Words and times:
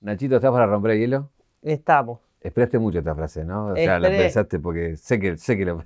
Nachito, 0.00 0.36
¿estás 0.36 0.50
para 0.50 0.66
romper 0.66 0.92
el 0.92 1.00
hielo? 1.00 1.28
Estamos. 1.62 2.20
Esperaste 2.40 2.78
mucho 2.78 2.98
esta 3.00 3.14
frase, 3.14 3.44
¿no? 3.44 3.66
O 3.66 3.76
sea, 3.76 3.98
la 3.98 4.08
pensaste 4.08 4.58
porque 4.58 4.96
sé 4.96 5.20
que, 5.20 5.36
sé 5.36 5.58
que 5.58 5.66
lo 5.66 5.84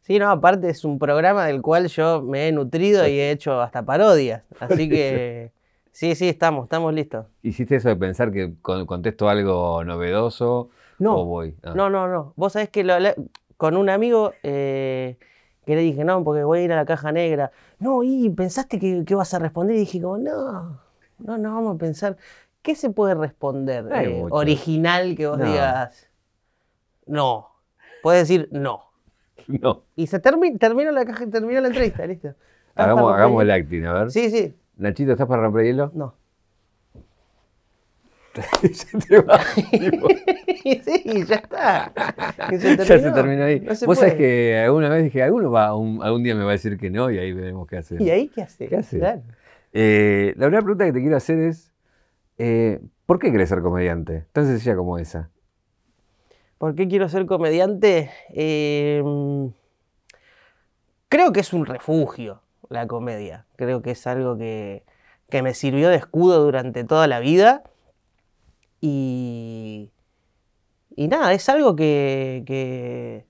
Sí, 0.00 0.18
no, 0.18 0.30
aparte 0.30 0.70
es 0.70 0.84
un 0.84 0.98
programa 0.98 1.46
del 1.46 1.60
cual 1.60 1.86
yo 1.88 2.22
me 2.22 2.48
he 2.48 2.52
nutrido 2.52 3.06
y 3.06 3.20
he 3.20 3.30
hecho 3.30 3.60
hasta 3.60 3.84
parodias. 3.84 4.42
Así 4.60 4.88
que 4.88 5.52
sí, 5.92 6.14
sí, 6.14 6.28
estamos, 6.28 6.64
estamos 6.64 6.94
listos. 6.94 7.26
¿Hiciste 7.42 7.76
eso 7.76 7.88
de 7.90 7.96
pensar 7.96 8.32
que 8.32 8.54
con- 8.62 8.86
contesto 8.86 9.28
algo 9.28 9.84
novedoso 9.84 10.70
No, 10.98 11.20
o 11.20 11.24
voy? 11.26 11.54
Ah. 11.62 11.74
no, 11.76 11.90
no, 11.90 12.08
no. 12.08 12.32
Vos 12.36 12.54
sabés 12.54 12.70
que 12.70 12.84
lo 12.84 12.94
hablé 12.94 13.14
con 13.58 13.76
un 13.76 13.90
amigo 13.90 14.32
eh, 14.42 15.18
que 15.66 15.76
le 15.76 15.82
dije, 15.82 16.04
no, 16.04 16.24
porque 16.24 16.42
voy 16.42 16.60
a 16.60 16.62
ir 16.62 16.72
a 16.72 16.76
la 16.76 16.86
caja 16.86 17.12
negra. 17.12 17.52
No, 17.78 18.02
y 18.02 18.30
pensaste 18.30 18.78
que, 18.78 19.04
que 19.04 19.14
vas 19.14 19.34
a 19.34 19.38
responder 19.38 19.76
y 19.76 19.80
dije 19.80 20.00
como, 20.00 20.16
no, 20.18 20.80
no, 21.18 21.38
no, 21.38 21.54
vamos 21.54 21.76
a 21.76 21.78
pensar. 21.78 22.16
¿Qué 22.62 22.74
se 22.76 22.90
puede 22.90 23.14
responder 23.14 23.84
No 23.84 23.94
eh, 23.96 24.26
original 24.30 25.16
que 25.16 25.26
vos 25.26 25.38
No. 25.38 25.44
digas? 25.44 26.08
No. 27.06 27.48
Puedes 28.02 28.28
decir 28.28 28.48
no. 28.52 28.84
No. 29.48 29.82
Y 29.96 30.06
se 30.06 30.22
termi- 30.22 30.56
terminó 30.58 30.92
la 30.92 31.04
caja, 31.04 31.26
terminó 31.28 31.60
la 31.60 31.68
entrevista, 31.68 32.06
listo. 32.06 32.28
¿Estás 32.28 32.86
para 32.94 33.14
Hagamos, 33.16 33.42
el 33.42 33.50
acting, 33.50 33.84
a 33.84 33.92
ver. 33.92 34.10
Sí, 34.12 34.30
sí, 34.30 34.54
Nachito, 34.76 35.12
¿estás 35.12 35.26
para 35.26 35.42
romper 35.42 35.62
el 35.62 35.66
hielo? 35.72 35.90
no. 35.94 36.14
Se 38.72 38.96
te 38.98 39.20
va, 39.20 39.38
sí, 39.54 41.24
ya 41.26 41.34
está. 41.36 41.92
Ya 42.50 42.58
se 42.86 43.10
terminó 43.12 43.44
ahí. 43.44 43.60
No 43.60 43.74
se 43.74 43.84
Vos 43.84 43.98
sabés 43.98 44.14
que 44.14 44.58
alguna 44.64 44.88
vez 44.88 45.04
dije, 45.04 45.22
alguno 45.22 45.50
va, 45.50 45.74
un- 45.76 46.02
algún 46.02 46.22
día 46.22 46.34
me 46.34 46.42
va 46.42 46.48
a 46.50 46.52
decir 46.52 46.78
que 46.78 46.88
no 46.88 47.10
y 47.10 47.18
ahí 47.18 47.32
veremos 47.34 47.66
qué 47.68 47.76
hacer. 47.76 48.00
¿Y 48.00 48.08
ahí 48.08 48.28
qué 48.28 48.40
hace? 48.42 48.68
¿Qué 48.68 48.76
hace? 48.76 48.98
Claro. 48.98 49.20
Eh, 49.74 50.32
la 50.38 50.46
primera 50.46 50.62
pregunta 50.62 50.86
que 50.86 50.92
te 50.94 51.00
quiero 51.02 51.16
hacer 51.16 51.38
es, 51.40 51.71
eh, 52.38 52.80
¿por 53.06 53.18
qué 53.18 53.30
querés 53.32 53.48
ser 53.48 53.62
comediante? 53.62 54.26
Tan 54.32 54.46
sencilla 54.46 54.76
como 54.76 54.98
esa. 54.98 55.30
¿Por 56.58 56.74
qué 56.74 56.86
quiero 56.88 57.08
ser 57.08 57.26
comediante? 57.26 58.10
Eh, 58.30 59.02
creo 61.08 61.32
que 61.32 61.40
es 61.40 61.52
un 61.52 61.66
refugio 61.66 62.42
la 62.68 62.86
comedia. 62.86 63.46
Creo 63.56 63.82
que 63.82 63.90
es 63.92 64.06
algo 64.06 64.36
que, 64.38 64.84
que 65.28 65.42
me 65.42 65.54
sirvió 65.54 65.88
de 65.88 65.96
escudo 65.96 66.42
durante 66.44 66.84
toda 66.84 67.06
la 67.06 67.20
vida. 67.20 67.62
Y, 68.80 69.90
y 70.96 71.08
nada, 71.08 71.32
es 71.32 71.48
algo 71.48 71.76
que... 71.76 72.42
que- 72.46 73.26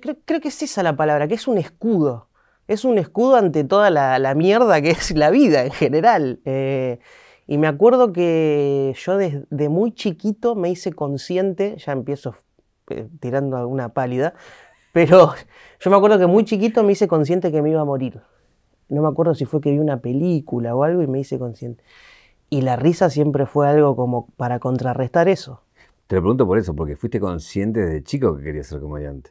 creo, 0.00 0.16
creo 0.24 0.40
que 0.40 0.48
es 0.48 0.62
esa 0.62 0.82
la 0.82 0.96
palabra, 0.96 1.28
que 1.28 1.34
es 1.34 1.46
un 1.48 1.58
escudo. 1.58 2.28
Es 2.66 2.84
un 2.84 2.98
escudo 2.98 3.36
ante 3.36 3.64
toda 3.64 3.90
la, 3.90 4.18
la 4.18 4.34
mierda 4.34 4.80
que 4.80 4.90
es 4.90 5.14
la 5.16 5.30
vida 5.30 5.64
en 5.64 5.70
general. 5.70 6.40
Eh, 6.44 6.98
y 7.46 7.58
me 7.58 7.66
acuerdo 7.66 8.12
que 8.12 8.94
yo 8.96 9.16
desde 9.16 9.68
muy 9.68 9.92
chiquito 9.92 10.54
me 10.54 10.70
hice 10.70 10.92
consciente, 10.92 11.76
ya 11.76 11.92
empiezo 11.92 12.34
eh, 12.88 13.08
tirando 13.20 13.56
alguna 13.56 13.90
pálida, 13.90 14.34
pero 14.92 15.34
yo 15.80 15.90
me 15.90 15.96
acuerdo 15.96 16.18
que 16.18 16.26
muy 16.26 16.44
chiquito 16.44 16.82
me 16.82 16.92
hice 16.92 17.06
consciente 17.06 17.52
que 17.52 17.60
me 17.60 17.70
iba 17.70 17.82
a 17.82 17.84
morir. 17.84 18.20
No 18.88 19.02
me 19.02 19.08
acuerdo 19.08 19.34
si 19.34 19.44
fue 19.44 19.60
que 19.60 19.70
vi 19.70 19.78
una 19.78 20.00
película 20.00 20.74
o 20.74 20.84
algo 20.84 21.02
y 21.02 21.06
me 21.06 21.20
hice 21.20 21.38
consciente. 21.38 21.82
Y 22.48 22.62
la 22.62 22.76
risa 22.76 23.10
siempre 23.10 23.46
fue 23.46 23.68
algo 23.68 23.96
como 23.96 24.28
para 24.36 24.58
contrarrestar 24.58 25.28
eso. 25.28 25.62
Te 26.06 26.16
lo 26.16 26.22
pregunto 26.22 26.46
por 26.46 26.58
eso, 26.58 26.74
porque 26.74 26.96
fuiste 26.96 27.18
consciente 27.18 27.80
desde 27.80 28.02
chico 28.02 28.36
que 28.36 28.44
querías 28.44 28.66
ser 28.66 28.80
comediante. 28.80 29.30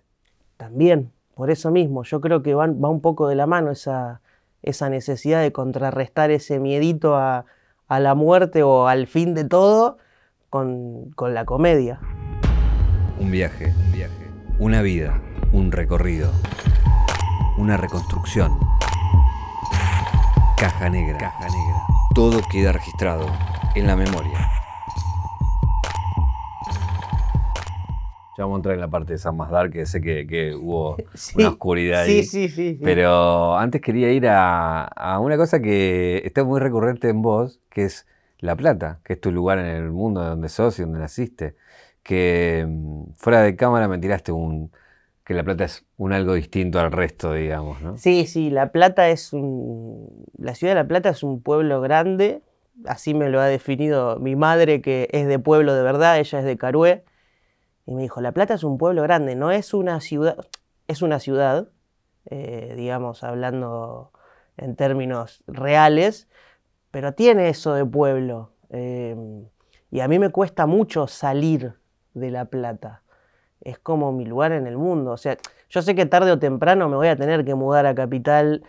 También, 0.57 1.11
por 1.35 1.49
eso 1.49 1.71
mismo, 1.71 2.03
yo 2.03 2.21
creo 2.21 2.41
que 2.43 2.53
van- 2.55 2.79
va 2.83 2.89
un 2.89 3.01
poco 3.01 3.27
de 3.27 3.35
la 3.35 3.45
mano 3.47 3.71
esa, 3.71 4.21
esa 4.61 4.89
necesidad 4.89 5.41
de 5.41 5.51
contrarrestar 5.51 6.31
ese 6.31 6.59
miedito 6.59 7.15
a, 7.15 7.45
a 7.87 7.99
la 7.99 8.15
muerte 8.15 8.63
o 8.63 8.87
al 8.87 9.07
fin 9.07 9.33
de 9.33 9.43
todo 9.45 9.97
con, 10.49 11.11
con 11.15 11.33
la 11.33 11.45
comedia. 11.45 11.99
Un 13.19 13.31
viaje, 13.31 13.73
un 13.85 13.91
viaje. 13.91 14.13
Una 14.59 14.81
vida, 14.81 15.19
un 15.51 15.71
recorrido. 15.71 16.31
Una 17.57 17.77
reconstrucción. 17.77 18.57
Caja 20.57 20.89
negra. 20.89 21.17
Caja 21.17 21.45
negra. 21.45 21.83
Todo 22.15 22.39
queda 22.51 22.71
registrado 22.71 23.25
en 23.75 23.87
la 23.87 23.95
memoria. 23.95 24.49
Ya 28.43 28.47
vamos 28.47 28.55
a 28.55 28.59
entrar 28.59 28.75
en 28.75 28.81
la 28.81 28.89
parte 28.89 29.13
de 29.13 29.19
San 29.19 29.35
Masdar, 29.37 29.69
que 29.69 29.85
sé 29.85 30.01
que, 30.01 30.27
que 30.27 30.53
hubo 30.55 30.97
Sí, 31.13 31.37
una 31.37 31.49
oscuridad 31.49 32.05
Sí, 32.05 32.11
ahí. 32.11 32.23
sí, 32.23 32.49
sí. 32.49 32.75
sí. 32.75 32.79
Pero 32.83 33.57
antes 33.57 33.81
quería 33.81 34.11
ir 34.11 34.27
a, 34.27 34.83
a 34.85 35.19
una 35.19 35.37
cosa 35.37 35.61
que 35.61 36.21
está 36.25 36.43
muy 36.43 36.59
recurrente 36.59 37.09
en 37.09 37.21
vos, 37.21 37.59
que 37.69 37.85
es 37.85 38.05
La 38.39 38.55
Plata, 38.55 38.99
que 39.03 39.13
es 39.13 39.21
tu 39.21 39.31
lugar 39.31 39.59
en 39.59 39.65
el 39.67 39.91
mundo 39.91 40.21
de 40.21 40.27
donde 40.29 40.49
sos 40.49 40.77
y 40.79 40.83
donde 40.83 40.99
naciste. 40.99 41.55
Que 42.03 42.65
mm, 42.67 43.13
fuera 43.17 43.41
de 43.41 43.55
cámara 43.55 43.87
me 43.87 43.97
tiraste 43.97 44.31
un 44.31 44.71
que 45.25 45.33
La 45.33 45.43
Plata 45.43 45.63
es 45.63 45.85
un 45.97 46.11
algo 46.11 46.33
distinto 46.33 46.79
al 46.79 46.91
resto, 46.91 47.33
digamos, 47.33 47.81
¿no? 47.81 47.97
Sí, 47.97 48.25
sí, 48.25 48.49
La 48.49 48.71
Plata 48.73 49.09
es 49.09 49.31
un... 49.33 50.25
La 50.37 50.53
ciudad 50.55 50.71
de 50.73 50.81
La 50.81 50.87
Plata 50.87 51.09
es 51.09 51.23
un 51.23 51.41
pueblo 51.41 51.79
grande, 51.81 52.41
así 52.85 53.13
me 53.13 53.29
lo 53.29 53.39
ha 53.39 53.45
definido 53.45 54.19
mi 54.19 54.35
madre, 54.35 54.81
que 54.81 55.07
es 55.13 55.27
de 55.27 55.39
pueblo 55.39 55.73
de 55.75 55.83
verdad, 55.83 56.19
ella 56.19 56.39
es 56.39 56.45
de 56.45 56.57
Carué, 56.57 57.03
y 57.85 57.93
me 57.93 58.01
dijo, 58.01 58.21
La 58.21 58.31
Plata 58.31 58.53
es 58.53 58.63
un 58.63 58.77
pueblo 58.77 59.01
grande, 59.03 59.35
no 59.35 59.51
es 59.51 59.73
una 59.73 59.99
ciudad, 60.01 60.37
es 60.87 61.01
una 61.01 61.19
ciudad, 61.19 61.69
eh, 62.29 62.73
digamos, 62.77 63.23
hablando 63.23 64.11
en 64.57 64.75
términos 64.75 65.43
reales, 65.47 66.27
pero 66.91 67.13
tiene 67.13 67.49
eso 67.49 67.73
de 67.73 67.85
pueblo. 67.85 68.51
eh, 68.69 69.15
y 69.93 69.99
a 69.99 70.07
mí 70.07 70.17
me 70.17 70.29
cuesta 70.29 70.65
mucho 70.65 71.05
salir 71.05 71.75
de 72.15 72.31
La 72.31 72.45
Plata. 72.45 73.03
Es 73.61 73.77
como 73.77 74.11
mi 74.11 74.25
lugar 74.25 74.51
en 74.51 74.65
el 74.65 74.75
mundo. 74.75 75.11
O 75.11 75.17
sea, 75.17 75.37
yo 75.69 75.83
sé 75.83 75.93
que 75.93 76.07
tarde 76.07 76.31
o 76.31 76.39
temprano 76.39 76.89
me 76.89 76.95
voy 76.95 77.09
a 77.09 77.15
tener 77.15 77.45
que 77.45 77.53
mudar 77.53 77.85
a 77.85 77.93
Capital 77.93 78.63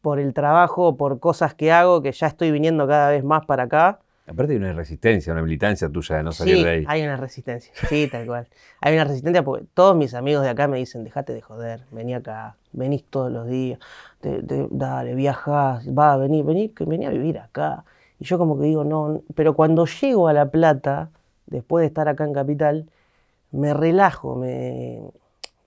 por 0.00 0.18
el 0.18 0.34
trabajo, 0.34 0.96
por 0.96 1.20
cosas 1.20 1.54
que 1.54 1.70
hago, 1.70 2.02
que 2.02 2.10
ya 2.10 2.26
estoy 2.26 2.50
viniendo 2.50 2.88
cada 2.88 3.10
vez 3.10 3.22
más 3.22 3.46
para 3.46 3.62
acá. 3.64 4.00
Aparte 4.26 4.52
hay 4.54 4.58
una 4.58 4.72
resistencia, 4.72 5.32
una 5.32 5.42
militancia 5.42 5.88
tuya 5.88 6.16
de 6.16 6.22
no 6.24 6.32
salir 6.32 6.56
sí, 6.56 6.64
de 6.64 6.70
ahí. 6.70 6.84
hay 6.88 7.02
una 7.04 7.16
resistencia. 7.16 7.72
Sí, 7.88 8.08
tal 8.10 8.26
cual. 8.26 8.48
Hay 8.80 8.94
una 8.94 9.04
resistencia 9.04 9.44
porque 9.44 9.66
todos 9.72 9.94
mis 9.96 10.14
amigos 10.14 10.42
de 10.42 10.50
acá 10.50 10.66
me 10.66 10.78
dicen, 10.78 11.04
dejate 11.04 11.32
de 11.32 11.40
joder, 11.42 11.84
vení 11.92 12.14
acá, 12.14 12.56
venís 12.72 13.04
todos 13.04 13.30
los 13.30 13.46
días, 13.46 13.78
te- 14.20 14.42
te- 14.42 14.66
dale, 14.70 15.14
viajás, 15.14 15.86
va, 15.88 16.16
vení, 16.16 16.42
vení, 16.42 16.70
que 16.70 16.84
vení 16.84 17.06
a 17.06 17.10
vivir 17.10 17.38
acá. 17.38 17.84
Y 18.18 18.24
yo 18.24 18.36
como 18.38 18.58
que 18.58 18.64
digo, 18.66 18.82
no, 18.82 19.22
pero 19.34 19.54
cuando 19.54 19.86
llego 19.86 20.26
a 20.26 20.32
La 20.32 20.50
Plata, 20.50 21.10
después 21.46 21.82
de 21.82 21.86
estar 21.86 22.08
acá 22.08 22.24
en 22.24 22.32
Capital, 22.32 22.86
me 23.52 23.74
relajo, 23.74 24.34
me... 24.34 25.02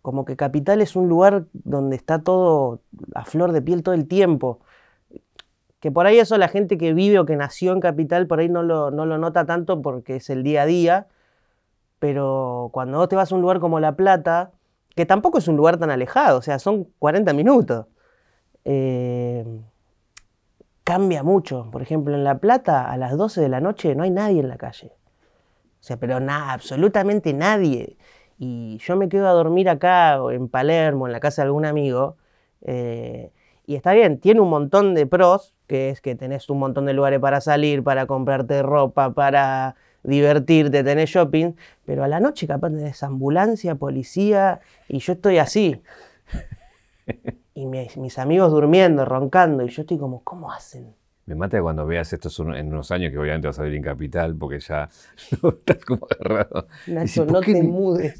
como 0.02 0.26
que 0.26 0.36
Capital 0.36 0.82
es 0.82 0.96
un 0.98 1.08
lugar 1.08 1.46
donde 1.54 1.96
está 1.96 2.20
todo 2.20 2.80
a 3.16 3.24
flor 3.26 3.52
de 3.54 3.62
piel 3.62 3.84
todo 3.84 3.96
el 3.96 4.08
tiempo. 4.08 4.60
Que 5.80 5.92
por 5.92 6.06
ahí 6.06 6.20
eso 6.20 6.38
la 6.38 6.50
gente 6.50 6.78
que 6.78 6.94
vive 6.94 7.20
o 7.20 7.26
que 7.26 7.36
nació 7.36 7.72
en 7.74 7.80
Capital 7.80 8.28
por 8.28 8.40
ahí 8.40 8.50
no 8.50 8.64
lo, 8.64 8.92
no 8.92 9.06
lo 9.06 9.18
nota 9.18 9.46
tanto 9.46 9.82
porque 9.82 10.18
es 10.18 10.30
el 10.30 10.44
día 10.44 10.64
a 10.64 10.66
día. 10.66 11.08
Pero 12.00 12.70
cuando 12.74 12.98
vos 12.98 13.10
te 13.10 13.16
vas 13.16 13.32
a 13.32 13.36
un 13.36 13.42
lugar 13.42 13.60
como 13.60 13.80
La 13.80 13.96
Plata, 13.96 14.52
que 14.96 15.06
tampoco 15.06 15.38
es 15.38 15.48
un 15.48 15.58
lugar 15.58 15.78
tan 15.78 15.92
alejado, 15.92 16.40
o 16.40 16.42
sea, 16.42 16.60
son 16.60 16.86
40 17.00 17.34
minutos, 17.34 17.86
eh, 18.66 19.46
cambia 20.84 21.24
mucho. 21.24 21.70
Por 21.72 21.82
ejemplo, 21.82 22.16
en 22.16 22.24
La 22.24 22.40
Plata 22.40 22.90
a 22.92 22.98
las 22.98 23.18
12 23.18 23.42
de 23.42 23.50
la 23.50 23.62
noche 23.62 23.96
no 23.96 24.04
hay 24.04 24.12
nadie 24.12 24.42
en 24.42 24.50
la 24.50 24.58
calle. 24.58 24.94
O 25.80 25.84
sea, 25.84 25.98
pero 25.98 26.20
nada, 26.20 26.54
absolutamente 26.54 27.34
nadie. 27.34 27.98
Y 28.38 28.78
yo 28.80 28.96
me 28.98 29.10
quedo 29.10 29.28
a 29.28 29.32
dormir 29.32 29.70
acá 29.70 30.22
o 30.22 30.32
en 30.32 30.50
Palermo, 30.50 31.08
en 31.08 31.14
la 31.14 31.20
casa 31.20 31.42
de 31.42 31.48
algún 31.48 31.66
amigo. 31.66 32.18
eh, 32.62 33.32
y 33.66 33.76
está 33.76 33.94
bien, 33.94 34.20
tiene 34.20 34.42
un 34.42 34.50
montón 34.50 34.96
de 34.96 35.06
pros, 35.06 35.54
que 35.70 35.92
es 35.92 36.02
que 36.02 36.16
tenés 36.16 36.50
un 36.50 36.58
montón 36.58 36.88
de 36.88 36.94
lugares 36.94 37.20
para 37.20 37.40
salir, 37.42 37.84
para 37.84 38.08
comprarte 38.08 38.64
ropa, 38.64 39.14
para 39.14 39.76
divertirte, 40.04 40.84
tenés 40.84 41.12
shopping, 41.12 41.54
pero 41.86 42.04
a 42.04 42.08
la 42.08 42.20
noche 42.20 42.48
capaz 42.48 42.72
tenés 42.72 43.04
ambulancia, 43.04 43.76
policía, 43.76 44.62
y 44.88 45.00
yo 45.00 45.14
estoy 45.14 45.38
así. 45.38 45.82
Y 47.56 47.66
mis, 47.66 47.98
mis 47.98 48.18
amigos 48.18 48.52
durmiendo, 48.52 49.04
roncando, 49.04 49.66
y 49.66 49.70
yo 49.70 49.82
estoy 49.82 49.98
como, 49.98 50.24
¿cómo 50.24 50.50
hacen? 50.50 50.96
Me 51.26 51.36
mata 51.36 51.62
cuando 51.62 51.86
veas 51.86 52.14
esto 52.14 52.30
en 52.54 52.68
unos 52.68 52.90
años 52.92 53.12
que 53.12 53.18
obviamente 53.18 53.48
vas 53.48 53.60
a 53.60 53.64
vivir 53.64 53.78
en 53.78 53.84
Capital, 53.84 54.34
porque 54.36 54.62
ya 54.62 54.88
no, 55.44 55.50
estás 55.50 55.84
como 55.84 56.08
agarrado. 56.10 56.68
Nacho, 56.88 57.26
¿por 57.26 57.34
no 57.34 57.42
qué 57.42 57.54
te 57.54 57.64
mudes. 57.64 58.18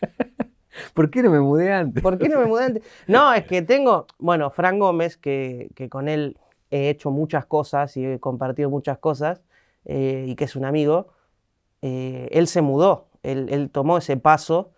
¿Por 0.94 1.10
qué 1.10 1.22
no 1.22 1.30
me 1.30 1.38
mudé 1.38 1.72
antes? 1.72 2.02
¿Por 2.02 2.18
qué 2.18 2.28
no 2.28 2.40
me 2.40 2.46
mudé 2.46 2.64
antes? 2.64 2.82
No, 3.06 3.32
es 3.32 3.44
que 3.44 3.62
tengo, 3.62 4.06
bueno, 4.18 4.50
Fran 4.50 4.80
Gómez, 4.80 5.16
que, 5.16 5.70
que 5.76 5.88
con 5.88 6.08
él 6.08 6.36
he 6.70 6.88
hecho 6.90 7.10
muchas 7.10 7.46
cosas 7.46 7.96
y 7.96 8.04
he 8.04 8.20
compartido 8.20 8.70
muchas 8.70 8.98
cosas, 8.98 9.42
eh, 9.84 10.26
y 10.28 10.34
que 10.34 10.44
es 10.44 10.56
un 10.56 10.64
amigo, 10.64 11.08
eh, 11.82 12.28
él 12.32 12.46
se 12.46 12.62
mudó, 12.62 13.08
él, 13.22 13.48
él 13.50 13.70
tomó 13.70 13.98
ese 13.98 14.16
paso 14.16 14.72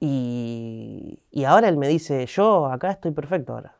y, 0.00 1.20
y 1.30 1.44
ahora 1.44 1.68
él 1.68 1.76
me 1.76 1.88
dice, 1.88 2.26
yo 2.26 2.66
acá 2.66 2.90
estoy 2.90 3.12
perfecto 3.12 3.54
ahora. 3.54 3.76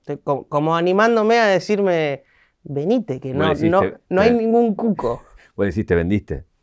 Estoy 0.00 0.18
como 0.48 0.76
animándome 0.76 1.38
a 1.38 1.46
decirme, 1.46 2.22
venite, 2.62 3.18
que 3.20 3.34
no, 3.34 3.54
no, 3.54 3.82
no 4.08 4.20
hay 4.20 4.32
ningún 4.32 4.74
cuco. 4.74 5.22
Vos 5.56 5.66
decís, 5.66 5.86
te 5.86 5.94
vendiste. 5.94 6.44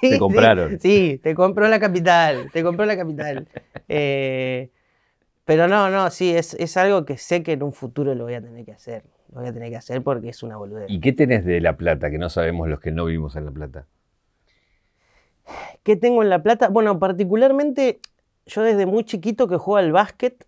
Sí, 0.00 0.12
sí, 0.12 0.18
compraron. 0.18 0.78
Sí, 0.80 1.20
te 1.22 1.34
compró 1.34 1.68
la 1.68 1.80
capital, 1.80 2.50
te 2.52 2.62
compró 2.62 2.86
la 2.86 2.96
capital. 2.96 3.48
Eh, 3.88 4.72
pero 5.44 5.68
no, 5.68 5.90
no, 5.90 6.10
sí, 6.10 6.34
es, 6.34 6.54
es 6.54 6.76
algo 6.76 7.04
que 7.04 7.18
sé 7.18 7.44
que 7.44 7.52
en 7.52 7.62
un 7.62 7.72
futuro 7.72 8.16
lo 8.16 8.24
voy 8.24 8.34
a 8.34 8.42
tener 8.42 8.64
que 8.64 8.72
hacer. 8.72 9.04
Lo 9.32 9.40
voy 9.40 9.48
a 9.48 9.52
tener 9.52 9.70
que 9.70 9.76
hacer 9.76 10.02
porque 10.02 10.28
es 10.28 10.42
una 10.42 10.56
boludez. 10.56 10.86
¿Y 10.88 11.00
qué 11.00 11.12
tenés 11.12 11.44
de 11.44 11.60
La 11.60 11.76
Plata 11.76 12.10
que 12.10 12.18
no 12.18 12.30
sabemos 12.30 12.68
los 12.68 12.80
que 12.80 12.92
no 12.92 13.04
vivimos 13.04 13.36
en 13.36 13.44
La 13.44 13.50
Plata? 13.50 13.86
¿Qué 15.82 15.96
tengo 15.96 16.22
en 16.22 16.30
La 16.30 16.42
Plata? 16.42 16.68
Bueno, 16.68 16.98
particularmente 16.98 18.00
yo 18.46 18.62
desde 18.62 18.86
muy 18.86 19.04
chiquito 19.04 19.48
que 19.48 19.56
juego 19.56 19.78
al 19.78 19.92
básquet 19.92 20.46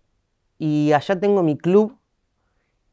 y 0.57 0.91
allá 0.93 1.19
tengo 1.19 1.43
mi 1.43 1.57
club 1.57 1.99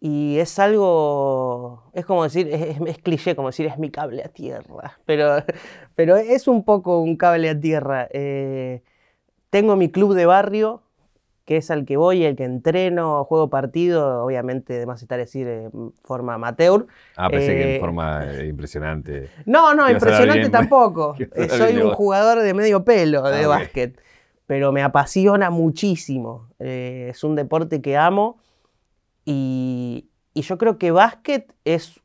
y 0.01 0.39
es 0.39 0.59
algo, 0.59 1.83
es 1.95 2.05
como 2.05 2.25
decir, 2.25 2.49
es, 2.49 2.99
cliché, 2.99 3.35
como 3.35 3.49
decir, 3.49 3.67
es 3.67 3.79
mi 3.79 3.91
cable 3.91 4.23
a 4.23 4.29
tierra, 4.29 4.99
pero, 5.05 5.43
pero 5.95 6.17
es 6.17 6.47
un 6.49 6.65
poco 6.65 7.01
un 7.01 7.17
cable 7.17 7.49
a 7.49 7.59
tierra. 7.59 8.09
Eh, 8.13 8.83
tengo 9.51 9.75
mi 9.77 9.91
club 9.91 10.15
de 10.15 10.27
barrio, 10.27 10.83
que 11.47 11.57
es 11.59 11.71
al 11.71 11.85
que 11.87 11.97
voy, 11.97 12.25
el 12.25 12.35
que 12.35 12.43
entreno, 12.45 13.25
juego 13.25 13.49
partido, 13.49 14.25
obviamente, 14.25 14.77
además 14.77 15.01
está 15.01 15.17
decir, 15.17 15.47
en 15.47 15.93
forma 16.03 16.35
amateur. 16.35 16.87
Ah, 17.17 17.31
pensé 17.31 17.55
que 17.55 17.63
Eh, 17.63 17.75
en 17.77 17.81
forma 17.81 18.25
eh, 18.27 18.47
impresionante. 18.49 19.31
No, 19.47 19.73
no, 19.73 19.89
impresionante 19.89 20.51
tampoco. 20.51 21.15
Eh, 21.37 21.49
Soy 21.49 21.77
un 21.77 21.93
jugador 21.93 22.41
de 22.41 22.53
medio 22.53 22.85
pelo 22.85 23.23
de 23.23 23.45
Ah, 23.45 23.49
básquet, 23.49 24.01
pero 24.47 24.73
me 24.73 24.83
apasiona 24.83 25.51
muchísimo. 25.51 26.49
Eh, 26.59 27.09
es 27.11 27.23
un 27.23 27.37
deporte 27.37 27.81
que 27.81 27.97
amo 27.97 28.39
y, 29.25 30.09
y 30.35 30.43
yo 30.43 30.59
creo 30.59 30.79
que 30.79 30.91
básquet 30.91 31.55
es 31.65 32.01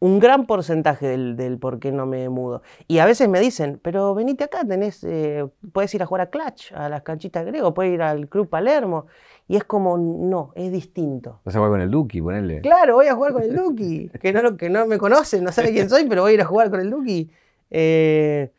un 0.00 0.20
gran 0.20 0.46
porcentaje 0.46 1.06
del, 1.06 1.36
del 1.36 1.58
por 1.58 1.80
qué 1.80 1.90
no 1.92 2.06
me 2.06 2.28
mudo. 2.28 2.62
Y 2.86 2.98
a 2.98 3.06
veces 3.06 3.28
me 3.28 3.40
dicen, 3.40 3.80
pero 3.82 4.14
venite 4.14 4.44
acá, 4.44 4.64
tenés, 4.64 5.02
eh, 5.04 5.46
puedes 5.72 5.92
ir 5.94 6.02
a 6.02 6.06
jugar 6.06 6.22
a 6.22 6.30
Clutch, 6.30 6.72
a 6.72 6.88
las 6.88 7.02
canchitas 7.02 7.44
griego, 7.44 7.74
puedes 7.74 7.92
ir 7.92 8.02
al 8.02 8.28
Club 8.28 8.48
Palermo. 8.48 9.06
Y 9.48 9.56
es 9.56 9.64
como, 9.64 9.96
no, 9.96 10.52
es 10.54 10.70
distinto. 10.70 11.40
Vas 11.44 11.56
a 11.56 11.58
jugar 11.58 11.72
con 11.72 11.80
el 11.80 11.90
Duki, 11.90 12.20
ponele. 12.20 12.60
Claro, 12.60 12.96
voy 12.96 13.06
a 13.06 13.14
jugar 13.14 13.32
con 13.32 13.42
el 13.42 13.56
Duki. 13.56 14.10
Que 14.20 14.32
no, 14.32 14.56
que 14.56 14.68
no 14.68 14.86
me 14.86 14.98
conoce, 14.98 15.40
no 15.40 15.50
sabe 15.52 15.72
quién 15.72 15.88
soy, 15.88 16.06
pero 16.06 16.22
voy 16.22 16.32
a 16.32 16.34
ir 16.34 16.42
a 16.42 16.44
jugar 16.44 16.70
con 16.70 16.80
el 16.80 16.90
Duki. 16.90 17.30
Eh, 17.70 18.50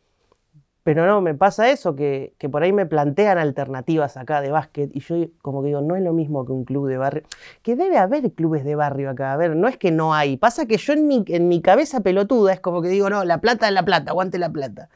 pero 0.82 1.06
no, 1.06 1.20
me 1.20 1.34
pasa 1.34 1.70
eso, 1.70 1.94
que, 1.94 2.34
que 2.38 2.48
por 2.48 2.62
ahí 2.62 2.72
me 2.72 2.86
plantean 2.86 3.38
alternativas 3.38 4.16
acá 4.16 4.40
de 4.40 4.50
básquet 4.50 4.90
y 4.94 5.00
yo 5.00 5.16
como 5.42 5.62
que 5.62 5.68
digo, 5.68 5.82
no 5.82 5.94
es 5.96 6.02
lo 6.02 6.12
mismo 6.12 6.44
que 6.46 6.52
un 6.52 6.64
club 6.64 6.88
de 6.88 6.96
barrio. 6.96 7.22
Que 7.62 7.76
debe 7.76 7.98
haber 7.98 8.32
clubes 8.32 8.64
de 8.64 8.74
barrio 8.76 9.10
acá. 9.10 9.32
A 9.32 9.36
ver, 9.36 9.54
no 9.56 9.68
es 9.68 9.76
que 9.76 9.90
no 9.90 10.14
hay. 10.14 10.36
Pasa 10.38 10.66
que 10.66 10.78
yo 10.78 10.92
en 10.94 11.06
mi, 11.06 11.24
en 11.28 11.48
mi 11.48 11.60
cabeza 11.62 12.00
pelotuda 12.00 12.52
es 12.54 12.60
como 12.60 12.80
que 12.82 12.88
digo, 12.88 13.10
no, 13.10 13.24
la 13.24 13.38
plata 13.40 13.68
es 13.68 13.74
la 13.74 13.84
plata, 13.84 14.10
aguante 14.10 14.38
la 14.38 14.50
plata. 14.50 14.88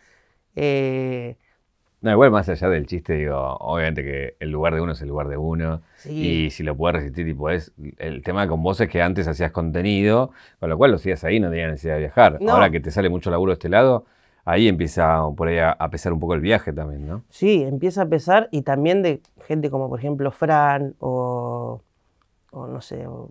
Eh, 0.56 1.36
No, 2.00 2.10
igual 2.12 2.30
más 2.30 2.48
allá 2.50 2.68
del 2.68 2.86
chiste, 2.86 3.14
digo, 3.14 3.36
obviamente 3.60 4.02
que 4.02 4.36
el 4.38 4.50
lugar 4.50 4.74
de 4.74 4.80
uno 4.82 4.92
es 4.92 5.00
el 5.00 5.08
lugar 5.08 5.28
de 5.28 5.38
uno. 5.38 5.82
sí. 5.96 6.44
Y 6.46 6.50
si 6.50 6.62
lo 6.62 6.76
puedes 6.76 6.96
resistir, 6.96 7.24
tipo, 7.26 7.48
es. 7.50 7.72
El 7.98 8.22
tema 8.22 8.46
con 8.46 8.62
vos 8.62 8.78
es 8.80 8.88
que 8.90 9.00
antes 9.00 9.26
hacías 9.26 9.52
contenido, 9.52 10.30
con 10.60 10.68
lo 10.68 10.76
cual 10.76 10.90
lo 10.90 10.96
hacías 10.96 11.24
ahí, 11.24 11.40
no 11.40 11.48
tenías 11.50 11.70
necesidad 11.70 11.94
de 11.94 12.00
viajar. 12.00 12.40
No. 12.40 12.52
Ahora 12.52 12.70
que 12.70 12.80
te 12.80 12.90
sale 12.90 13.08
mucho 13.08 13.30
laburo 13.30 13.52
de 13.52 13.54
este 13.54 13.68
lado, 13.70 14.04
ahí 14.44 14.68
empieza 14.68 15.22
por 15.36 15.48
ahí 15.48 15.58
a, 15.58 15.88
pesar 15.90 16.12
un 16.12 16.20
poco 16.20 16.34
el 16.34 16.40
viaje 16.40 16.72
también, 16.72 17.06
¿no? 17.06 17.22
Sí, 17.30 17.62
empieza 17.62 18.02
a 18.02 18.06
pesar 18.06 18.48
y 18.50 18.62
también 18.62 19.02
de 19.02 19.20
gente 19.46 19.70
como 19.70 19.88
por 19.88 19.98
ejemplo 19.98 20.30
Fran 20.30 20.94
o, 21.00 21.80
o 22.50 22.66
no 22.66 22.80
sé, 22.80 23.06
o 23.06 23.30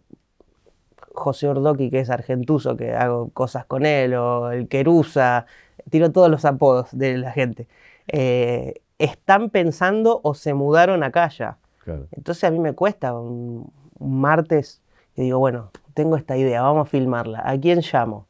José 1.13 1.47
Ordoqui 1.47 1.89
que 1.89 1.99
es 1.99 2.09
argentuso, 2.09 2.75
que 2.75 2.93
hago 2.93 3.29
cosas 3.29 3.65
con 3.65 3.85
él, 3.85 4.15
o 4.15 4.51
el 4.51 4.67
Querusa, 4.67 5.45
tiro 5.89 6.11
todos 6.11 6.29
los 6.29 6.45
apodos 6.45 6.89
de 6.91 7.17
la 7.17 7.31
gente. 7.31 7.67
Eh, 8.07 8.81
están 8.97 9.49
pensando 9.49 10.19
o 10.23 10.33
se 10.33 10.53
mudaron 10.53 11.03
acá 11.03 11.29
ya. 11.29 11.57
Claro. 11.83 12.07
Entonces 12.11 12.43
a 12.45 12.51
mí 12.51 12.59
me 12.59 12.73
cuesta 12.73 13.13
un, 13.13 13.71
un 13.99 14.21
martes 14.21 14.81
que 15.15 15.21
digo, 15.21 15.39
bueno, 15.39 15.71
tengo 15.93 16.17
esta 16.17 16.37
idea, 16.37 16.61
vamos 16.61 16.87
a 16.87 16.89
filmarla. 16.89 17.43
¿A 17.45 17.57
quién 17.59 17.81
llamo? 17.81 18.25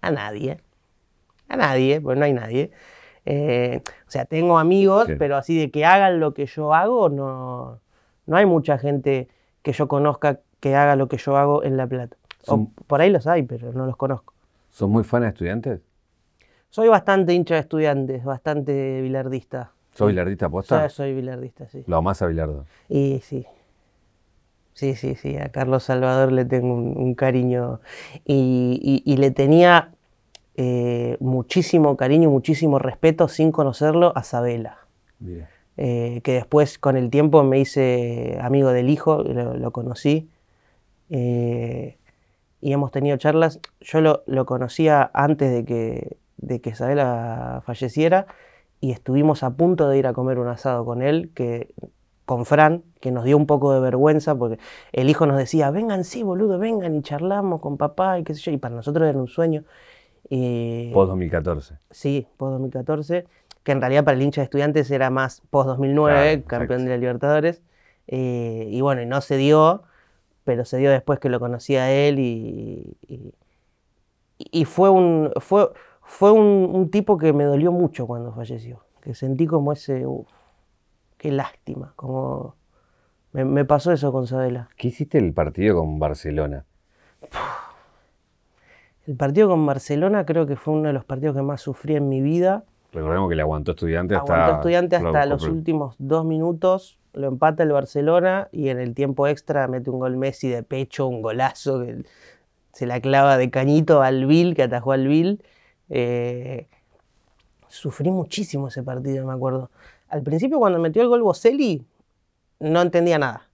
A 0.00 0.10
nadie. 0.10 0.58
A 1.50 1.56
nadie, 1.56 2.00
pues 2.00 2.16
no 2.16 2.24
hay 2.24 2.32
nadie. 2.32 2.70
Eh, 3.26 3.82
o 4.06 4.10
sea, 4.10 4.24
tengo 4.24 4.58
amigos, 4.58 5.06
Sí. 5.08 5.14
pero 5.18 5.36
así 5.36 5.58
de 5.58 5.70
que 5.70 5.84
hagan 5.84 6.20
lo 6.20 6.32
que 6.32 6.46
yo 6.46 6.72
hago, 6.72 7.08
no, 7.08 7.80
no 8.26 8.36
hay 8.36 8.46
mucha 8.46 8.78
gente 8.78 9.28
que 9.62 9.72
yo 9.72 9.88
conozca 9.88 10.40
que 10.60 10.74
haga 10.76 10.94
lo 10.96 11.08
que 11.08 11.16
yo 11.18 11.36
hago 11.36 11.62
en 11.64 11.76
La 11.76 11.86
Plata. 11.86 12.16
O 12.42 12.46
Son- 12.46 12.66
por 12.86 13.00
ahí 13.00 13.10
los 13.10 13.26
hay, 13.26 13.42
pero 13.42 13.72
no 13.72 13.84
los 13.84 13.96
conozco. 13.96 14.32
¿Sos 14.70 14.88
muy 14.88 15.02
fan 15.04 15.22
de 15.22 15.28
estudiantes? 15.28 15.80
Soy 16.70 16.88
bastante 16.88 17.34
hincha 17.34 17.54
de 17.54 17.60
estudiantes, 17.60 18.24
bastante 18.24 19.00
bilardista. 19.02 19.72
¿Sos 19.94 20.06
bilardista 20.08 20.48
posta? 20.48 20.88
Sí, 20.88 20.94
soy 20.94 21.14
bilardista, 21.14 21.68
sí. 21.68 21.82
Lo 21.88 21.96
amás 21.96 22.22
a 22.22 22.26
Bilardo. 22.28 22.64
Y 22.88 23.20
sí. 23.24 23.44
Sí, 24.72 24.94
sí, 24.94 25.14
sí. 25.16 25.36
A 25.36 25.50
Carlos 25.50 25.82
Salvador 25.82 26.30
le 26.32 26.44
tengo 26.44 26.72
un, 26.74 26.96
un 26.96 27.14
cariño. 27.14 27.80
Y, 28.24 29.02
y- 29.04 29.12
y 29.12 29.16
le 29.16 29.30
tenía 29.32 29.90
eh, 30.62 31.16
muchísimo 31.20 31.96
cariño 31.96 32.28
y 32.28 32.32
muchísimo 32.32 32.78
respeto 32.78 33.28
sin 33.28 33.50
conocerlo 33.50 34.12
a 34.14 34.22
Sabela. 34.22 34.76
Eh, 35.78 36.20
que 36.22 36.32
después 36.34 36.78
con 36.78 36.98
el 36.98 37.08
tiempo 37.08 37.42
me 37.44 37.58
hice 37.60 38.38
amigo 38.42 38.68
del 38.70 38.90
hijo, 38.90 39.22
lo, 39.22 39.54
lo 39.56 39.70
conocí. 39.70 40.28
eh, 41.08 41.96
y 42.60 42.72
hemos 42.74 42.90
tenido 42.90 43.16
charlas. 43.16 43.58
Yo 43.80 44.02
lo, 44.02 44.22
lo 44.26 44.44
conocía 44.44 45.10
antes 45.14 45.50
de 45.50 45.64
que, 45.64 46.18
de 46.36 46.60
que 46.60 46.74
Sabela 46.74 47.62
falleciera 47.64 48.26
y 48.82 48.90
estuvimos 48.92 49.42
a 49.42 49.50
punto 49.56 49.88
de 49.88 49.96
ir 49.98 50.06
a 50.06 50.12
comer 50.12 50.38
un 50.38 50.48
asado 50.48 50.84
con 50.84 51.00
él, 51.00 51.30
que, 51.34 51.72
con 52.26 52.44
Fran, 52.44 52.82
que 53.00 53.10
nos 53.12 53.24
dio 53.24 53.36
un 53.38 53.46
poco 53.46 53.72
de 53.72 53.80
vergüenza 53.80 54.34
porque 54.34 54.58
el 54.92 55.08
hijo 55.08 55.24
nos 55.24 55.38
decía, 55.38 55.70
vengan, 55.70 56.04
sí, 56.04 56.22
boludo, 56.22 56.58
vengan 56.58 56.94
y 56.96 57.02
charlamos 57.02 57.60
con 57.62 57.78
papá 57.78 58.18
y 58.18 58.24
qué 58.24 58.34
sé 58.34 58.42
yo. 58.42 58.52
Y 58.52 58.58
para 58.58 58.74
nosotros 58.74 59.08
era 59.08 59.18
un 59.18 59.28
sueño. 59.28 59.64
Eh, 60.28 60.90
Post 60.92 61.08
2014. 61.08 61.78
Sí, 61.90 62.26
post 62.36 62.52
2014, 62.52 63.26
que 63.62 63.72
en 63.72 63.80
realidad 63.80 64.04
para 64.04 64.16
el 64.16 64.22
hincha 64.22 64.40
de 64.40 64.44
estudiantes 64.44 64.90
era 64.90 65.10
más 65.10 65.42
post 65.50 65.68
2009, 65.68 66.42
Claro, 66.42 66.46
campeón 66.46 66.84
de 66.84 66.90
la 66.90 66.96
Libertadores. 66.98 67.62
Eh, 68.06 68.66
y 68.70 68.80
bueno, 68.80 69.02
y 69.02 69.06
no 69.06 69.20
se 69.20 69.36
dio, 69.36 69.82
pero 70.44 70.64
se 70.64 70.78
dio 70.78 70.90
después 70.90 71.18
que 71.20 71.28
lo 71.28 71.38
conocí 71.40 71.76
a 71.76 71.90
él 71.92 72.18
y, 72.18 72.96
y, 73.06 73.34
y 74.38 74.64
fue, 74.64 74.90
un, 74.90 75.30
fue, 75.40 75.70
fue 76.02 76.32
un, 76.32 76.70
un 76.74 76.90
tipo 76.90 77.18
que 77.18 77.32
me 77.32 77.44
dolió 77.44 77.72
mucho 77.72 78.06
cuando 78.06 78.32
falleció, 78.32 78.84
que 79.00 79.14
sentí 79.14 79.46
como 79.46 79.72
ese, 79.72 80.04
qué 81.18 81.30
lástima, 81.30 81.92
como 81.96 82.56
me, 83.32 83.44
me 83.44 83.64
pasó 83.64 83.92
eso 83.92 84.10
con 84.12 84.26
Sabela. 84.26 84.68
¿Qué 84.76 84.88
hiciste 84.88 85.18
el 85.18 85.32
partido 85.32 85.76
con 85.76 85.98
Barcelona? 85.98 86.64
El 89.10 89.16
partido 89.16 89.48
con 89.48 89.66
Barcelona 89.66 90.24
creo 90.24 90.46
que 90.46 90.54
fue 90.54 90.72
uno 90.74 90.86
de 90.86 90.92
los 90.92 91.04
partidos 91.04 91.34
que 91.34 91.42
más 91.42 91.60
sufrí 91.60 91.96
en 91.96 92.08
mi 92.08 92.20
vida. 92.20 92.62
Recordemos 92.92 93.28
que 93.28 93.34
le 93.34 93.42
aguantó 93.42 93.72
estudiante 93.72 94.14
hasta. 94.14 94.32
Aguantó 94.34 94.54
estudiante 94.58 94.94
hasta 94.94 95.26
lo- 95.26 95.34
los 95.34 95.42
últimos 95.52 95.96
dos 95.98 96.24
minutos, 96.24 96.96
lo 97.12 97.26
empata 97.26 97.64
el 97.64 97.72
Barcelona 97.72 98.46
y 98.52 98.68
en 98.68 98.78
el 98.78 98.94
tiempo 98.94 99.26
extra 99.26 99.66
mete 99.66 99.90
un 99.90 99.98
gol 99.98 100.16
Messi 100.16 100.48
de 100.48 100.62
pecho, 100.62 101.08
un 101.08 101.22
golazo 101.22 101.80
que 101.84 102.04
se 102.72 102.86
la 102.86 103.00
clava 103.00 103.36
de 103.36 103.50
cañito 103.50 104.00
al 104.00 104.26
Bill, 104.26 104.54
que 104.54 104.62
atajó 104.62 104.92
al 104.92 105.08
Bill. 105.08 105.42
Eh, 105.88 106.68
sufrí 107.66 108.12
muchísimo 108.12 108.68
ese 108.68 108.84
partido, 108.84 109.26
me 109.26 109.32
acuerdo. 109.32 109.70
Al 110.08 110.22
principio 110.22 110.60
cuando 110.60 110.78
metió 110.78 111.02
el 111.02 111.08
gol 111.08 111.22
Boselli, 111.22 111.84
no 112.60 112.80
entendía 112.80 113.18
nada. 113.18 113.48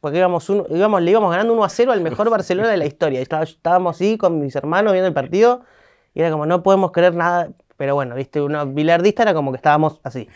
Porque 0.00 0.18
íbamos, 0.18 0.48
uno- 0.48 0.66
íbamos, 0.70 1.02
le 1.02 1.10
íbamos 1.10 1.30
ganando 1.30 1.52
1 1.52 1.64
a 1.64 1.68
0 1.68 1.92
al 1.92 2.00
mejor 2.00 2.30
Barcelona 2.30 2.68
de 2.68 2.76
la 2.76 2.86
historia. 2.86 3.20
Y 3.20 3.22
estábamos 3.22 3.96
así 3.96 4.16
con 4.18 4.40
mis 4.40 4.56
hermanos 4.56 4.92
viendo 4.92 5.08
el 5.08 5.14
partido 5.14 5.62
y 6.14 6.20
era 6.20 6.30
como, 6.30 6.46
no 6.46 6.62
podemos 6.62 6.90
creer 6.92 7.14
nada. 7.14 7.50
Pero 7.76 7.94
bueno, 7.94 8.14
viste, 8.14 8.40
uno 8.40 8.66
bilardista 8.66 9.22
era 9.22 9.34
como 9.34 9.52
que 9.52 9.56
estábamos 9.56 10.00
así. 10.02 10.28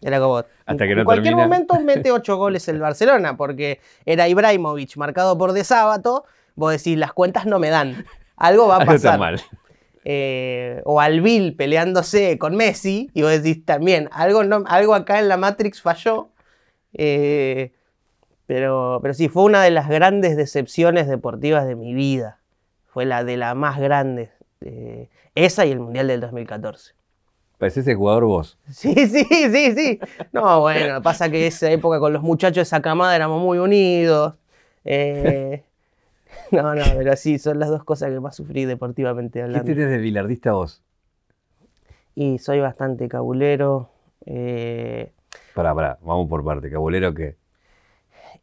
Era 0.00 0.20
como. 0.20 0.38
Hasta 0.66 0.86
que 0.86 0.92
en 0.92 1.04
cualquier 1.04 1.34
termina. 1.34 1.46
momento 1.48 1.80
mete 1.80 2.10
8 2.12 2.36
goles 2.38 2.68
el 2.68 2.78
Barcelona, 2.80 3.36
porque 3.36 3.80
era 4.04 4.28
Ibrahimovic 4.28 4.96
marcado 4.96 5.36
por 5.38 5.52
De 5.52 5.64
Sábato. 5.64 6.24
Vos 6.56 6.72
decís, 6.72 6.96
las 6.98 7.12
cuentas 7.12 7.46
no 7.46 7.58
me 7.58 7.70
dan. 7.70 8.04
Algo 8.36 8.68
va 8.68 8.76
a 8.76 8.84
pasar. 8.84 9.18
mal. 9.18 9.40
Eh, 10.04 10.82
o 10.84 11.00
al 11.00 11.20
Bill 11.22 11.56
peleándose 11.56 12.36
con 12.38 12.54
Messi, 12.56 13.10
y 13.14 13.22
vos 13.22 13.30
decís 13.30 13.64
también, 13.64 14.08
algo, 14.12 14.44
no, 14.44 14.62
algo 14.66 14.94
acá 14.94 15.18
en 15.18 15.28
la 15.28 15.36
Matrix 15.38 15.80
falló. 15.80 16.28
Eh, 16.92 17.72
pero, 18.46 18.98
pero 19.02 19.14
sí, 19.14 19.28
fue 19.28 19.44
una 19.44 19.62
de 19.62 19.70
las 19.70 19.88
grandes 19.88 20.36
decepciones 20.36 21.08
deportivas 21.08 21.66
de 21.66 21.76
mi 21.76 21.94
vida. 21.94 22.38
Fue 22.86 23.04
la 23.06 23.24
de 23.24 23.36
las 23.36 23.56
más 23.56 23.78
grandes. 23.80 24.30
eh, 24.60 25.08
esa 25.34 25.66
y 25.66 25.72
el 25.72 25.80
Mundial 25.80 26.06
del 26.08 26.20
2014. 26.20 26.94
Parecés 27.58 27.86
el 27.88 27.96
jugador 27.96 28.24
vos. 28.24 28.58
Sí, 28.70 28.94
sí, 28.94 29.24
sí, 29.24 29.72
sí. 29.74 30.00
No, 30.32 30.60
bueno, 30.60 31.02
pasa 31.02 31.30
que 31.30 31.46
esa 31.46 31.70
época 31.70 31.98
con 32.00 32.12
los 32.12 32.22
muchachos 32.22 32.56
de 32.56 32.62
esa 32.62 32.82
camada 32.82 33.14
éramos 33.16 33.42
muy 33.42 33.58
unidos. 33.58 34.34
Eh, 34.84 35.64
No, 36.52 36.74
no, 36.74 36.84
pero 36.96 37.16
sí, 37.16 37.38
son 37.38 37.58
las 37.58 37.68
dos 37.70 37.84
cosas 37.84 38.10
que 38.10 38.20
más 38.20 38.36
sufrí 38.36 38.64
deportivamente 38.64 39.38
¿Qué 39.38 39.42
hablando. 39.44 39.66
tenés 39.66 39.90
de 39.90 39.98
bilardista 39.98 40.52
vos? 40.52 40.82
Y 42.14 42.38
soy 42.38 42.60
bastante 42.60 43.08
cabulero. 43.08 43.90
eh, 44.26 45.12
Pará, 45.54 45.74
pará, 45.74 45.98
vamos 46.02 46.28
por 46.28 46.44
parte. 46.44 46.70
¿Cabulero 46.70 47.12
qué? 47.14 47.36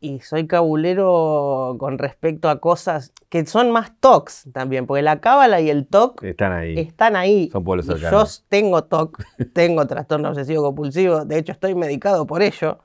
Y 0.02 0.20
soy 0.22 0.48
cabulero 0.48 1.76
con 1.80 1.98
respecto 2.00 2.50
a 2.50 2.60
cosas 2.60 3.14
que 3.30 3.46
son 3.46 3.72
más 3.72 3.94
TOCs 4.00 4.50
también, 4.52 4.88
porque 4.88 5.04
la 5.04 5.22
cábala 5.22 5.62
y 5.62 5.70
el 5.70 5.88
TOC 5.88 6.24
Están 6.24 6.52
ahí. 6.52 6.78
están 6.80 7.16
ahí. 7.16 7.50
Son 7.52 7.64
pueblos 7.64 7.86
Y 7.86 7.90
yo 7.90 7.98
cercanos. 8.00 8.44
tengo 8.50 8.84
TOC, 8.84 9.20
tengo 9.54 9.86
trastorno 9.88 10.30
obsesivo 10.30 10.64
compulsivo, 10.64 11.24
de 11.24 11.38
hecho 11.38 11.52
estoy 11.54 11.76
medicado 11.76 12.26
por 12.26 12.42
ello. 12.42 12.80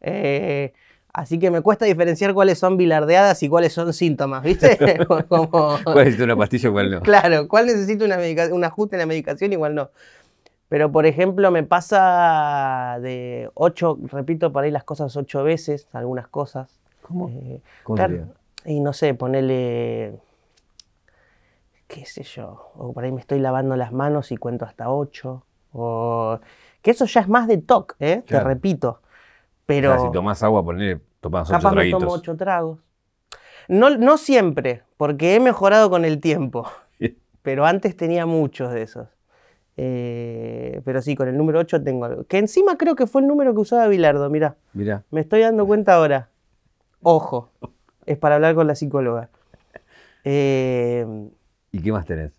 eh, 0.00 0.72
así 1.12 1.38
que 1.40 1.50
me 1.50 1.60
cuesta 1.60 1.84
diferenciar 1.86 2.32
cuáles 2.34 2.58
son 2.58 2.76
bilardeadas 2.76 3.42
y 3.42 3.48
cuáles 3.48 3.72
son 3.72 3.92
síntomas, 3.92 4.42
¿viste? 4.44 4.78
Como- 5.28 5.50
¿Cuál 5.84 6.06
es 6.06 6.20
una 6.20 6.36
pastilla 6.36 6.68
y 6.68 6.72
cuál 6.72 6.90
no? 6.92 7.00
Claro, 7.00 7.48
¿cuál 7.48 7.66
necesita 7.66 8.04
una 8.04 8.16
medica- 8.16 8.48
un 8.54 8.62
ajuste 8.64 8.94
en 8.96 9.00
la 9.00 9.06
medicación? 9.06 9.52
Igual 9.52 9.74
no. 9.74 9.90
Pero, 10.70 10.92
por 10.92 11.04
ejemplo, 11.04 11.50
me 11.50 11.64
pasa 11.64 12.98
de 13.02 13.50
ocho, 13.54 13.98
repito 14.04 14.52
por 14.52 14.62
ahí 14.62 14.70
las 14.70 14.84
cosas 14.84 15.16
ocho 15.16 15.42
veces, 15.42 15.88
algunas 15.92 16.28
cosas. 16.28 16.78
¿Cómo? 17.02 17.28
Eh, 17.28 17.60
¿Cómo 17.82 17.96
claro, 17.96 18.28
y 18.64 18.78
no 18.78 18.92
sé, 18.92 19.14
ponerle, 19.14 20.20
qué 21.88 22.06
sé 22.06 22.22
yo, 22.22 22.70
o 22.76 22.92
por 22.92 23.02
ahí 23.02 23.10
me 23.10 23.20
estoy 23.20 23.40
lavando 23.40 23.74
las 23.74 23.90
manos 23.90 24.30
y 24.30 24.36
cuento 24.36 24.64
hasta 24.64 24.92
ocho, 24.92 25.44
o 25.72 26.38
que 26.82 26.92
eso 26.92 27.04
ya 27.04 27.22
es 27.22 27.28
más 27.28 27.48
de 27.48 27.58
TOC, 27.58 27.96
¿eh? 27.98 28.22
Claro. 28.24 28.44
te 28.44 28.54
repito. 28.54 29.00
Pero 29.66 29.90
sea, 29.90 30.06
si 30.06 30.12
tomás 30.12 30.40
agua, 30.44 30.64
ponele, 30.64 31.00
tomás 31.20 31.48
ocho 31.48 31.58
capaz 31.58 31.70
me 31.70 31.74
traguitos. 31.74 32.00
tomo 32.00 32.12
ocho 32.12 32.36
tragos. 32.36 32.78
No, 33.66 33.90
no 33.90 34.18
siempre, 34.18 34.84
porque 34.96 35.34
he 35.34 35.40
mejorado 35.40 35.90
con 35.90 36.04
el 36.04 36.20
tiempo, 36.20 36.68
pero 37.42 37.66
antes 37.66 37.96
tenía 37.96 38.24
muchos 38.24 38.72
de 38.72 38.82
esos. 38.82 39.08
Eh, 39.82 40.82
pero 40.84 41.00
sí, 41.00 41.16
con 41.16 41.26
el 41.26 41.38
número 41.38 41.58
8 41.58 41.82
tengo 41.82 42.04
algo. 42.04 42.24
Que 42.24 42.36
encima 42.36 42.76
creo 42.76 42.94
que 42.94 43.06
fue 43.06 43.22
el 43.22 43.28
número 43.28 43.54
que 43.54 43.60
usaba 43.60 43.88
Bilardo, 43.88 44.28
mirá. 44.28 44.56
Mirá. 44.74 45.04
Me 45.10 45.22
estoy 45.22 45.40
dando 45.40 45.66
cuenta 45.66 45.94
ahora. 45.94 46.28
Ojo, 47.00 47.50
es 48.04 48.18
para 48.18 48.34
hablar 48.34 48.54
con 48.54 48.66
la 48.66 48.74
psicóloga. 48.74 49.30
Eh, 50.24 51.06
¿Y 51.72 51.80
qué 51.80 51.92
más 51.92 52.04
tenés? 52.04 52.32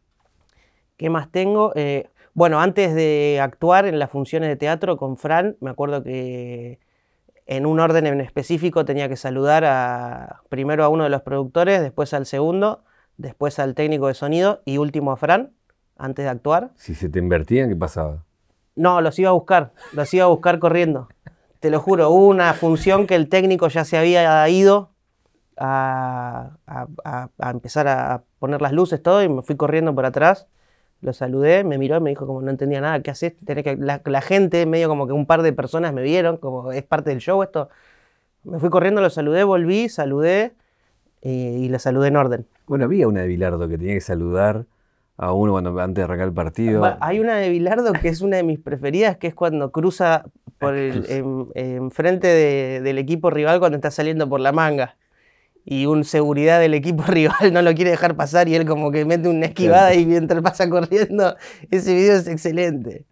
¿Qué 0.98 1.10
más 1.10 1.31
tengo? 1.31 1.71
Eh, 1.74 2.12
bueno, 2.36 2.60
antes 2.60 2.93
de 2.93 3.39
actuar 3.41 3.88
en 3.88 3.98
las 3.98 4.12
funciones 4.12 4.48
de 4.48 4.55
teatro 4.55 4.98
con 4.98 5.17
Fran, 5.17 5.57
me 5.62 5.71
acuerdo 5.71 6.03
que 6.03 6.77
en 7.48 7.65
un 7.65 7.79
orden 7.79 8.05
en 8.05 8.21
específico 8.21 8.86
tenía 8.86 9.10
que 9.10 9.15
saludar 9.15 9.65
a, 9.65 10.43
primero 10.50 10.83
a 10.83 10.89
uno 10.89 11.05
de 11.05 11.10
los 11.10 11.24
productores, 11.24 11.81
después 11.81 12.13
al 12.13 12.27
segundo, 12.27 12.83
después 13.17 13.57
al 13.57 13.74
técnico 13.74 14.10
de 14.10 14.13
sonido 14.13 14.62
y 14.63 14.77
último 14.77 15.12
a 15.12 15.17
Fran, 15.17 15.53
antes 16.01 16.25
de 16.25 16.29
actuar. 16.29 16.72
Si 16.75 16.96
se 16.96 17.10
te 17.10 17.20
invertían, 17.20 17.70
¿qué 17.70 17.75
pasaba? 17.75 18.24
No, 18.75 19.01
los 19.01 19.17
iba 19.20 19.29
a 19.29 19.34
buscar, 19.34 19.74
los 19.93 20.13
iba 20.13 20.25
a 20.25 20.27
buscar 20.27 20.60
corriendo. 20.60 21.08
Te 21.60 21.70
lo 21.70 21.79
juro, 21.79 22.10
hubo 22.10 22.27
una 22.27 22.53
función 22.53 23.05
que 23.05 23.15
el 23.15 23.29
técnico 23.29 23.67
ya 23.67 23.86
se 23.86 23.98
había 23.98 24.48
ido 24.50 24.89
a, 25.58 26.51
a- 26.65 27.51
empezar 27.51 27.88
a 27.88 28.24
poner 28.39 28.62
las 28.62 28.72
luces, 28.72 29.01
todo, 29.01 29.24
y 29.24 29.29
me 29.29 29.41
fui 29.41 29.55
corriendo 29.55 29.93
por 29.93 30.05
atrás. 30.05 30.48
Lo 31.01 31.13
saludé, 31.13 31.63
me 31.63 31.77
miró 31.77 31.98
y 31.98 32.00
me 32.00 32.10
dijo 32.12 32.27
como 32.27 32.41
no 32.41 32.50
entendía 32.51 32.79
nada, 32.81 33.00
¿qué 33.01 33.12
haces? 33.12 33.34
Tenés 33.46 33.63
que... 33.63 33.75
La, 33.75 34.01
la 34.05 34.22
gente, 34.22 34.65
medio 34.65 34.88
como 34.88 35.08
que 35.08 35.13
un 35.13 35.25
par 35.25 35.41
de 35.41 35.51
personas 35.53 35.93
me 35.93 36.01
vieron, 36.03 36.38
como 36.38 36.72
es 36.72 36.84
parte 36.84 37.10
del 37.10 37.20
show 37.20 37.41
esto. 37.43 37.70
Me 38.43 38.60
fui 38.60 38.70
corriendo, 38.70 39.01
lo 39.01 39.10
saludé, 39.10 39.43
volví, 39.43 39.89
saludé 39.89 40.53
y, 41.22 41.29
y 41.31 41.70
lo 41.70 41.79
saludé 41.79 42.08
en 42.10 42.17
orden. 42.17 42.48
Bueno, 42.67 42.86
había 42.86 43.08
una 43.08 43.22
de 43.22 43.27
Bilardo 43.27 43.67
que 43.67 43.77
tenía 43.77 43.93
que 43.96 44.01
saludar 44.01 44.65
a 45.21 45.33
uno 45.33 45.51
cuando 45.51 45.79
antes 45.79 45.95
de 46.01 46.03
arrancar 46.03 46.27
el 46.27 46.33
partido. 46.33 46.97
Hay 46.99 47.19
una 47.19 47.37
de 47.37 47.49
Bilardo 47.49 47.93
que 47.93 48.07
es 48.09 48.21
una 48.21 48.37
de 48.37 48.43
mis 48.43 48.59
preferidas, 48.59 49.17
que 49.17 49.27
es 49.27 49.35
cuando 49.35 49.71
cruza 49.71 50.25
por 50.57 50.75
el, 50.75 51.05
en, 51.09 51.47
enfrente 51.53 52.27
de- 52.27 52.81
del 52.81 52.97
equipo 52.97 53.29
rival 53.29 53.59
cuando 53.59 53.75
está 53.77 53.91
saliendo 53.91 54.27
por 54.27 54.39
la 54.39 54.51
manga. 54.51 54.97
Y 55.63 55.85
un 55.85 56.03
seguridad 56.05 56.59
del 56.59 56.73
equipo 56.73 57.03
rival 57.07 57.53
no 57.53 57.61
lo 57.61 57.73
quiere 57.75 57.91
dejar 57.91 58.15
pasar 58.15 58.47
y 58.49 58.55
él 58.55 58.65
como 58.65 58.91
que 58.91 59.05
mete 59.05 59.29
una 59.29 59.45
esquivada 59.45 59.93
y 59.93 60.05
mientras 60.07 60.41
pasa 60.41 60.67
corriendo. 60.69 61.35
Ese 61.69 61.93
video 61.93 62.15
es 62.15 62.27
excelente. 62.27 63.05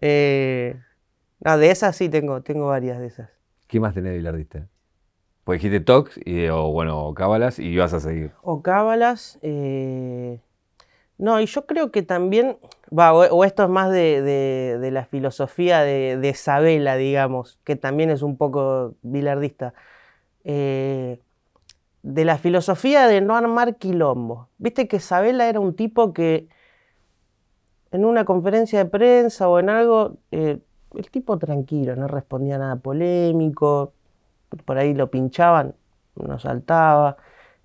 Eh, 0.00 0.76
no, 1.40 1.58
de 1.58 1.70
esas 1.70 1.96
sí 1.96 2.08
tengo, 2.08 2.42
tengo 2.42 2.68
varias 2.68 2.98
de 3.00 3.06
esas. 3.08 3.28
¿Qué 3.66 3.80
más 3.80 3.92
tenés 3.92 4.12
de 4.12 4.18
bilardista? 4.18 4.68
Pues 5.42 5.60
dijiste 5.60 5.80
Tox 5.80 6.18
y, 6.24 6.46
o 6.46 6.70
bueno, 6.70 7.12
Cábalas 7.14 7.58
y 7.58 7.66
ibas 7.66 7.92
a 7.92 7.98
seguir. 8.00 8.30
O 8.42 8.62
cábalas. 8.62 9.38
eh, 9.42 10.40
No, 11.18 11.40
y 11.40 11.46
yo 11.46 11.66
creo 11.66 11.90
que 11.90 12.02
también, 12.02 12.58
va, 12.96 13.14
o, 13.14 13.44
esto 13.44 13.62
es 13.64 13.68
más 13.70 13.90
de, 13.90 14.20
de- 14.22 14.90
la 14.90 15.06
filosofía 15.06 15.80
de, 15.80 16.18
de 16.18 16.34
Sabela, 16.34 16.96
digamos, 16.96 17.58
que 17.64 17.74
también 17.76 18.10
es 18.10 18.22
un 18.22 18.36
poco 18.36 18.94
bilardista. 19.02 19.74
eh, 20.44 21.20
de 22.02 22.24
la 22.24 22.38
filosofía 22.38 23.08
de 23.08 23.20
no 23.22 23.36
armar 23.36 23.76
quilombo. 23.78 24.48
Viste 24.58 24.88
que 24.88 25.00
Sabela 25.00 25.48
era 25.48 25.60
un 25.60 25.74
tipo 25.76 26.12
que 26.14 26.48
en 27.90 28.04
una 28.04 28.24
conferencia 28.24 28.78
de 28.78 28.86
prensa 28.90 29.48
o 29.48 29.58
en 29.58 29.68
algo, 29.70 30.16
eh, 30.30 30.58
el 30.94 31.10
tipo 31.10 31.38
tranquilo, 31.38 31.96
no 31.96 32.08
respondía 32.08 32.58
nada 32.58 32.76
polémico, 32.76 33.92
por 34.64 34.78
ahí 34.78 34.94
lo 34.94 35.10
pinchaban, 35.10 35.74
no 36.16 36.38
saltaba. 36.38 37.16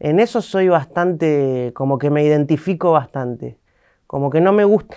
En 0.03 0.19
eso 0.19 0.41
soy 0.41 0.67
bastante, 0.67 1.71
como 1.75 1.97
que 1.99 2.09
me 2.09 2.23
identifico 2.23 2.91
bastante, 2.91 3.57
como 4.07 4.29
que 4.31 4.41
no 4.41 4.51
me 4.51 4.63
gusta, 4.65 4.95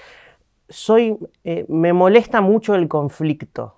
soy, 0.68 1.18
eh, 1.44 1.66
me 1.68 1.92
molesta 1.92 2.40
mucho 2.40 2.74
el 2.74 2.88
conflicto. 2.88 3.76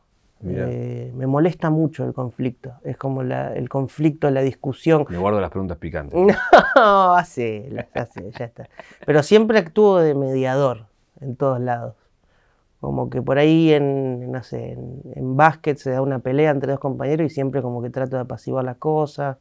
Eh, 0.49 1.11
me 1.17 1.27
molesta 1.27 1.71
mucho 1.71 2.05
el 2.05 2.13
conflicto. 2.13 2.75
Es 2.85 2.97
como 2.97 3.25
la- 3.25 3.53
el 3.55 3.69
conflicto, 3.69 4.31
la 4.31 4.43
discusión. 4.43 5.05
Me 5.09 5.19
guardo 5.19 5.41
las 5.41 5.51
preguntas 5.51 5.79
picantes. 5.79 6.17
No, 6.77 7.15
hace, 7.15 7.85
hace, 7.95 8.31
ya 8.39 8.45
está. 8.45 8.69
Pero 9.05 9.23
siempre 9.25 9.59
actúo 9.59 9.99
de 9.99 10.15
mediador 10.15 10.87
en 11.21 11.35
todos 11.35 11.59
lados. 11.59 11.95
Como 12.81 13.11
que 13.11 13.21
por 13.23 13.39
ahí 13.39 13.73
en, 13.73 14.31
no 14.31 14.43
sé, 14.45 14.73
en, 14.73 15.01
en 15.15 15.37
básquet 15.37 15.79
se 15.79 15.91
da 15.91 16.03
una 16.03 16.21
pelea 16.21 16.51
entre 16.51 16.71
dos 16.71 16.81
compañeros 16.81 17.27
y 17.27 17.35
siempre 17.35 17.63
como 17.63 17.83
que 17.83 17.91
trato 17.91 18.15
de 18.17 18.23
apaciguar 18.23 18.65
las 18.65 18.77
cosas. 18.77 19.39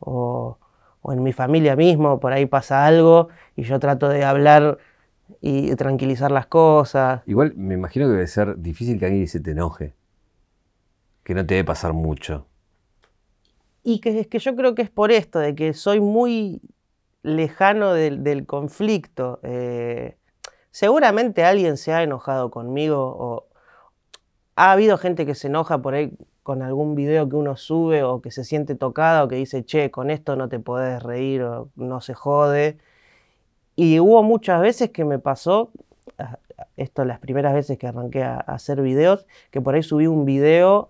O, 0.00 0.56
o 1.02 1.12
en 1.12 1.22
mi 1.22 1.32
familia 1.32 1.76
mismo, 1.76 2.20
por 2.20 2.32
ahí 2.32 2.46
pasa 2.46 2.86
algo 2.86 3.28
y 3.56 3.62
yo 3.62 3.78
trato 3.78 4.08
de 4.08 4.24
hablar 4.24 4.78
y 5.40 5.74
tranquilizar 5.76 6.30
las 6.30 6.46
cosas. 6.46 7.22
Igual 7.26 7.54
me 7.56 7.74
imagino 7.74 8.06
que 8.06 8.12
debe 8.12 8.26
ser 8.26 8.58
difícil 8.58 8.98
que 8.98 9.06
alguien 9.06 9.26
se 9.28 9.40
te 9.40 9.52
enoje. 9.52 9.94
Que 11.22 11.34
no 11.34 11.46
te 11.46 11.54
debe 11.54 11.64
pasar 11.64 11.92
mucho. 11.92 12.46
Y 13.82 14.00
que 14.00 14.20
es 14.20 14.26
que 14.26 14.38
yo 14.38 14.54
creo 14.56 14.74
que 14.74 14.82
es 14.82 14.90
por 14.90 15.10
esto, 15.10 15.38
de 15.38 15.54
que 15.54 15.72
soy 15.72 16.00
muy 16.00 16.60
lejano 17.22 17.94
del, 17.94 18.22
del 18.22 18.46
conflicto. 18.46 19.40
Eh, 19.42 20.16
seguramente 20.70 21.44
alguien 21.44 21.76
se 21.76 21.92
ha 21.92 22.02
enojado 22.02 22.50
conmigo 22.50 23.16
o 23.18 23.46
ha 24.56 24.72
habido 24.72 24.98
gente 24.98 25.24
que 25.24 25.34
se 25.34 25.46
enoja 25.46 25.80
por 25.80 25.94
ahí 25.94 26.12
con 26.50 26.62
algún 26.62 26.96
video 26.96 27.28
que 27.28 27.36
uno 27.36 27.56
sube 27.56 28.02
o 28.02 28.20
que 28.20 28.32
se 28.32 28.42
siente 28.42 28.74
tocada 28.74 29.22
o 29.22 29.28
que 29.28 29.36
dice, 29.36 29.64
che, 29.64 29.92
con 29.92 30.10
esto 30.10 30.34
no 30.34 30.48
te 30.48 30.58
podés 30.58 31.00
reír 31.00 31.44
o 31.44 31.70
no 31.76 32.00
se 32.00 32.12
jode. 32.12 32.76
Y 33.76 34.00
hubo 34.00 34.24
muchas 34.24 34.60
veces 34.60 34.90
que 34.90 35.04
me 35.04 35.20
pasó, 35.20 35.70
esto 36.76 37.04
las 37.04 37.20
primeras 37.20 37.54
veces 37.54 37.78
que 37.78 37.86
arranqué 37.86 38.24
a, 38.24 38.34
a 38.34 38.54
hacer 38.54 38.82
videos, 38.82 39.28
que 39.52 39.60
por 39.60 39.76
ahí 39.76 39.84
subí 39.84 40.08
un 40.08 40.24
video 40.24 40.88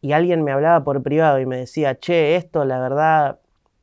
y 0.00 0.12
alguien 0.12 0.42
me 0.42 0.52
hablaba 0.52 0.82
por 0.84 1.02
privado 1.02 1.38
y 1.38 1.44
me 1.44 1.58
decía, 1.58 1.98
che, 1.98 2.36
esto 2.36 2.64
la 2.64 2.80
verdad 2.80 3.40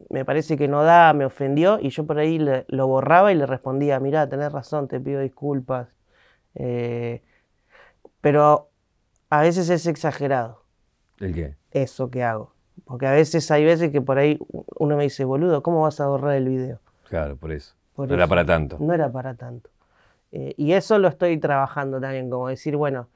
me 0.09 0.25
parece 0.25 0.57
que 0.57 0.67
no 0.67 0.81
da, 0.81 1.13
me 1.13 1.25
ofendió, 1.25 1.77
y 1.79 1.91
yo 1.91 2.07
por 2.07 2.17
ahí 2.17 2.39
le- 2.39 2.65
lo 2.67 2.87
borraba 2.87 3.31
y 3.31 3.35
le 3.35 3.45
respondía, 3.45 3.99
mirá, 3.99 4.27
tenés 4.27 4.51
razón, 4.51 4.87
te 4.87 4.99
pido 4.99 5.21
disculpas. 5.21 5.87
Eh, 6.55 7.21
pero 8.21 8.69
a 9.29 9.41
veces 9.41 9.69
es 9.69 9.85
exagerado 9.87 10.60
¿El 11.21 11.33
qué? 11.33 11.55
eso 11.71 12.09
que 12.09 12.23
hago. 12.23 12.53
Porque 12.85 13.05
a 13.07 13.11
veces 13.11 13.49
hay 13.51 13.63
veces 13.63 13.91
que 13.91 14.01
por 14.01 14.17
ahí 14.17 14.37
uno 14.79 14.97
me 14.97 15.03
dice, 15.03 15.23
boludo, 15.23 15.61
¿cómo 15.63 15.81
vas 15.83 15.99
a 16.01 16.07
borrar 16.07 16.35
el 16.35 16.47
video? 16.49 16.79
Claro, 17.07 17.37
por 17.37 17.51
eso. 17.51 17.73
Por 17.95 18.07
no 18.09 18.15
era 18.15 18.27
para 18.27 18.45
tanto. 18.45 18.77
No 18.79 18.93
era 18.93 19.11
para 19.11 19.35
tanto. 19.35 19.69
Eh, 20.31 20.53
y 20.57 20.73
eso 20.73 20.97
lo 20.97 21.07
estoy 21.07 21.37
trabajando 21.37 21.99
también, 22.01 22.29
como 22.29 22.47
decir, 22.47 22.75
bueno, 22.77 23.07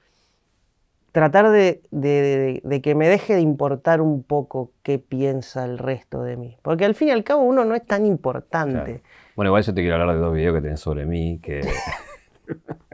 tratar 1.12 1.50
de, 1.50 1.82
de- 1.92 2.10
de- 2.22 2.62
de 2.64 2.82
que 2.82 2.94
me 2.96 3.08
deje 3.08 3.36
de 3.36 3.42
importar 3.42 4.02
un 4.02 4.22
poco 4.24 4.72
qué 4.84 5.00
piensa 5.00 5.64
el 5.66 5.78
resto 5.78 6.24
de 6.24 6.36
mí. 6.38 6.58
Porque 6.62 6.84
al 6.86 6.94
fin 6.96 7.08
y 7.08 7.12
al 7.12 7.24
cabo 7.24 7.42
uno 7.44 7.64
no 7.66 7.74
es 7.76 7.86
tan 7.86 8.06
importante. 8.06 8.74
Claro. 8.84 9.00
Bueno, 9.36 9.50
igual 9.50 9.64
yo 9.64 9.74
te 9.74 9.82
quiero 9.82 9.96
hablar 9.96 10.16
de 10.16 10.22
dos 10.22 10.34
videos 10.34 10.56
que 10.56 10.62
tenés 10.62 10.80
sobre 10.80 11.06
mí. 11.06 11.40
Que... 11.42 11.62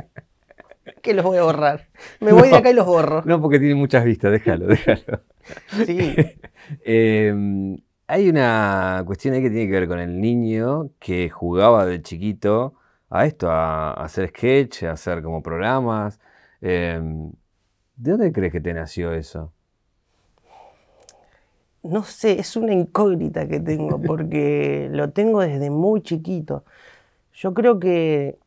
Que 1.03 1.13
los 1.13 1.25
voy 1.25 1.37
a 1.37 1.43
borrar. 1.43 1.87
Me 2.19 2.31
voy 2.31 2.49
de 2.49 2.55
acá 2.57 2.69
y 2.69 2.73
los 2.73 2.85
borro. 2.85 3.23
no, 3.25 3.41
porque 3.41 3.59
tienen 3.59 3.77
muchas 3.77 4.03
vistas, 4.05 4.31
déjalo, 4.31 4.67
déjalo. 4.67 5.21
Sí. 5.85 6.15
Eh, 6.85 7.33
hay 8.07 8.29
una 8.29 9.03
cuestión 9.05 9.33
ahí 9.33 9.41
que 9.41 9.49
tiene 9.49 9.65
que 9.65 9.71
ver 9.73 9.87
con 9.87 9.99
el 9.99 10.21
niño 10.21 10.91
que 10.99 11.29
jugaba 11.29 11.85
de 11.85 12.01
chiquito 12.01 12.75
a 13.09 13.25
esto, 13.25 13.49
a, 13.49 13.91
a 13.91 14.03
hacer 14.05 14.29
sketch, 14.29 14.83
a 14.83 14.91
hacer 14.91 15.21
como 15.21 15.41
programas. 15.41 16.19
Em, 16.61 17.31
¿De 17.95 18.11
dónde 18.11 18.31
crees 18.31 18.51
que 18.53 18.61
te 18.61 18.73
nació 18.73 19.13
eso? 19.13 19.51
No 21.83 22.03
sé, 22.03 22.39
es 22.39 22.55
una 22.55 22.73
incógnita 22.73 23.47
que 23.47 23.59
tengo 23.59 23.99
porque 23.99 24.87
lo 24.91 25.09
tengo 25.11 25.41
desde 25.41 25.69
muy 25.71 26.01
chiquito. 26.01 26.63
Yo 27.33 27.53
creo 27.53 27.79
que 27.79 28.37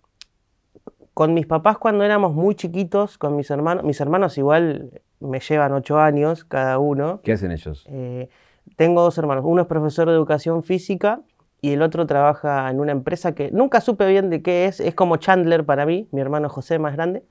con 1.15 1.33
mis 1.33 1.47
papás 1.47 1.79
cuando 1.79 2.05
éramos 2.05 2.35
muy 2.35 2.55
chiquitos, 2.57 3.19
con 3.19 3.37
mis 3.37 3.51
hermanos, 3.51 3.85
mis 3.85 4.01
hermanos 4.01 4.37
igual 4.37 4.91
me 5.21 5.41
llevan 5.41 5.73
ocho 5.73 5.99
años 5.99 6.45
cada 6.45 6.79
uno. 6.79 7.21
¿Qué 7.23 7.33
hacen 7.33 7.53
ellos? 7.53 7.87
Eh, 7.89 8.29
tengo 8.77 9.03
dos 9.03 9.17
hermanos, 9.19 9.45
uno 9.47 9.63
es 9.63 9.69
profesor 9.69 10.09
de 10.09 10.15
educación 10.15 10.63
física 10.65 11.21
y 11.61 11.73
el 11.73 11.83
otro 11.83 12.07
trabaja 12.07 12.69
en 12.69 12.81
una 12.81 12.93
empresa 12.93 13.35
que 13.35 13.51
nunca 13.53 13.81
supe 13.81 14.07
bien 14.07 14.29
de 14.29 14.43
qué 14.43 14.67
es, 14.67 14.81
es 14.81 14.95
como 14.95 15.17
Chandler 15.17 15.65
para 15.65 15.87
mí, 15.87 16.09
mi 16.11 16.21
hermano 16.21 16.49
José 16.49 16.79
más 16.79 16.95
grande, 16.95 17.23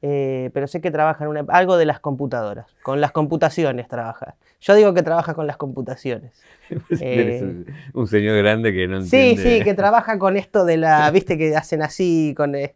eh, 0.00 0.50
pero 0.54 0.66
sé 0.68 0.80
que 0.80 0.90
trabaja 0.90 1.24
en 1.24 1.30
una, 1.30 1.44
algo 1.48 1.76
de 1.76 1.86
las 1.86 1.98
computadoras, 2.00 2.66
con 2.82 3.00
las 3.00 3.10
computaciones 3.12 3.88
trabaja. 3.88 4.36
Yo 4.60 4.74
digo 4.74 4.94
que 4.94 5.02
trabaja 5.02 5.34
con 5.34 5.46
las 5.46 5.56
computaciones. 5.56 6.40
Eres 6.90 7.42
Eh, 7.42 7.44
un, 7.44 7.66
un 7.94 8.06
señor 8.06 8.36
grande 8.38 8.72
que 8.72 8.86
no 8.86 9.00
Sí, 9.02 9.16
entiende. 9.16 9.58
sí, 9.58 9.64
que 9.64 9.74
trabaja 9.74 10.18
con 10.18 10.36
esto 10.36 10.64
de 10.64 10.76
la, 10.76 11.10
viste 11.10 11.36
que 11.36 11.56
hacen 11.56 11.82
así, 11.82 12.32
con... 12.36 12.54
eh, 12.54 12.74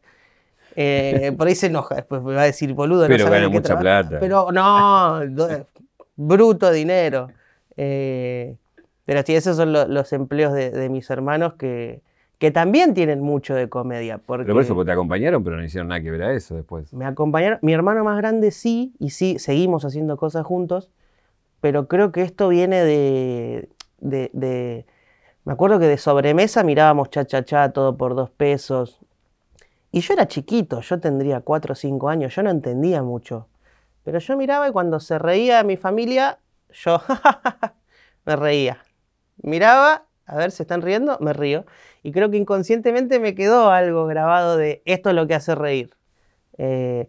eh, 0.80 1.32
por 1.36 1.48
ahí 1.48 1.54
se 1.56 1.66
enoja, 1.66 1.96
después 1.96 2.22
me 2.22 2.34
va 2.34 2.42
a 2.42 2.44
decir 2.44 2.72
boludo. 2.72 3.02
no 3.02 3.08
Pero 3.08 3.24
de 3.24 3.30
gana 3.30 3.48
mucha 3.48 3.62
trabaja". 3.76 3.80
plata. 3.80 4.20
Pero 4.20 4.52
no, 4.52 5.26
do- 5.26 5.66
bruto 6.16 6.70
dinero. 6.70 7.28
Eh, 7.76 8.56
pero 9.04 9.22
sí, 9.24 9.34
esos 9.34 9.56
son 9.56 9.72
lo- 9.72 9.88
los 9.88 10.12
empleos 10.12 10.52
de, 10.52 10.70
de 10.70 10.88
mis 10.88 11.08
hermanos 11.10 11.54
que, 11.54 12.00
que 12.38 12.50
también 12.50 12.94
tienen 12.94 13.20
mucho 13.20 13.54
de 13.54 13.68
comedia. 13.68 14.18
Porque 14.18 14.44
Pero 14.44 14.54
por 14.54 14.62
eso, 14.62 14.74
porque 14.74 14.86
te 14.86 14.92
acompañaron, 14.92 15.42
pero 15.42 15.56
no 15.56 15.64
hicieron 15.64 15.88
nada 15.88 16.00
que 16.00 16.10
ver 16.10 16.22
a 16.22 16.32
eso 16.32 16.54
después. 16.54 16.92
me 16.92 17.06
acompañaron, 17.06 17.58
mi 17.62 17.72
hermano 17.72 18.04
más 18.04 18.16
grande 18.18 18.50
sí, 18.50 18.92
y 18.98 19.10
sí, 19.10 19.38
seguimos 19.38 19.84
haciendo 19.84 20.16
cosas 20.16 20.44
juntos, 20.46 20.90
pero 21.60 21.88
creo 21.88 22.12
que 22.12 22.22
esto 22.22 22.48
viene 22.48 22.84
de, 22.84 23.68
de, 24.00 24.30
de- 24.32 24.86
me 25.44 25.54
acuerdo 25.54 25.78
que 25.78 25.86
de 25.86 25.98
sobremesa 25.98 26.62
mirábamos 26.62 27.10
cha 27.10 27.24
cha 27.24 27.44
cha, 27.44 27.72
todo 27.72 27.96
por 27.96 28.14
dos 28.14 28.30
pesos, 28.30 29.00
y 29.90 30.00
yo 30.00 30.14
era 30.14 30.28
chiquito, 30.28 30.80
yo 30.80 31.00
tendría 31.00 31.40
cuatro 31.40 31.72
o 31.72 31.76
cinco 31.76 32.08
años, 32.08 32.34
yo 32.34 32.42
no 32.42 32.50
entendía 32.50 33.02
mucho, 33.02 33.48
pero 34.04 34.18
yo 34.18 34.36
miraba 34.36 34.68
y 34.68 34.72
cuando 34.72 35.00
se 35.00 35.18
reía 35.18 35.62
mi 35.62 35.76
familia, 35.76 36.38
yo 36.72 37.00
me 38.26 38.36
reía. 38.36 38.78
Miraba, 39.42 40.06
a 40.26 40.36
ver, 40.36 40.50
¿se 40.50 40.62
están 40.62 40.82
riendo? 40.82 41.18
Me 41.20 41.32
río. 41.32 41.64
Y 42.02 42.12
creo 42.12 42.30
que 42.30 42.36
inconscientemente 42.36 43.20
me 43.20 43.34
quedó 43.34 43.70
algo 43.70 44.06
grabado 44.06 44.56
de 44.56 44.82
esto 44.84 45.10
es 45.10 45.16
lo 45.16 45.26
que 45.26 45.34
hace 45.34 45.54
reír. 45.54 45.94
Eh, 46.58 47.08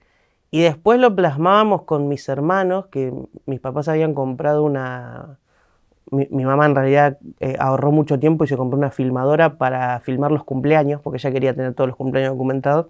y 0.51 0.61
después 0.61 0.99
lo 0.99 1.15
plasmábamos 1.15 1.83
con 1.83 2.07
mis 2.07 2.27
hermanos, 2.29 2.87
que 2.87 3.13
mis 3.45 3.59
papás 3.59 3.87
habían 3.87 4.13
comprado 4.13 4.63
una... 4.63 5.38
Mi, 6.11 6.27
mi 6.31 6.45
mamá 6.45 6.65
en 6.65 6.75
realidad 6.75 7.17
eh, 7.39 7.55
ahorró 7.59 7.91
mucho 7.91 8.19
tiempo 8.19 8.43
y 8.43 8.47
se 8.47 8.57
compró 8.57 8.77
una 8.77 8.91
filmadora 8.91 9.57
para 9.57 9.99
filmar 10.01 10.31
los 10.31 10.43
cumpleaños, 10.43 11.01
porque 11.01 11.17
ella 11.17 11.31
quería 11.31 11.53
tener 11.55 11.73
todos 11.73 11.87
los 11.87 11.97
cumpleaños 11.97 12.33
documentados. 12.33 12.87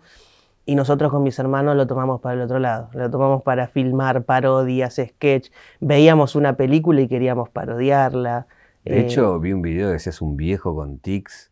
Y 0.66 0.76
nosotros 0.76 1.12
con 1.12 1.24
mis 1.24 1.38
hermanos 1.40 1.76
lo 1.76 1.88
tomamos 1.88 2.22
para 2.22 2.36
el 2.36 2.42
otro 2.42 2.60
lado. 2.60 2.90
Lo 2.94 3.10
tomamos 3.10 3.42
para 3.42 3.68
filmar 3.68 4.24
parodias, 4.24 4.96
sketch. 5.04 5.50
Veíamos 5.80 6.36
una 6.36 6.54
película 6.58 7.02
y 7.02 7.08
queríamos 7.08 7.50
parodiarla. 7.50 8.46
De 8.86 9.00
Eh, 9.00 9.02
hecho, 9.02 9.40
vi 9.40 9.52
un 9.52 9.62
video 9.64 9.88
que 9.88 9.94
decías 9.94 10.22
un 10.22 10.38
viejo 10.38 10.76
con 10.76 11.00
tics. 11.00 11.52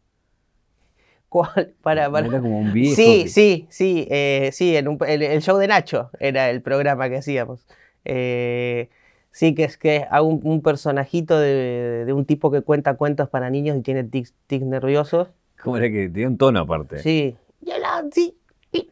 ¿Cuál? 1.29 1.73
Para, 1.81 2.09
para. 2.11 2.27
Era 2.27 2.39
como 2.39 2.59
un 2.59 2.71
viejo. 2.73 2.95
Sí, 2.95 3.23
que- 3.23 3.29
sí, 3.29 3.67
sí, 3.69 4.07
eh, 4.09 4.49
sí, 4.53 4.75
en 4.77 4.87
un- 4.87 4.97
el, 5.07 5.21
el 5.23 5.41
show 5.41 5.57
de 5.57 5.67
Nacho 5.67 6.09
era 6.19 6.49
el 6.49 6.61
programa 6.61 7.09
que 7.09 7.17
hacíamos. 7.17 7.67
Eh, 8.05 8.89
sí, 9.37 9.53
que 9.53 9.65
es 9.65 9.77
que 9.77 10.07
hago 10.09 10.27
un, 10.27 10.39
un 10.43 10.61
personajito 10.63 11.39
de, 11.39 12.03
de 12.05 12.13
un 12.13 12.25
tipo 12.25 12.49
que 12.49 12.61
cuenta 12.61 12.95
cuentos 12.95 13.29
para 13.29 13.51
niños 13.51 13.77
y 13.77 13.81
tiene 13.81 14.03
tics, 14.03 14.33
tics 14.47 14.65
nerviosos. 14.65 15.27
¿Cómo 15.61 15.77
era 15.77 15.87
que 15.91 16.09
tenía 16.09 16.27
un 16.27 16.37
tono 16.39 16.61
aparte? 16.61 16.97
Sí. 17.03 17.35
Y 17.61 17.69
él 17.71 17.83
así, 17.85 18.35
y 18.71 18.89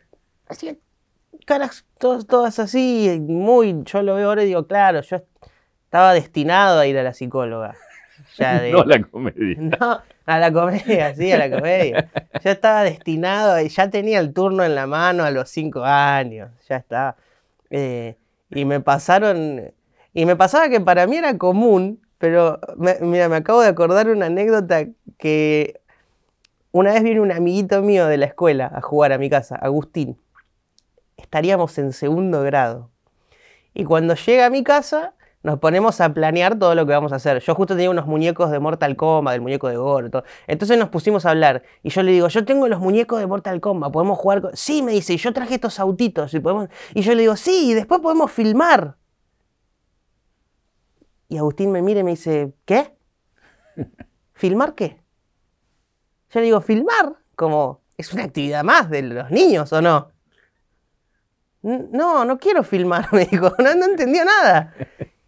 así, 0.48 0.78
caras 1.46 1.84
todas, 1.98 2.28
todas 2.28 2.60
así, 2.60 3.20
muy, 3.28 3.82
yo 3.86 4.04
lo 4.04 4.14
veo 4.16 4.30
ahora 4.30 4.44
y 4.44 4.48
digo, 4.48 4.68
claro, 4.68 5.02
yo 5.02 5.24
estaba 5.86 6.14
destinado 6.14 6.80
a 6.80 6.86
ir 6.86 6.98
a 7.00 7.04
la 7.04 7.14
psicóloga. 7.14 7.76
Ya 8.38 8.60
de- 8.62 8.72
No 8.72 8.84
la 8.84 9.02
comedia. 9.02 9.56
no, 9.80 10.02
a 10.26 10.40
la 10.40 10.52
comedia, 10.52 11.14
sí, 11.16 11.32
a 11.32 11.38
la 11.38 11.50
comedia. 11.50 12.10
Ya 12.44 12.52
estaba 12.52 12.84
destinado, 12.84 13.60
ya 13.62 13.90
tenía 13.90 14.20
el 14.20 14.34
turno 14.34 14.64
en 14.64 14.74
la 14.76 14.88
mano 14.88 15.24
a 15.24 15.32
los 15.32 15.50
cinco 15.50 15.84
años, 15.84 16.50
ya 16.68 16.78
está. 16.78 17.16
Eh, 17.70 18.16
y 18.50 18.66
me 18.66 18.80
pasaron, 18.80 19.72
y 20.16 20.26
me 20.26 20.36
pasaba 20.36 20.70
que 20.70 20.80
para 20.82 21.06
mí 21.06 21.18
era 21.18 21.38
común, 21.38 22.02
pero 22.18 22.60
me- 22.78 22.98
mira, 23.02 23.30
me 23.30 23.36
acabo 23.36 23.62
de 23.62 23.68
acordar 23.68 24.10
una 24.10 24.26
anécdota 24.26 24.86
que 25.20 25.80
una 26.72 26.94
vez 26.94 27.04
vino 27.04 27.22
un 27.22 27.32
amiguito 27.32 27.82
mío 27.84 28.08
de 28.08 28.18
la 28.18 28.26
escuela 28.26 28.72
a 28.74 28.82
jugar 28.82 29.14
a 29.14 29.18
mi 29.20 29.30
casa, 29.30 29.56
Agustín. 29.56 30.18
Estaríamos 31.18 31.78
en 31.78 31.94
segundo 31.94 32.42
grado. 32.44 32.90
Y 33.74 33.84
cuando 33.84 34.16
llega 34.16 34.46
a 34.46 34.50
mi 34.50 34.64
casa, 34.64 35.14
nos 35.44 35.60
ponemos 35.60 36.02
a 36.02 36.14
planear 36.14 36.58
todo 36.58 36.76
lo 36.76 36.86
que 36.86 36.94
vamos 36.94 37.12
a 37.14 37.18
hacer. 37.18 37.40
Yo 37.40 37.54
justo 37.56 37.76
tenía 37.76 37.90
unos 37.90 38.08
muñecos 38.08 38.52
de 38.52 38.60
Mortal 38.60 38.96
Kombat, 38.96 39.34
del 39.34 39.42
muñeco 39.42 39.68
de 39.70 39.78
Gore, 39.78 40.10
todo. 40.10 40.24
Entonces 40.48 40.78
nos 40.78 40.90
pusimos 40.90 41.26
a 41.26 41.32
hablar. 41.32 41.64
Y 41.84 41.90
yo 41.90 42.04
le 42.04 42.12
digo, 42.12 42.28
yo 42.30 42.46
tengo 42.46 42.68
los 42.68 42.80
muñecos 42.80 43.20
de 43.20 43.28
Mortal 43.28 43.60
Kombat, 43.62 43.92
podemos 43.92 44.18
jugar 44.18 44.42
con... 44.42 44.56
Sí, 44.56 44.82
me 44.82 44.92
dice, 44.94 45.16
yo 45.18 45.34
traje 45.34 45.56
estos 45.56 45.80
autitos. 45.80 46.34
Y, 46.34 46.40
podemos... 46.40 46.70
y 46.94 47.02
yo 47.02 47.14
le 47.14 47.22
digo, 47.22 47.36
sí, 47.36 47.72
y 47.72 47.74
después 47.74 48.00
podemos 48.02 48.32
filmar. 48.32 48.96
Y 51.28 51.38
Agustín 51.38 51.72
me 51.72 51.82
mira 51.82 52.02
y 52.02 52.04
me 52.04 52.12
dice, 52.12 52.54
¿qué? 52.66 52.96
¿Filmar 54.34 54.76
qué? 54.76 55.02
Yo 56.32 56.40
le 56.40 56.46
digo, 56.48 56.62
filmar, 56.62 57.16
como, 57.36 57.82
es 57.98 58.14
una 58.14 58.24
actividad 58.24 58.64
más 58.64 58.90
de 58.90 59.02
los 59.04 59.32
niños, 59.32 59.72
¿o 59.74 59.82
no? 59.82 60.12
"N- 61.64 61.88
No, 61.92 62.26
no 62.26 62.38
quiero 62.38 62.64
filmar, 62.64 63.08
me 63.14 63.26
dijo, 63.26 63.54
no, 63.60 63.76
no 63.76 63.86
entendió 63.86 64.24
nada. 64.26 64.74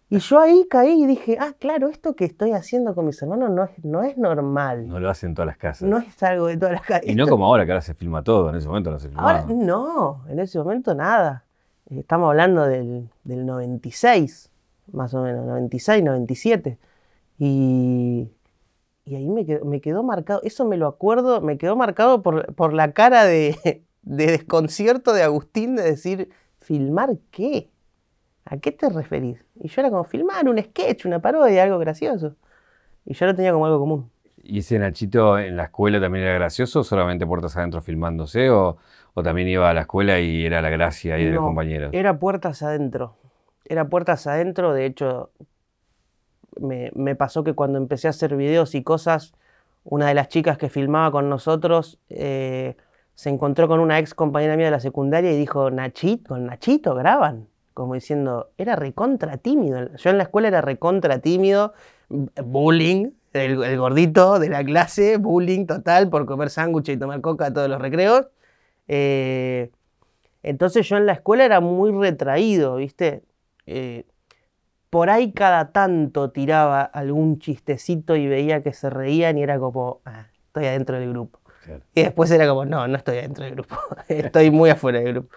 Y 0.09 0.19
yo 0.19 0.39
ahí 0.39 0.65
caí 0.69 1.03
y 1.03 1.05
dije, 1.05 1.37
ah, 1.37 1.51
claro, 1.59 1.89
esto 1.89 2.15
que 2.15 2.23
estoy 2.23 2.53
haciendo 2.53 2.95
con 2.95 3.05
mis 3.07 3.21
hermanos 3.21 3.49
no 3.49 3.65
es, 3.65 3.71
no 3.83 4.03
es 4.03 4.17
normal. 4.17 4.87
No 4.87 5.01
lo 5.01 5.09
hacen 5.09 5.31
en 5.31 5.35
todas 5.35 5.47
las 5.47 5.57
casas. 5.57 5.81
No 5.89 5.97
es 5.97 6.23
algo 6.23 6.47
de 6.47 6.55
todas 6.55 6.75
las 6.75 6.81
casas. 6.83 7.05
y 7.05 7.13
no 7.13 7.27
como 7.27 7.45
ahora, 7.45 7.65
que 7.65 7.73
ahora 7.73 7.81
se 7.81 7.93
filma 7.93 8.23
todo. 8.23 8.49
En 8.49 8.55
ese 8.55 8.69
momento 8.69 8.89
no 8.89 8.99
se 9.01 9.09
filmaba. 9.09 9.39
Ahora, 9.41 9.53
no, 9.53 10.23
en 10.29 10.39
ese 10.39 10.59
momento 10.59 10.95
nada. 10.95 11.43
Estamos 11.89 12.29
hablando 12.29 12.63
del, 12.65 13.09
del 13.25 13.45
96, 13.45 14.49
más 14.91 15.13
o 15.13 15.21
menos, 15.23 15.45
96, 15.45 16.03
97. 16.03 16.77
Y, 17.39 18.29
y 19.05 19.15
ahí 19.15 19.29
me 19.29 19.45
quedó, 19.45 19.65
me 19.65 19.81
quedó 19.81 20.03
marcado, 20.03 20.41
eso 20.43 20.65
me 20.65 20.77
lo 20.77 20.87
acuerdo, 20.87 21.41
me 21.41 21.57
quedó 21.57 21.75
marcado 21.75 22.21
por, 22.21 22.53
por 22.55 22.73
la 22.73 22.93
cara 22.93 23.25
de, 23.25 23.83
de 24.01 24.27
desconcierto 24.27 25.13
de 25.13 25.23
Agustín 25.23 25.75
de 25.75 25.83
decir, 25.83 26.29
¿filmar 26.59 27.17
qué? 27.31 27.69
¿A 28.45 28.57
qué 28.57 28.71
te 28.71 28.89
referís? 28.89 29.45
Y 29.55 29.67
yo 29.67 29.81
era 29.81 29.89
como, 29.89 30.05
filmar 30.05 30.47
un 30.47 30.61
sketch, 30.61 31.05
una 31.05 31.21
parodia, 31.21 31.63
algo 31.63 31.79
gracioso. 31.79 32.35
Y 33.05 33.13
yo 33.13 33.25
lo 33.25 33.35
tenía 33.35 33.51
como 33.51 33.65
algo 33.65 33.79
común. 33.79 34.09
¿Y 34.41 34.59
ese 34.59 34.79
Nachito 34.79 35.37
en 35.37 35.57
la 35.57 35.65
escuela 35.65 35.99
también 35.99 36.23
era 36.23 36.35
gracioso 36.35 36.83
solamente 36.83 37.25
puertas 37.25 37.57
adentro 37.57 37.81
filmándose? 37.81 38.49
¿O, 38.49 38.77
o 39.13 39.23
también 39.23 39.49
iba 39.49 39.69
a 39.69 39.73
la 39.73 39.81
escuela 39.81 40.19
y 40.21 40.45
era 40.45 40.61
la 40.61 40.69
gracia 40.69 41.15
ahí 41.15 41.25
de 41.25 41.31
los 41.31 41.43
compañeros? 41.43 41.89
Era 41.93 42.17
puertas 42.17 42.61
adentro. 42.63 43.15
Era 43.67 43.89
puertas 43.89 44.27
adentro. 44.27 44.73
De 44.73 44.85
hecho, 44.85 45.31
me, 46.59 46.91
me 46.95 47.15
pasó 47.15 47.43
que 47.43 47.53
cuando 47.53 47.77
empecé 47.77 48.07
a 48.07 48.11
hacer 48.11 48.35
videos 48.35 48.75
y 48.75 48.83
cosas, 48.83 49.33
una 49.83 50.07
de 50.07 50.13
las 50.13 50.27
chicas 50.27 50.57
que 50.57 50.69
filmaba 50.69 51.11
con 51.11 51.29
nosotros 51.29 51.99
eh, 52.09 52.75
se 53.15 53.29
encontró 53.29 53.67
con 53.67 53.79
una 53.79 53.99
ex 53.99 54.13
compañera 54.13 54.57
mía 54.57 54.65
de 54.65 54.71
la 54.71 54.79
secundaria 54.79 55.31
y 55.31 55.37
dijo, 55.37 55.71
Nachito, 55.71 56.29
con 56.29 56.45
Nachito 56.45 56.93
graban. 56.93 57.47
Como 57.73 57.93
diciendo, 57.93 58.49
era 58.57 58.75
recontra 58.75 59.37
tímido. 59.37 59.95
Yo 59.95 60.09
en 60.09 60.17
la 60.17 60.23
escuela 60.23 60.47
era 60.47 60.61
recontra 60.61 61.19
tímido, 61.19 61.73
bullying, 62.09 63.11
el, 63.33 63.77
gordito 63.77 64.39
de 64.39 64.49
la 64.49 64.63
clase, 64.63 65.17
bullying 65.17 65.65
total 65.65 66.09
por 66.09 66.25
comer 66.25 66.49
sándwiches 66.49 66.95
y 66.95 66.99
tomar 66.99 67.21
coca 67.21 67.53
todos 67.53 67.69
los 67.69 67.79
recreos. 67.79 68.27
Eh, 68.87 69.71
entonces 70.43 70.87
yo 70.87 70.97
en 70.97 71.05
la 71.05 71.13
escuela 71.13 71.45
era 71.45 71.59
muy 71.59 71.91
retraído, 71.91 72.75
¿viste? 72.75 73.23
Eh, 73.67 74.05
por 74.89 75.09
ahí 75.09 75.33
cada 75.33 75.71
tanto 75.71 76.31
tiraba 76.31 76.81
algún 76.81 77.39
chistecito 77.39 78.15
y 78.15 78.27
veía 78.27 78.63
que 78.63 78.73
se 78.73 78.89
reían 78.89 79.37
y 79.37 79.43
era 79.43 79.59
como, 79.59 80.01
ah, 80.05 80.27
estoy 80.47 80.65
adentro 80.65 80.97
del 80.99 81.09
grupo. 81.11 81.39
Claro. 81.63 81.83
Y 81.93 82.03
después 82.03 82.31
era 82.31 82.47
como, 82.47 82.65
no, 82.65 82.87
no 82.87 82.95
estoy 82.97 83.17
adentro 83.19 83.43
del 83.45 83.55
grupo, 83.55 83.77
estoy 84.07 84.51
muy 84.51 84.69
afuera 84.69 84.99
del 84.99 85.13
grupo. 85.13 85.35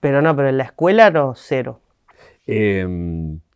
Pero 0.00 0.22
no, 0.22 0.36
pero 0.36 0.48
en 0.50 0.58
la 0.58 0.64
escuela 0.64 1.10
no, 1.10 1.34
cero. 1.34 1.80
Eh, 2.46 2.86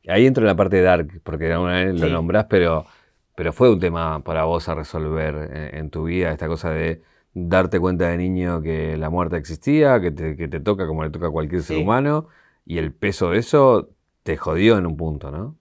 ahí 0.09 0.27
entro 0.27 0.42
en 0.42 0.49
la 0.49 0.57
parte 0.57 0.81
dark, 0.81 1.21
porque 1.23 1.53
alguna 1.53 1.75
vez 1.85 2.01
lo 2.01 2.07
Sí. 2.07 2.12
nombrás, 2.12 2.47
pero 2.47 2.87
pero 3.35 3.53
fue 3.53 3.71
un 3.73 3.79
tema 3.79 4.25
para 4.25 4.44
vos 4.44 4.68
a 4.68 4.75
resolver 4.75 5.37
en, 5.55 5.77
en 5.79 5.90
tu 5.90 6.05
vida, 6.05 6.33
esta 6.33 6.49
cosa 6.49 6.71
de 6.71 7.03
darte 7.35 7.79
cuenta 7.79 8.09
de 8.09 8.16
niño 8.16 8.61
que 8.62 8.97
la 8.97 9.11
muerte 9.11 9.37
existía, 9.37 10.01
que 10.01 10.11
te, 10.11 10.37
que 10.37 10.49
te 10.49 10.59
toca 10.59 10.88
como 10.88 11.05
le 11.05 11.11
toca 11.11 11.29
a 11.29 11.31
cualquier 11.31 11.62
ser 11.62 11.77
humano, 11.79 12.27
y 12.66 12.79
el 12.79 12.92
peso 12.92 13.31
de 13.31 13.38
eso 13.38 13.90
te 14.29 14.37
jodió 14.37 14.77
en 14.77 14.85
un 14.85 14.95
punto, 14.95 15.31
¿no? 15.31 15.57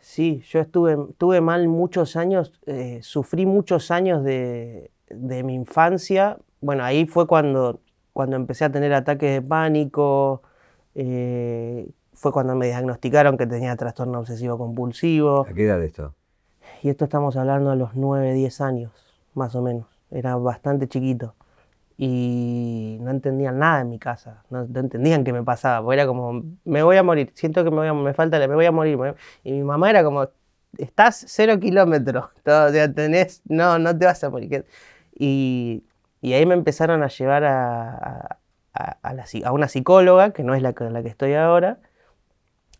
Sí, 0.00 0.42
yo 0.48 0.60
estuve, 0.60 0.96
tuve 1.18 1.42
mal 1.42 1.68
muchos 1.68 2.16
años, 2.16 2.58
eh, 2.64 3.00
sufrí 3.02 3.44
muchos 3.44 3.90
años 3.90 4.24
de, 4.24 4.90
de 5.10 5.42
mi 5.42 5.52
infancia. 5.52 6.38
Bueno, 6.62 6.84
ahí 6.84 7.04
fue 7.04 7.26
cuando, 7.26 7.80
cuando 8.14 8.36
empecé 8.36 8.64
a 8.64 8.72
tener 8.72 8.94
ataques 8.94 9.30
de 9.30 9.42
pánico, 9.42 10.40
eh, 10.94 11.86
fue 12.14 12.32
cuando 12.32 12.54
me 12.54 12.68
diagnosticaron 12.68 13.36
que 13.36 13.46
tenía 13.46 13.76
trastorno 13.76 14.20
obsesivo 14.20 14.56
compulsivo. 14.56 15.42
¿A 15.46 15.52
qué 15.52 15.64
edad 15.64 15.82
esto? 15.82 16.14
Y 16.82 16.88
esto 16.88 17.04
estamos 17.04 17.36
hablando 17.36 17.70
a 17.70 17.76
los 17.76 17.94
9, 17.94 18.32
10 18.32 18.62
años, 18.62 18.92
más 19.34 19.54
o 19.54 19.60
menos. 19.60 19.84
Era 20.10 20.34
bastante 20.36 20.88
chiquito. 20.88 21.34
Y 21.98 22.98
no 23.00 23.10
entendían 23.10 23.58
nada 23.58 23.80
en 23.82 23.90
mi 23.90 23.98
casa. 23.98 24.44
No, 24.50 24.64
no 24.66 24.80
entendían 24.80 25.24
qué 25.24 25.32
me 25.32 25.42
pasaba. 25.42 25.82
Porque 25.84 25.96
era 25.96 26.06
como, 26.06 26.44
me 26.64 26.82
voy 26.84 26.96
a 26.96 27.02
morir. 27.02 27.32
Siento 27.34 27.64
que 27.64 27.70
me, 27.70 27.76
voy 27.78 27.88
a, 27.88 27.94
me 27.94 28.14
falta, 28.14 28.38
me 28.38 28.54
voy 28.54 28.66
a 28.66 28.72
morir. 28.72 28.96
me 28.96 28.98
voy 28.98 29.08
a-". 29.10 29.16
Y 29.44 29.52
mi 29.52 29.64
mamá 29.64 29.90
era 29.90 30.04
como, 30.04 30.28
estás 30.78 31.24
cero 31.28 31.58
kilómetros. 31.60 32.26
O 32.46 32.70
sea, 32.70 32.92
tenés, 32.92 33.42
no, 33.46 33.78
no 33.78 33.96
te 33.98 34.06
vas 34.06 34.22
a 34.24 34.30
morir. 34.30 34.48
¿Qué- 34.50 34.64
Y, 35.14 35.84
y 36.22 36.32
ahí 36.34 36.46
me 36.46 36.54
empezaron 36.54 37.02
a 37.02 37.08
llevar 37.08 37.44
a, 37.44 38.38
a- 38.74 38.98
a- 39.02 39.14
la 39.14 39.24
a 39.44 39.52
una 39.52 39.68
psicóloga, 39.68 40.32
que 40.32 40.44
no 40.44 40.54
es 40.54 40.62
la 40.62 40.74
la 40.78 41.02
que 41.02 41.08
estoy 41.08 41.34
ahora. 41.34 41.78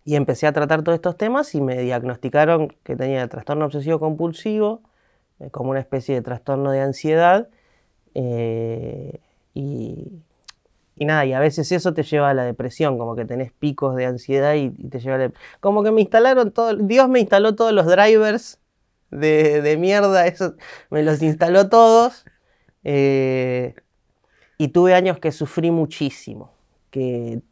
Y 0.04 0.16
empecé 0.16 0.46
a 0.46 0.52
tratar 0.52 0.82
todos 0.82 0.96
estos 0.96 1.16
temas 1.16 1.54
y 1.54 1.60
me 1.60 1.76
diagnosticaron 1.82 2.68
que 2.82 2.96
tenía 2.96 3.26
trastorno 3.28 3.66
obsesivo 3.66 3.98
compulsivo, 4.00 4.82
eh, 5.40 5.50
como 5.50 5.70
una 5.70 5.80
especie 5.80 6.14
de 6.14 6.22
trastorno 6.22 6.70
de 6.70 6.80
ansiedad. 6.80 7.48
Eh, 8.24 9.20
y, 9.54 10.22
nada, 10.96 11.24
y 11.26 11.32
a 11.32 11.40
veces 11.40 11.70
eso 11.72 11.94
te 11.94 12.02
lleva 12.02 12.30
a 12.30 12.34
la 12.34 12.44
depresión, 12.44 12.98
como 12.98 13.14
que 13.16 13.24
tenés 13.24 13.52
picos 13.52 13.94
de 13.96 14.06
ansiedad 14.06 14.54
y, 14.54 14.70
te 14.70 15.00
lleva 15.00 15.16
a 15.16 15.18
la 15.18 15.32
Como 15.60 15.82
que 15.82 15.90
me 15.90 16.00
instalaron 16.00 16.50
todo, 16.52 16.74
Dios 16.76 17.08
me 17.08 17.20
instaló 17.20 17.54
todos 17.54 17.72
los 17.72 17.86
drivers 17.86 18.58
de, 19.10 19.62
de 19.62 19.76
mierda, 19.76 20.26
eso, 20.26 20.54
me 20.90 21.02
los 21.02 21.22
instaló 21.22 21.68
todos. 21.68 22.24
eh, 22.84 23.74
y 24.58 24.68
tuve 24.68 24.94
años 24.94 25.18
que 25.20 25.30
sufrí 25.30 25.70
muchísimo, 25.70 26.50
que 26.90 27.42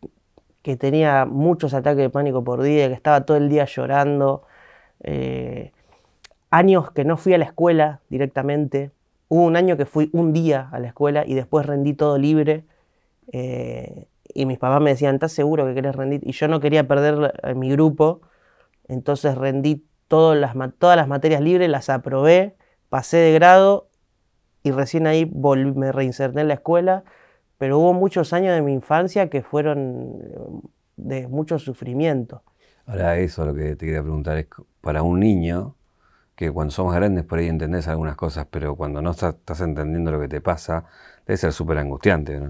que 0.67 0.77
tenía 0.77 1.27
muchos 1.27 1.75
ataques 1.75 1.99
de 1.99 2.11
pánico 2.11 2.43
por 2.43 2.61
día, 2.61 2.89
que 2.89 2.95
estaba 2.95 3.25
todo 3.25 3.37
el 3.37 3.49
día 3.49 3.67
llorando. 3.67 4.43
eh, 5.05 5.71
años 6.51 6.91
que 6.91 7.05
no 7.05 7.17
fui 7.17 7.35
a 7.35 7.39
la 7.39 7.45
escuela 7.45 8.01
directamente. 8.11 8.91
Hubo 9.29 9.45
un 9.45 9.57
año 9.57 9.77
que 9.77 9.87
fui 9.87 10.11
un 10.13 10.33
día 10.33 10.69
a 10.73 10.79
la 10.79 10.89
escuela 10.89 11.25
y 11.27 11.35
después 11.35 11.67
rendí 11.67 11.95
todo 11.95 12.19
libre. 12.19 12.65
eh, 13.33 14.07
y 14.35 14.47
mis 14.47 14.59
papás 14.59 14.83
me 14.83 14.91
decían, 14.91 15.15
¿estás 15.15 15.33
seguro 15.33 15.67
que 15.67 15.75
querés 15.75 15.97
rendir? 15.97 16.21
Y 16.25 16.33
yo 16.33 16.49
no 16.49 16.61
quería 16.61 16.87
perder 16.87 17.41
a 17.43 17.55
mi 17.55 17.71
grupo, 17.71 18.21
entonces 18.89 19.37
rendí 19.37 19.87
todas 20.09 20.39
las, 20.39 20.55
todas 20.79 20.97
las 20.97 21.09
materias 21.09 21.41
libres, 21.41 21.71
las 21.71 21.89
aprobé, 21.89 22.57
pasé 22.91 23.17
de 23.19 23.33
grado 23.33 23.89
y 24.63 24.73
recién 24.73 25.07
ahí 25.07 25.27
me 25.27 25.93
reinserté 25.93 26.41
en 26.41 26.49
la 26.49 26.55
escuela 26.55 27.05
pero 27.59 27.79
hubo 27.79 27.95
muchos 27.95 28.33
años 28.33 28.55
de 28.55 28.63
mi 28.63 28.73
infancia 28.73 29.29
que 29.31 29.43
fueron 29.43 30.21
eh, 30.21 30.69
de 30.97 31.29
mucho 31.29 31.59
sufrimiento. 31.59 32.43
Ahora 32.87 33.19
eso 33.19 33.45
lo 33.47 33.55
que 33.55 33.77
te 33.77 33.87
quería 33.87 34.03
preguntar 34.03 34.39
es, 34.39 34.47
para 34.81 35.03
un 35.03 35.21
niño, 35.21 35.76
que 36.37 36.53
cuando 36.53 36.73
somos 36.73 36.95
grandes 36.95 37.25
por 37.25 37.39
ahí 37.41 37.49
entendés 37.49 37.89
algunas 37.89 38.17
cosas, 38.17 38.47
pero 38.51 38.77
cuando 38.77 39.03
no 39.03 39.13
estás, 39.13 39.37
entendiendo 39.61 40.11
lo 40.13 40.21
que 40.21 40.29
te 40.29 40.41
pasa, 40.43 40.85
debe 41.27 41.39
ser 41.39 41.53
súper 41.53 41.79
angustiante. 41.79 42.41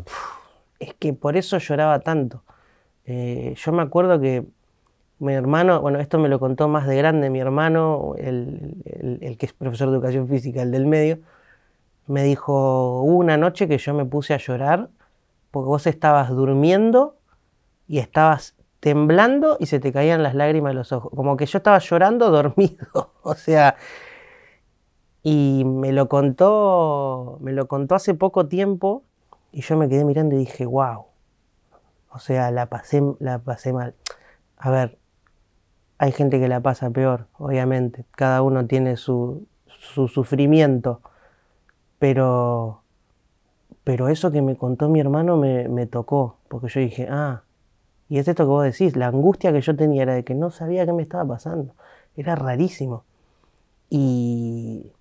Es 0.78 0.94
que 0.94 1.12
por 1.14 1.36
eso 1.36 1.58
lloraba 1.58 2.00
tanto. 2.00 2.44
Eh, 3.06 3.54
yo 3.58 3.72
me 3.72 3.82
acuerdo 3.82 4.20
que 4.20 4.46
mi 5.20 5.34
hermano, 5.34 5.80
bueno, 5.82 6.00
esto 6.00 6.18
me 6.18 6.28
lo 6.28 6.40
contó 6.40 6.68
más 6.68 6.86
de 6.88 6.96
grande 6.98 7.30
mi 7.30 7.40
hermano, 7.40 8.14
el, 8.18 8.82
el- 8.86 9.18
el 9.22 9.38
que 9.38 9.46
es 9.46 9.54
profesor 9.54 9.90
de 9.90 9.96
educación 9.96 10.28
física, 10.28 10.62
el 10.62 10.72
del 10.72 10.86
medio, 10.86 11.20
me 12.08 12.24
dijo, 12.24 13.02
hubo 13.02 13.16
una 13.18 13.36
noche 13.38 13.68
que 13.68 13.78
yo 13.78 13.94
me 13.94 14.06
puse 14.06 14.34
a 14.34 14.38
llorar 14.38 14.90
porque 15.52 15.68
vos 15.68 15.86
estabas 15.88 16.30
durmiendo 16.30 17.16
y 17.88 18.00
estabas 18.00 18.55
temblando 18.86 19.56
y 19.58 19.66
se 19.66 19.80
te 19.80 19.92
caían 19.92 20.22
las 20.22 20.36
lágrimas 20.36 20.70
de 20.70 20.74
los 20.74 20.92
ojos. 20.92 21.10
Como 21.12 21.36
que 21.36 21.44
yo 21.44 21.58
estaba 21.58 21.80
llorando 21.80 22.30
dormido. 22.30 23.10
o 23.22 23.34
sea, 23.34 23.74
y 25.24 25.64
me 25.66 25.90
lo 25.90 26.08
contó, 26.08 27.36
me 27.40 27.50
lo 27.50 27.66
contó 27.66 27.96
hace 27.96 28.14
poco 28.14 28.46
tiempo 28.46 29.02
y 29.50 29.62
yo 29.62 29.76
me 29.76 29.88
quedé 29.88 30.04
mirando 30.04 30.36
y 30.36 30.38
dije, 30.38 30.66
wow. 30.66 31.06
O 32.12 32.20
sea, 32.20 32.52
la 32.52 32.66
pasé, 32.66 33.02
la 33.18 33.40
pasé 33.40 33.72
mal. 33.72 33.96
A 34.56 34.70
ver, 34.70 34.98
hay 35.98 36.12
gente 36.12 36.38
que 36.38 36.46
la 36.46 36.60
pasa 36.60 36.88
peor, 36.90 37.26
obviamente. 37.38 38.04
Cada 38.12 38.40
uno 38.42 38.66
tiene 38.68 38.96
su, 38.96 39.48
su 39.66 40.06
sufrimiento. 40.06 41.00
Pero, 41.98 42.82
pero 43.82 44.06
eso 44.06 44.30
que 44.30 44.42
me 44.42 44.54
contó 44.54 44.88
mi 44.88 45.00
hermano 45.00 45.36
me, 45.36 45.68
me 45.68 45.86
tocó. 45.86 46.36
Porque 46.46 46.68
yo 46.68 46.78
dije, 46.78 47.08
ah, 47.10 47.42
y 48.08 48.18
es 48.18 48.28
esto 48.28 48.44
que 48.44 48.48
vos 48.48 48.64
decís, 48.64 48.96
la 48.96 49.08
angustia 49.08 49.52
que 49.52 49.60
yo 49.60 49.74
tenía 49.74 50.02
era 50.02 50.14
de 50.14 50.24
que 50.24 50.34
no 50.34 50.50
sabía 50.50 50.86
qué 50.86 50.92
me 50.92 51.02
estaba 51.02 51.26
pasando. 51.26 51.74
Era 52.16 52.36
rarísimo. 52.36 53.04
Y 53.90 54.92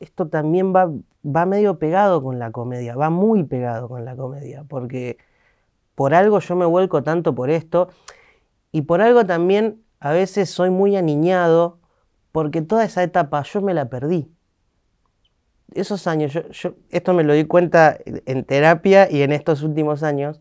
esto 0.00 0.28
también 0.28 0.74
va, 0.74 0.90
va 1.24 1.46
medio 1.46 1.78
pegado 1.78 2.22
con 2.22 2.38
la 2.38 2.50
comedia, 2.50 2.96
va 2.96 3.10
muy 3.10 3.44
pegado 3.44 3.88
con 3.88 4.04
la 4.04 4.16
comedia, 4.16 4.64
porque 4.68 5.18
por 5.94 6.14
algo 6.14 6.40
yo 6.40 6.56
me 6.56 6.66
vuelco 6.66 7.02
tanto 7.02 7.34
por 7.34 7.50
esto 7.50 7.88
y 8.72 8.82
por 8.82 9.00
algo 9.00 9.24
también 9.24 9.82
a 10.00 10.12
veces 10.12 10.50
soy 10.50 10.70
muy 10.70 10.96
aniñado, 10.96 11.78
porque 12.32 12.62
toda 12.62 12.84
esa 12.84 13.02
etapa 13.02 13.42
yo 13.44 13.62
me 13.62 13.74
la 13.74 13.88
perdí. 13.88 14.28
Esos 15.72 16.06
años, 16.06 16.32
yo, 16.32 16.74
esto 16.90 17.14
me 17.14 17.24
lo 17.24 17.32
di 17.32 17.44
cuenta 17.44 17.96
en 18.04 18.44
terapia 18.44 19.10
y 19.10 19.22
en 19.22 19.32
estos 19.32 19.62
últimos 19.62 20.02
años, 20.02 20.40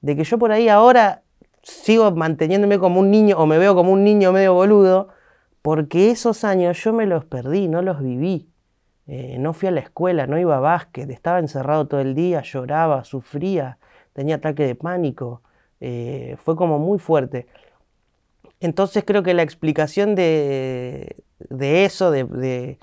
de 0.00 0.16
que 0.16 0.24
yo 0.24 0.38
por 0.38 0.52
ahí 0.52 0.68
ahora 0.68 1.22
sigo 1.62 2.10
manteniéndome 2.12 2.78
como 2.78 3.00
un 3.00 3.10
niño 3.10 3.36
o 3.38 3.46
me 3.46 3.58
veo 3.58 3.74
como 3.74 3.92
un 3.92 4.04
niño 4.04 4.32
medio 4.32 4.54
boludo, 4.54 5.08
porque 5.62 6.10
esos 6.10 6.44
años 6.44 6.82
yo 6.82 6.92
me 6.92 7.06
los 7.06 7.24
perdí, 7.24 7.68
no 7.68 7.82
los 7.82 8.00
viví. 8.02 8.48
Eh, 9.06 9.36
no 9.38 9.52
fui 9.54 9.68
a 9.68 9.70
la 9.72 9.80
escuela, 9.80 10.26
no 10.26 10.38
iba 10.38 10.56
a 10.56 10.60
básquet, 10.60 11.08
estaba 11.10 11.38
encerrado 11.38 11.86
todo 11.88 12.00
el 12.00 12.14
día, 12.14 12.42
lloraba, 12.42 13.04
sufría, 13.04 13.78
tenía 14.12 14.36
ataque 14.36 14.66
de 14.66 14.74
pánico. 14.74 15.42
eh, 15.80 16.36
fue 16.44 16.56
como 16.56 16.78
muy 16.78 16.98
fuerte. 16.98 17.46
Entonces 18.60 19.04
creo 19.06 19.22
que 19.22 19.34
la 19.34 19.42
explicación 19.42 20.14
de, 20.14 21.16
de 21.48 21.84
eso, 21.84 22.10
de, 22.10 22.24
de- 22.24 22.78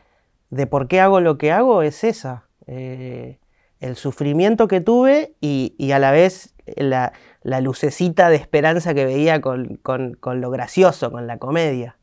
de 0.52 0.68
por 0.68 0.88
qué 0.88 1.02
hago 1.02 1.20
lo 1.20 1.38
que 1.38 1.52
hago, 1.52 1.82
es 1.82 2.04
esa. 2.04 2.46
eh, 2.68 3.38
el 3.82 3.96
sufrimiento 3.98 4.68
que 4.68 4.82
tuve 4.82 5.36
y, 5.42 5.76
y 5.78 5.92
a 5.92 6.00
la 6.00 6.12
vez 6.12 6.55
la, 6.78 7.14
la 7.44 7.62
lucecita 7.62 8.30
de 8.30 8.36
esperanza 8.38 8.94
que 8.94 9.06
veía 9.06 9.42
con, 9.42 9.76
con- 9.78 10.14
con 10.16 10.42
lo 10.42 10.50
gracioso, 10.50 11.12
con 11.12 11.28
la 11.28 11.38
comedia. 11.38 11.98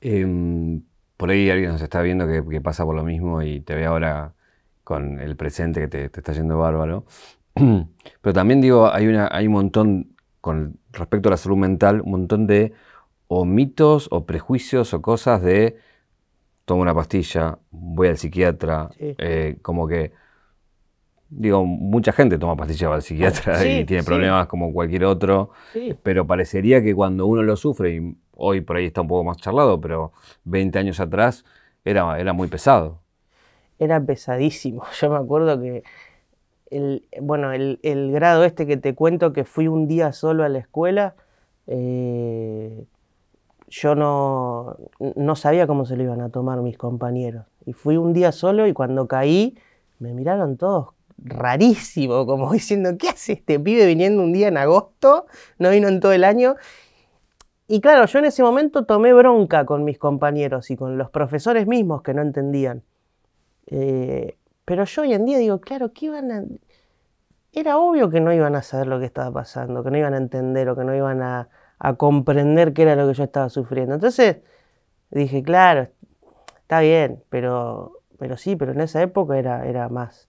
Em, 0.00 0.82
por 1.16 1.30
ahí 1.30 1.50
alguien 1.50 1.70
nos 1.70 1.82
está 1.82 2.02
viendo 2.02 2.26
que, 2.26 2.42
que 2.48 2.60
pasa 2.60 2.84
por 2.84 2.94
lo 2.94 3.04
mismo 3.04 3.42
y 3.42 3.60
te 3.60 3.74
ve 3.74 3.86
ahora 3.86 4.34
con 4.82 5.20
el 5.20 5.36
presente 5.36 5.80
que 5.80 5.88
te, 5.88 6.08
te 6.10 6.20
está 6.20 6.32
yendo 6.32 6.58
bárbaro. 6.58 7.04
Pero 7.54 8.32
también 8.34 8.60
digo, 8.60 8.92
hay, 8.92 9.06
una, 9.06 9.28
hay 9.30 9.46
un 9.46 9.52
montón, 9.54 10.16
con 10.40 10.78
respecto 10.92 11.28
a 11.28 11.30
la 11.30 11.36
salud 11.36 11.56
mental, 11.56 12.02
un 12.02 12.10
montón 12.10 12.46
de 12.46 12.72
o 13.28 13.44
mitos 13.46 14.08
o 14.10 14.26
prejuicios 14.26 14.92
o 14.92 15.00
cosas 15.00 15.40
de 15.42 15.78
tomo 16.66 16.82
una 16.82 16.94
pastilla, 16.94 17.58
voy 17.70 18.08
al 18.08 18.18
psiquiatra, 18.18 18.90
Sí. 18.98 19.14
eh, 19.18 19.58
como 19.62 19.86
que, 19.88 20.12
digo, 21.36 21.64
mucha 21.64 22.12
gente 22.12 22.38
toma 22.38 22.56
pastillas 22.56 22.90
va 22.90 22.94
al 22.96 23.02
psiquiatra 23.02 23.54
Sí, 23.54 23.80
y 23.80 23.84
tiene 23.84 24.02
sí. 24.02 24.06
problemas 24.06 24.46
como 24.46 24.72
cualquier 24.72 25.04
otro. 25.04 25.50
Sí, 25.72 25.98
Pero 26.02 26.26
parecería 26.26 26.82
que 26.82 26.94
cuando 26.94 27.26
uno 27.26 27.42
lo 27.42 27.56
sufre, 27.56 27.96
y 27.96 28.16
hoy 28.32 28.60
por 28.60 28.76
ahí 28.76 28.86
está 28.86 29.00
un 29.02 29.08
poco 29.08 29.24
más 29.24 29.36
charlado, 29.38 29.80
pero 29.80 30.12
20 30.44 30.78
años 30.78 31.00
atrás 31.00 31.44
era, 31.84 32.18
era 32.20 32.32
muy 32.32 32.48
pesado. 32.48 33.00
era 33.78 34.00
pesadísimo. 34.00 34.84
Yo 35.00 35.10
me 35.10 35.16
acuerdo 35.16 35.60
que, 35.60 35.82
el, 36.70 37.06
bueno, 37.20 37.52
el, 37.52 37.80
el 37.82 38.12
grado 38.12 38.44
este 38.44 38.66
que 38.66 38.76
te 38.76 38.94
cuento 38.94 39.32
que 39.32 39.44
fui 39.44 39.68
un 39.68 39.88
día 39.88 40.12
solo 40.12 40.44
a 40.44 40.48
la 40.48 40.58
escuela, 40.60 41.14
eh, 41.66 42.84
yo 43.68 43.94
no, 43.96 44.76
no 45.16 45.36
sabía 45.36 45.66
cómo 45.66 45.84
se 45.86 45.96
lo 45.96 46.04
iban 46.04 46.20
a 46.20 46.30
tomar 46.30 46.60
mis 46.62 46.78
compañeros. 46.78 47.46
Y 47.66 47.72
fui 47.72 47.96
un 47.96 48.12
día 48.12 48.32
solo 48.32 48.66
y 48.66 48.72
cuando 48.72 49.08
caí 49.08 49.58
me 49.98 50.12
miraron 50.14 50.56
todos 50.56 50.93
rarísimo, 51.18 52.26
como 52.26 52.52
diciendo, 52.52 52.96
¿qué 52.98 53.08
hace 53.08 53.32
este 53.34 53.58
pibe 53.60 53.86
viniendo 53.86 54.22
un 54.22 54.32
día 54.32 54.48
en 54.48 54.56
agosto? 54.56 55.26
No 55.58 55.70
vino 55.70 55.88
en 55.88 56.00
todo 56.00 56.12
el 56.12 56.24
año. 56.24 56.56
y 57.66 57.80
claro, 57.80 58.06
yo 58.06 58.18
en 58.18 58.26
ese 58.26 58.42
momento 58.42 58.84
tomé 58.84 59.12
bronca 59.14 59.64
con 59.64 59.84
mis 59.84 59.98
compañeros 59.98 60.70
y 60.70 60.76
con 60.76 60.98
los 60.98 61.10
profesores 61.10 61.66
mismos 61.66 62.02
que 62.02 62.14
no 62.14 62.22
entendían. 62.22 62.82
Eh, 63.66 64.36
pero 64.64 64.84
yo 64.84 65.02
hoy 65.02 65.14
en 65.14 65.24
día 65.26 65.38
digo, 65.38 65.60
claro, 65.60 65.92
¿qué 65.92 66.06
iban 66.06 66.32
a...? 66.32 66.44
Era 67.52 67.78
obvio 67.78 68.10
que 68.10 68.20
no 68.20 68.32
iban 68.32 68.56
a 68.56 68.62
saber 68.62 68.88
lo 68.88 68.98
que 68.98 69.06
estaba 69.06 69.32
pasando, 69.32 69.84
que 69.84 69.90
no 69.90 69.98
iban 69.98 70.14
a 70.14 70.18
entender 70.18 70.68
o 70.68 70.76
que 70.76 70.84
no 70.84 70.94
iban 70.94 71.22
a, 71.22 71.48
a 71.78 71.94
comprender 71.94 72.72
qué 72.72 72.82
era 72.82 72.96
lo 72.96 73.06
que 73.08 73.14
yo 73.14 73.24
estaba 73.24 73.48
sufriendo. 73.48 73.94
Entonces 73.94 74.38
dije, 75.10 75.42
claro, 75.42 75.88
está 76.62 76.80
bien, 76.80 77.22
pero, 77.30 78.00
pero 78.18 78.36
sí, 78.36 78.56
pero 78.56 78.72
en 78.72 78.80
esa 78.80 79.02
época 79.02 79.38
era, 79.38 79.66
era 79.66 79.88
más, 79.88 80.28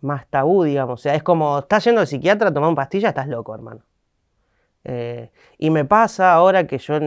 más 0.00 0.26
tabú, 0.28 0.64
digamos. 0.64 1.00
O 1.00 1.02
sea, 1.02 1.14
es 1.14 1.22
como, 1.22 1.60
estás 1.60 1.84
yendo 1.84 2.00
al 2.00 2.06
psiquiatra 2.06 2.52
tomar 2.52 2.68
una 2.68 2.76
pastilla, 2.76 3.08
estás 3.08 3.28
loco, 3.28 3.54
hermano. 3.54 3.82
Eh, 4.84 5.30
y 5.58 5.70
me 5.70 5.84
pasa 5.84 6.32
ahora 6.32 6.66
que 6.66 6.78
yo 6.78 6.98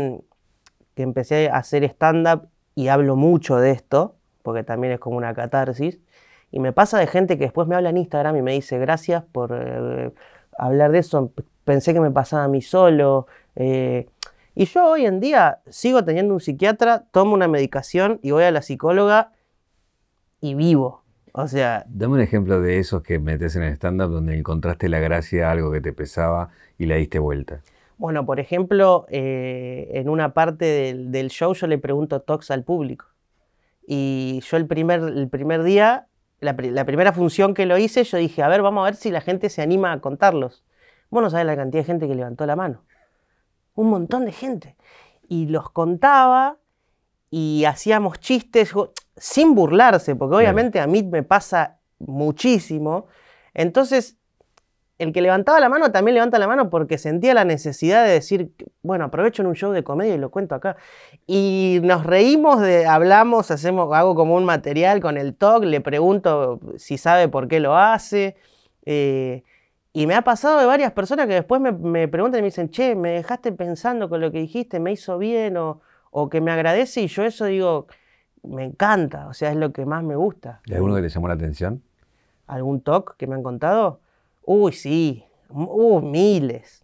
que 0.95 1.01
empecé 1.01 1.49
a 1.49 1.57
hacer 1.57 1.83
stand-up 1.85 2.49
y 2.75 2.87
hablo 2.87 3.15
mucho 3.15 3.57
de 3.57 3.71
esto, 3.71 4.15
porque 4.43 4.63
también 4.63 4.93
es 4.93 4.99
como 4.99 5.17
una 5.17 5.33
catarsis, 5.33 5.99
y 6.51 6.59
me 6.59 6.71
pasa 6.71 6.99
de 6.99 7.07
gente 7.07 7.37
que 7.37 7.45
después 7.45 7.67
me 7.67 7.75
habla 7.75 7.89
en 7.89 7.97
Instagram 7.97 8.35
y 8.37 8.41
me 8.43 8.53
dice, 8.53 8.77
gracias 8.77 9.23
por 9.23 9.57
eh, 9.59 10.11
hablar 10.55 10.91
de 10.91 10.99
eso, 10.99 11.31
pensé 11.63 11.93
que 11.93 11.99
me 11.99 12.11
pasaba 12.11 12.43
a 12.43 12.47
mí 12.47 12.61
solo. 12.61 13.25
Eh, 13.55 14.07
y 14.53 14.65
yo 14.65 14.85
hoy 14.85 15.07
en 15.07 15.19
día 15.19 15.61
sigo 15.69 16.03
teniendo 16.03 16.33
un 16.33 16.39
psiquiatra, 16.39 17.05
tomo 17.11 17.33
una 17.33 17.47
medicación 17.47 18.19
y 18.21 18.31
voy 18.31 18.43
a 18.43 18.51
la 18.51 18.61
psicóloga 18.61 19.31
y 20.41 20.53
vivo. 20.53 21.02
O 21.33 21.47
sea... 21.47 21.83
Dame 21.89 22.13
un 22.13 22.21
ejemplo 22.21 22.61
de 22.61 22.77
esos 22.77 23.01
que 23.01 23.17
metes 23.17 23.55
en 23.55 23.63
el 23.63 23.73
stand-up 23.73 24.11
donde 24.11 24.37
encontraste 24.37 24.87
la 24.87 24.99
gracia, 24.99 25.49
algo 25.49 25.71
que 25.71 25.81
te 25.81 25.91
pesaba 25.91 26.49
y 26.77 26.85
la 26.85 26.95
diste 26.95 27.17
vuelta. 27.17 27.61
Bueno, 27.97 28.25
por 28.25 28.39
ejemplo, 28.39 29.07
eh, 29.09 29.89
en 29.93 30.09
una 30.09 30.35
parte 30.35 30.93
del, 30.93 31.29
show 31.29 31.53
yo 31.55 31.65
le 31.65 31.79
pregunto 31.79 32.21
talks 32.21 32.51
al 32.51 32.63
público. 32.63 33.07
Y 33.87 34.41
yo 34.47 34.57
el 34.57 34.67
primer, 34.67 35.01
el 35.01 35.27
primer 35.27 35.63
día, 35.63 36.07
la, 36.39 36.55
primera 36.55 37.13
función 37.13 37.55
que 37.55 37.65
lo 37.65 37.79
hice, 37.79 38.03
yo 38.03 38.17
dije, 38.17 38.43
a 38.43 38.47
ver, 38.47 38.61
vamos 38.61 38.83
a 38.83 38.85
ver 38.85 38.95
si 38.95 39.09
la 39.09 39.21
gente 39.21 39.49
se 39.49 39.63
anima 39.63 39.91
a 39.91 40.01
contarlos. 40.01 40.63
Bueno, 41.09 41.31
sabes 41.31 41.47
la 41.47 41.55
cantidad 41.55 41.81
de 41.81 41.85
gente 41.85 42.07
que 42.07 42.15
levantó 42.15 42.45
la 42.45 42.55
mano. 42.55 42.83
Un 43.73 43.89
montón 43.89 44.25
de 44.25 44.33
gente. 44.33 44.75
Y 45.27 45.47
los 45.47 45.71
contaba 45.71 46.57
y 47.31 47.65
hacíamos 47.65 48.19
chistes 48.19 48.73
sin 49.17 49.55
burlarse, 49.55 50.15
porque 50.15 50.35
obviamente 50.35 50.79
a 50.79 50.87
mí 50.87 51.03
me 51.03 51.23
pasa 51.23 51.79
muchísimo. 51.99 53.07
Entonces, 53.53 54.17
el 54.99 55.11
que 55.11 55.21
levantaba 55.21 55.59
la 55.59 55.69
mano 55.69 55.91
también 55.91 56.15
levanta 56.15 56.39
la 56.39 56.47
mano 56.47 56.69
porque 56.69 56.97
sentía 56.97 57.33
la 57.33 57.45
necesidad 57.45 58.05
de 58.05 58.11
decir, 58.11 58.51
bueno, 58.81 59.05
aprovecho 59.05 59.41
en 59.41 59.47
un 59.47 59.55
show 59.55 59.71
de 59.71 59.83
comedia 59.83 60.15
y 60.15 60.17
lo 60.17 60.29
cuento 60.29 60.55
acá. 60.55 60.77
Y 61.27 61.79
nos 61.83 62.05
reímos, 62.05 62.61
de, 62.61 62.85
hablamos, 62.85 63.51
hacemos, 63.51 63.93
hago 63.93 64.15
como 64.15 64.35
un 64.35 64.45
material 64.45 65.01
con 65.01 65.17
el 65.17 65.35
talk, 65.35 65.63
le 65.63 65.81
pregunto 65.81 66.59
si 66.77 66.97
sabe 66.97 67.27
por 67.27 67.47
qué 67.47 67.59
lo 67.59 67.75
hace. 67.77 68.35
Eh, 68.85 69.43
y 69.93 70.07
me 70.07 70.15
ha 70.15 70.23
pasado 70.23 70.59
de 70.59 70.65
varias 70.65 70.91
personas 70.91 71.27
que 71.27 71.33
después 71.35 71.61
me, 71.61 72.07
preguntan 72.07 72.39
y 72.39 72.41
me 72.41 72.47
dicen, 72.47 72.69
che, 72.69 72.95
me 72.95 73.11
dejaste 73.11 73.51
pensando 73.51 74.09
con 74.09 74.21
lo 74.21 74.31
que 74.31 74.39
dijiste, 74.39 74.79
me 74.79 74.91
hizo 74.91 75.17
bien 75.17 75.57
o, 75.57 75.81
o 76.11 76.29
que 76.29 76.41
me 76.41 76.51
agradece 76.51 77.01
y 77.01 77.07
yo 77.07 77.23
eso 77.23 77.45
digo, 77.45 77.87
me 78.43 78.65
encanta, 78.65 79.27
o 79.27 79.33
sea, 79.33 79.51
es 79.51 79.55
lo 79.55 79.71
que 79.71 79.85
más 79.85 80.03
me 80.03 80.15
gusta. 80.15 80.61
¿Y 80.65 80.73
alguno 80.73 80.95
que 80.95 81.01
te 81.01 81.09
llamó 81.09 81.27
la 81.27 81.33
atención? 81.33 81.81
¿Algún 82.47 82.81
talk 82.81 83.15
que 83.17 83.27
me 83.27 83.35
han 83.35 83.43
contado? 83.43 83.99
Uy, 84.45 84.73
sí, 84.73 85.25
uh, 85.49 86.01
miles. 86.01 86.83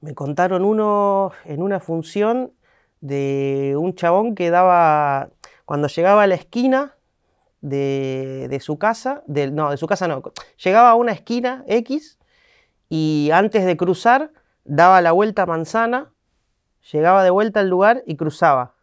Me 0.00 0.14
contaron 0.14 0.64
uno 0.64 1.32
en 1.44 1.62
una 1.62 1.80
función 1.80 2.52
de 3.00 3.76
un 3.78 3.94
chabón 3.94 4.34
que 4.34 4.50
daba, 4.50 5.30
cuando 5.64 5.88
llegaba 5.88 6.24
a 6.24 6.26
la 6.26 6.34
esquina 6.34 6.94
de, 7.60 8.58
su 8.60 8.78
casa, 8.78 9.22
no, 9.26 9.70
de 9.70 9.76
su 9.76 9.86
casa 9.86 10.08
no, 10.08 10.22
llegaba 10.62 10.90
a 10.90 10.94
una 10.94 11.12
esquina 11.12 11.64
X 11.66 12.18
y 12.88 13.30
antes 13.32 13.64
de 13.64 13.76
cruzar 13.76 14.32
daba 14.64 15.00
la 15.00 15.12
vuelta 15.12 15.42
a 15.42 15.46
manzana, 15.46 16.10
llegaba 16.92 17.24
de 17.24 17.30
vuelta 17.30 17.60
al 17.60 17.68
lugar 17.68 18.02
y 18.06 18.16
cruzaba. 18.16 18.74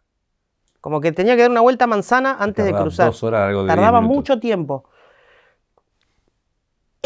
Como 0.86 1.00
que 1.00 1.10
tenía 1.10 1.34
que 1.34 1.42
dar 1.42 1.50
una 1.50 1.62
vuelta 1.62 1.84
a 1.84 1.88
manzana 1.88 2.36
antes 2.38 2.64
de 2.64 2.72
cruzar. 2.72 3.12
Tardaba 3.66 4.00
mucho 4.00 4.38
tiempo 4.38 4.84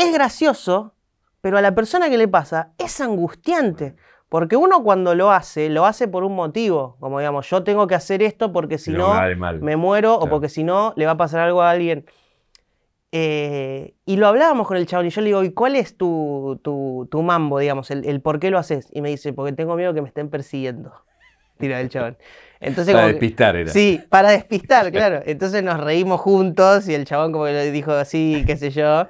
es 0.01 0.13
gracioso, 0.13 0.95
pero 1.41 1.59
a 1.59 1.63
la 1.63 1.75
persona 1.75 2.09
que 2.09 2.19
le 2.19 2.29
pasa 2.29 2.73
es 2.79 3.01
angustiante. 3.01 3.97
Porque 4.29 4.57
uno 4.57 4.85
cuando 4.85 5.15
lo 5.15 5.33
hace, 5.33 5.69
lo 5.69 5.87
hace 5.87 6.07
por 6.07 6.23
un 6.23 6.37
motivo. 6.37 6.97
Como 7.01 7.19
digamos, 7.19 7.49
yo 7.51 7.65
tengo 7.65 7.87
que 7.87 7.97
hacer 7.97 8.23
esto 8.23 8.53
porque 8.53 8.79
si 8.79 8.93
no 8.93 9.13
me 9.61 9.77
muero 9.77 10.15
o 10.15 10.29
porque 10.29 10.49
si 10.49 10.63
no 10.63 10.95
le 10.97 11.07
va 11.07 11.13
a 11.13 11.17
pasar 11.17 11.41
algo 11.41 11.63
a 11.63 11.71
alguien. 11.71 12.07
Eh, 13.13 13.95
y 14.07 14.17
lo 14.17 14.29
hablábamos 14.29 14.69
con 14.69 14.77
el 14.77 14.87
chabón 14.87 15.07
y 15.07 15.11
yo 15.11 15.21
le 15.21 15.27
digo, 15.29 15.43
¿y 15.43 15.53
cuál 15.53 15.75
es 15.75 15.97
tu, 15.97 16.61
tu, 16.63 17.23
mambo, 17.23 17.59
digamos, 17.59 17.91
el, 17.91 18.21
por 18.21 18.39
qué 18.39 18.51
lo 18.51 18.59
haces? 18.59 18.89
Y 18.93 19.01
me 19.01 19.09
dice, 19.09 19.33
porque 19.33 19.53
tengo 19.53 19.75
miedo 19.75 19.93
que 19.95 20.01
me 20.01 20.07
estén 20.07 20.31
persiguiendo. 20.31 20.93
Tira 21.59 21.81
el 21.81 21.89
chabón. 21.89 22.17
Entonces, 22.61 22.95
para 22.95 23.07
despistar 23.07 23.57
era. 23.57 23.73
Sí, 23.73 24.01
para 24.09 24.31
despistar, 24.31 24.93
claro. 24.93 25.23
Entonces 25.25 25.63
nos 25.63 25.81
reímos 25.81 26.21
juntos 26.21 26.89
y 26.89 26.95
el 26.95 27.07
chabón 27.07 27.33
como 27.33 27.47
que 27.47 27.53
le 27.53 27.71
dijo 27.71 27.93
así, 27.93 28.45
qué 28.47 28.57
sé 28.57 28.71
yo. 28.71 29.09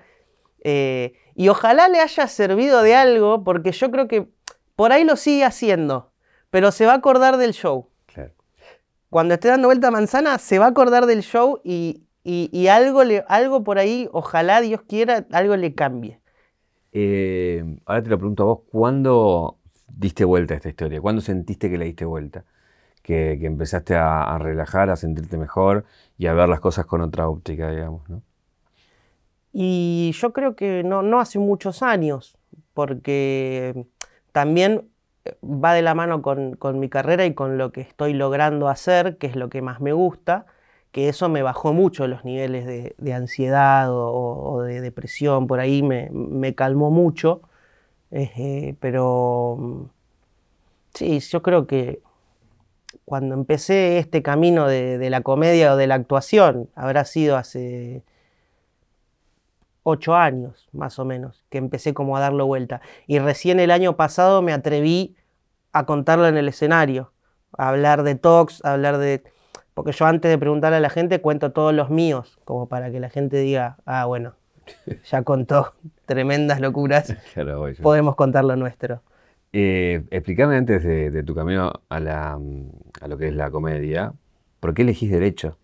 Eh, 0.62 1.14
y 1.34 1.48
ojalá 1.48 1.88
le 1.88 2.00
haya 2.00 2.26
servido 2.28 2.82
de 2.82 2.94
algo, 2.94 3.42
porque 3.44 3.72
yo 3.72 3.90
creo 3.90 4.06
que 4.06 4.28
por 4.76 4.92
ahí 4.92 5.04
lo 5.04 5.16
sigue 5.16 5.44
haciendo, 5.44 6.12
pero 6.50 6.70
se 6.70 6.86
va 6.86 6.92
a 6.92 6.96
acordar 6.96 7.36
del 7.36 7.52
show. 7.52 7.88
Cuando 9.08 9.34
esté 9.34 9.48
dando 9.48 9.66
vuelta 9.66 9.88
a 9.88 9.90
manzana, 9.90 10.38
se 10.38 10.60
va 10.60 10.66
a 10.66 10.68
acordar 10.68 11.06
del 11.06 11.22
show 11.22 11.60
y, 11.64 12.06
algo, 12.68 13.02
le, 13.02 13.24
algo 13.26 13.64
por 13.64 13.78
ahí, 13.78 14.08
ojalá 14.12 14.60
Dios 14.60 14.82
quiera, 14.82 15.26
algo 15.32 15.56
le 15.56 15.74
cambie. 15.74 16.20
Eh, 16.92 17.64
ahora 17.86 18.02
te 18.04 18.10
lo 18.10 18.18
pregunto 18.18 18.42
a 18.44 18.46
vos, 18.46 18.60
¿cuándo 18.70 19.58
diste 19.88 20.24
vuelta 20.24 20.54
a 20.54 20.58
esta 20.58 20.68
historia? 20.68 21.00
¿Cuándo 21.00 21.20
sentiste 21.22 21.68
que 21.68 21.76
le 21.76 21.86
diste 21.86 22.04
vuelta? 22.04 22.44
Que, 23.02 23.32
empezaste 23.32 23.96
a, 23.96 24.38
relajar, 24.38 24.88
a 24.90 24.96
sentirte 24.96 25.36
mejor 25.36 25.84
y 26.16 26.26
a 26.26 26.34
ver 26.34 26.48
las 26.48 26.60
cosas 26.60 26.86
con 26.86 27.00
otra 27.00 27.28
óptica, 27.28 27.70
digamos, 27.70 28.08
¿no? 28.08 28.22
Y 29.52 30.12
yo 30.14 30.32
creo 30.32 30.54
que 30.54 30.82
no, 30.84 31.20
hace 31.20 31.38
muchos 31.38 31.82
años, 31.82 32.38
porque 32.74 33.86
también 34.32 34.88
eh, 35.24 35.36
va 35.44 35.74
de 35.74 35.82
la 35.82 35.94
mano 35.94 36.22
con, 36.22 36.56
mi 36.78 36.88
carrera 36.88 37.26
y 37.26 37.34
con 37.34 37.58
lo 37.58 37.72
que 37.72 37.80
estoy 37.80 38.12
logrando 38.14 38.68
hacer, 38.68 39.16
que 39.18 39.26
es 39.26 39.36
lo 39.36 39.48
que 39.50 39.62
más 39.62 39.80
me 39.80 39.92
gusta, 39.92 40.46
que 40.92 41.08
eso 41.08 41.28
me 41.28 41.42
bajó 41.42 41.72
mucho 41.72 42.06
los 42.06 42.24
niveles 42.24 42.66
de, 42.66 43.14
ansiedad 43.14 43.88
o, 43.90 44.62
de 44.62 44.80
depresión, 44.80 45.46
por 45.46 45.60
ahí 45.60 45.82
me, 45.82 46.54
calmó 46.54 46.90
mucho, 46.90 47.42
eh, 48.10 48.76
pero 48.80 49.56
mm, 49.58 49.82
sí, 50.94 51.20
yo 51.20 51.42
creo 51.42 51.66
que 51.66 52.02
cuando 53.04 53.34
empecé 53.34 53.98
este 53.98 54.22
camino 54.22 54.66
de 54.66 55.10
la 55.10 55.20
comedia 55.20 55.74
o 55.74 55.76
de 55.76 55.86
la 55.86 55.94
actuación, 55.94 56.68
habrá 56.74 57.04
sido 57.04 57.36
hace 57.36 58.02
ocho 59.82 60.14
años, 60.14 60.68
más 60.72 60.98
o 60.98 61.04
menos, 61.04 61.44
que 61.50 61.58
empecé 61.58 61.94
como 61.94 62.16
a 62.16 62.20
darlo 62.20 62.46
vuelta. 62.46 62.80
Y 63.06 63.18
recién 63.18 63.60
el 63.60 63.70
año 63.70 63.96
pasado 63.96 64.42
me 64.42 64.52
atreví 64.52 65.16
a 65.72 65.86
contarlo 65.86 66.26
en 66.26 66.36
el 66.36 66.48
escenario, 66.48 67.12
a 67.56 67.68
hablar 67.68 68.02
de 68.02 68.14
talks, 68.14 68.64
a 68.64 68.72
hablar 68.72 68.98
de... 68.98 69.22
Porque 69.74 69.92
yo 69.92 70.06
antes 70.06 70.30
de 70.30 70.38
preguntarle 70.38 70.76
a 70.76 70.80
la 70.80 70.90
gente 70.90 71.20
cuento 71.20 71.52
todos 71.52 71.72
los 71.72 71.90
míos, 71.90 72.38
como 72.44 72.68
para 72.68 72.90
que 72.90 73.00
la 73.00 73.08
gente 73.08 73.38
diga, 73.38 73.78
ah, 73.86 74.04
bueno, 74.04 74.34
ya 75.04 75.22
contó 75.22 75.74
tremendas 76.06 76.60
locuras, 76.60 77.14
podemos 77.82 78.16
contar 78.16 78.44
lo 78.44 78.56
nuestro. 78.56 79.02
Eh, 79.52 80.04
explícame 80.10 80.56
antes 80.56 80.84
de, 80.84 81.10
de, 81.10 81.22
tu 81.24 81.34
camino 81.34 81.72
a, 81.88 82.00
la, 82.00 82.38
a 83.00 83.08
lo 83.08 83.18
que 83.18 83.28
es 83.28 83.34
la 83.34 83.50
comedia, 83.50 84.12
¿por 84.60 84.74
qué 84.74 84.82
elegís 84.82 85.10
derecho? 85.10 85.58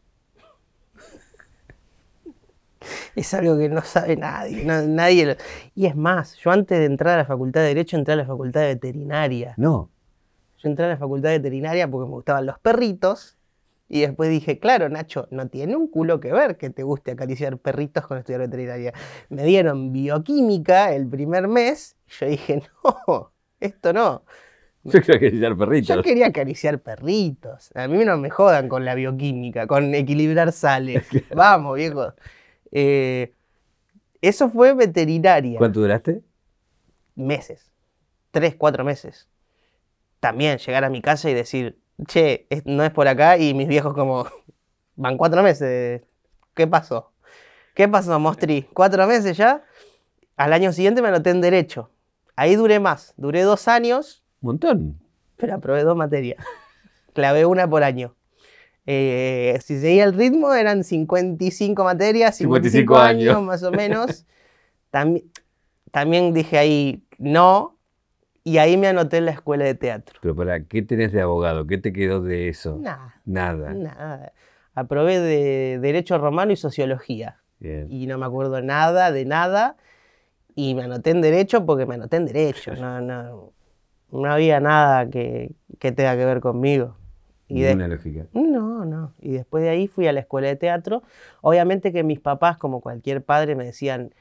es 3.17 3.33
algo 3.35 3.59
que 3.59 3.69
no 3.69 3.83
sabe 3.83 4.17
nadie. 4.17 4.65
nadie 4.65 5.37
Y 5.75 5.87
es 5.87 5.97
más, 5.97 6.37
yo 6.37 6.51
antes 6.51 6.79
de 6.79 6.85
entrar 6.85 7.15
a 7.15 7.23
la 7.23 7.25
facultad 7.25 7.63
de 7.63 7.69
Derecho 7.69 7.97
entré 7.97 8.15
a 8.15 8.17
la 8.17 8.27
facultad 8.27 8.61
de 8.61 8.69
veterinaria. 8.69 9.55
No. 9.57 9.91
Yo 10.59 10.69
entré 10.69 10.85
a 10.85 10.89
la 10.89 10.97
facultad 10.97 11.31
de 11.31 11.39
veterinaria 11.39 11.91
porque 11.91 12.09
me 12.09 12.15
gustaban 12.15 12.47
los 12.47 12.59
perritos. 12.59 13.39
Y 13.89 14.01
después 14.01 14.29
dije, 14.31 14.59
claro, 14.59 14.89
Nacho, 14.89 15.29
no 15.31 15.49
tiene 15.49 15.77
un 15.77 15.89
culo 15.89 16.19
que 16.19 16.33
ver 16.33 16.57
que 16.57 16.71
te 16.71 16.83
guste 16.83 17.13
acariciar 17.13 17.57
perritos 17.59 18.07
con 18.07 18.19
estudiar 18.19 18.41
veterinaria. 18.41 18.93
Me 19.29 19.45
dieron 19.45 19.93
bioquímica 19.93 20.93
el 20.93 21.09
primer 21.09 21.49
mes. 21.49 21.97
Y 22.07 22.21
yo 22.21 22.27
dije, 22.27 22.63
no, 23.07 23.33
esto 23.61 23.93
no. 23.93 24.25
Yo 24.85 25.01
quería 25.01 25.17
acariciar 25.17 25.57
perritos. 25.57 25.97
Yo 25.97 26.03
quería 26.03 26.27
acariciar 26.27 26.79
perritos. 26.81 27.71
A 27.75 27.89
mí 27.89 28.05
no 28.05 28.17
me 28.19 28.31
jodan 28.31 28.69
con 28.69 28.85
la 28.85 28.95
bioquímica, 28.95 29.67
con 29.67 29.95
equilibrar 29.95 30.53
sales. 30.53 31.07
Vamos, 31.35 31.77
viejo. 31.77 32.13
Eh, 32.71 33.33
eso 34.21 34.49
fue 34.49 34.75
veterinaria. 34.75 35.59
¿Cuánto 35.59 35.81
duraste? 35.81 36.23
Meses. 37.17 37.73
Tres, 38.31 38.55
cuatro 38.55 38.85
meses. 38.85 39.29
también 40.21 40.59
llegar 40.59 40.85
a 40.85 40.91
mi 40.91 41.01
casa 41.01 41.31
y 41.31 41.35
decir, 41.35 41.79
che, 42.07 42.47
no 42.65 42.85
es 42.85 42.91
por 42.91 43.09
acá, 43.09 43.39
y 43.39 43.55
mis 43.55 43.69
viejos 43.69 43.95
como, 43.95 44.27
van 44.97 45.17
cuatro 45.17 45.43
meses, 45.43 46.03
¿qué 46.55 46.67
pasó? 46.67 47.13
¿Qué 47.75 47.89
pasó, 47.89 48.19
Mostri? 48.19 48.63
¿Cuatro 48.73 49.07
meses 49.07 49.37
ya? 49.37 49.65
Al 50.37 50.53
año 50.53 50.73
siguiente 50.73 51.03
me 51.03 51.09
anoté 51.09 51.31
en 51.31 51.41
Derecho. 51.41 51.91
Ahí 52.37 52.55
duré 52.57 52.79
más, 52.81 53.15
duré 53.17 53.43
dos 53.43 53.67
años, 53.67 54.23
Un 54.43 54.49
montón. 54.49 55.01
pero 55.37 55.55
aprobé 55.55 55.83
dos 55.83 55.97
materias. 55.97 56.45
Clavé 57.15 57.47
una 57.47 57.69
por 57.69 57.83
año. 57.83 58.15
Eh, 58.87 59.59
si 59.65 59.81
seguía 59.81 60.05
el 60.05 60.13
ritmo, 60.15 60.53
eran 60.55 60.85
55 60.85 61.83
materias, 61.83 62.37
55, 62.37 62.95
55 62.95 62.99
años. 62.99 63.43
más 63.47 63.63
o 63.63 63.73
menos. 63.73 64.27
Tambi- 64.93 65.25
también 65.91 66.33
dije 66.35 66.59
ahí 66.59 67.03
no, 67.19 67.77
y 68.45 68.59
ahí 68.59 68.77
me 68.77 68.87
anoté 68.89 69.17
en 69.17 69.25
la 69.25 69.31
escuela 69.33 69.65
de 69.65 69.75
teatro. 69.75 70.19
Pero 70.23 70.37
para, 70.37 70.63
¿qué 70.65 70.83
tenés 70.83 71.11
de 71.13 71.23
abogado? 71.23 71.67
¿Qué 71.67 71.79
te 71.79 71.93
quedó 71.93 72.21
de 72.21 72.49
eso? 72.49 72.77
Nada, 72.79 73.15
Nada. 73.25 73.73
nada. 73.73 74.33
Aprobé 74.75 75.19
de 75.21 75.79
Derecho 75.81 76.19
Romano 76.19 76.53
y 76.53 76.57
Sociología. 76.57 77.39
Bien. 77.59 77.87
Y 77.91 78.07
no 78.07 78.19
me 78.19 78.27
acuerdo 78.27 78.61
nada 78.61 79.11
de 79.11 79.25
nada. 79.25 79.77
Y 80.57 80.75
me 80.75 80.83
anoté 80.85 81.11
en 81.11 81.21
Derecho 81.21 81.65
porque 81.65 81.87
me 81.87 81.95
anoté 81.95 82.17
en 82.17 82.27
Derecho. 82.27 82.75
No, 82.75 83.01
no, 83.01 83.53
no 84.11 84.33
había 84.33 84.59
nada 84.59 85.09
que, 85.09 85.53
que 85.79 85.93
tenga 85.93 86.17
que 86.17 86.25
ver 86.25 86.41
conmigo. 86.41 86.97
Y 87.49 87.61
de- 87.61 87.77
Ninguna 87.77 87.89
lógica. 87.89 88.27
No, 88.33 88.85
no. 88.85 89.13
Y 89.21 89.33
después 89.33 89.63
de 89.63 89.71
ahí 89.71 89.87
fui 89.87 90.09
a 90.09 90.13
la 90.13 90.21
escuela 90.21 90.49
de 90.49 90.57
teatro. 90.57 91.03
Obviamente 91.43 91.93
que 91.93 92.03
mis 92.03 92.21
papás, 92.21 92.59
como 92.59 92.81
cualquier 92.81 93.23
padre, 93.25 93.55
me 93.55 93.65
decían, 93.67 94.15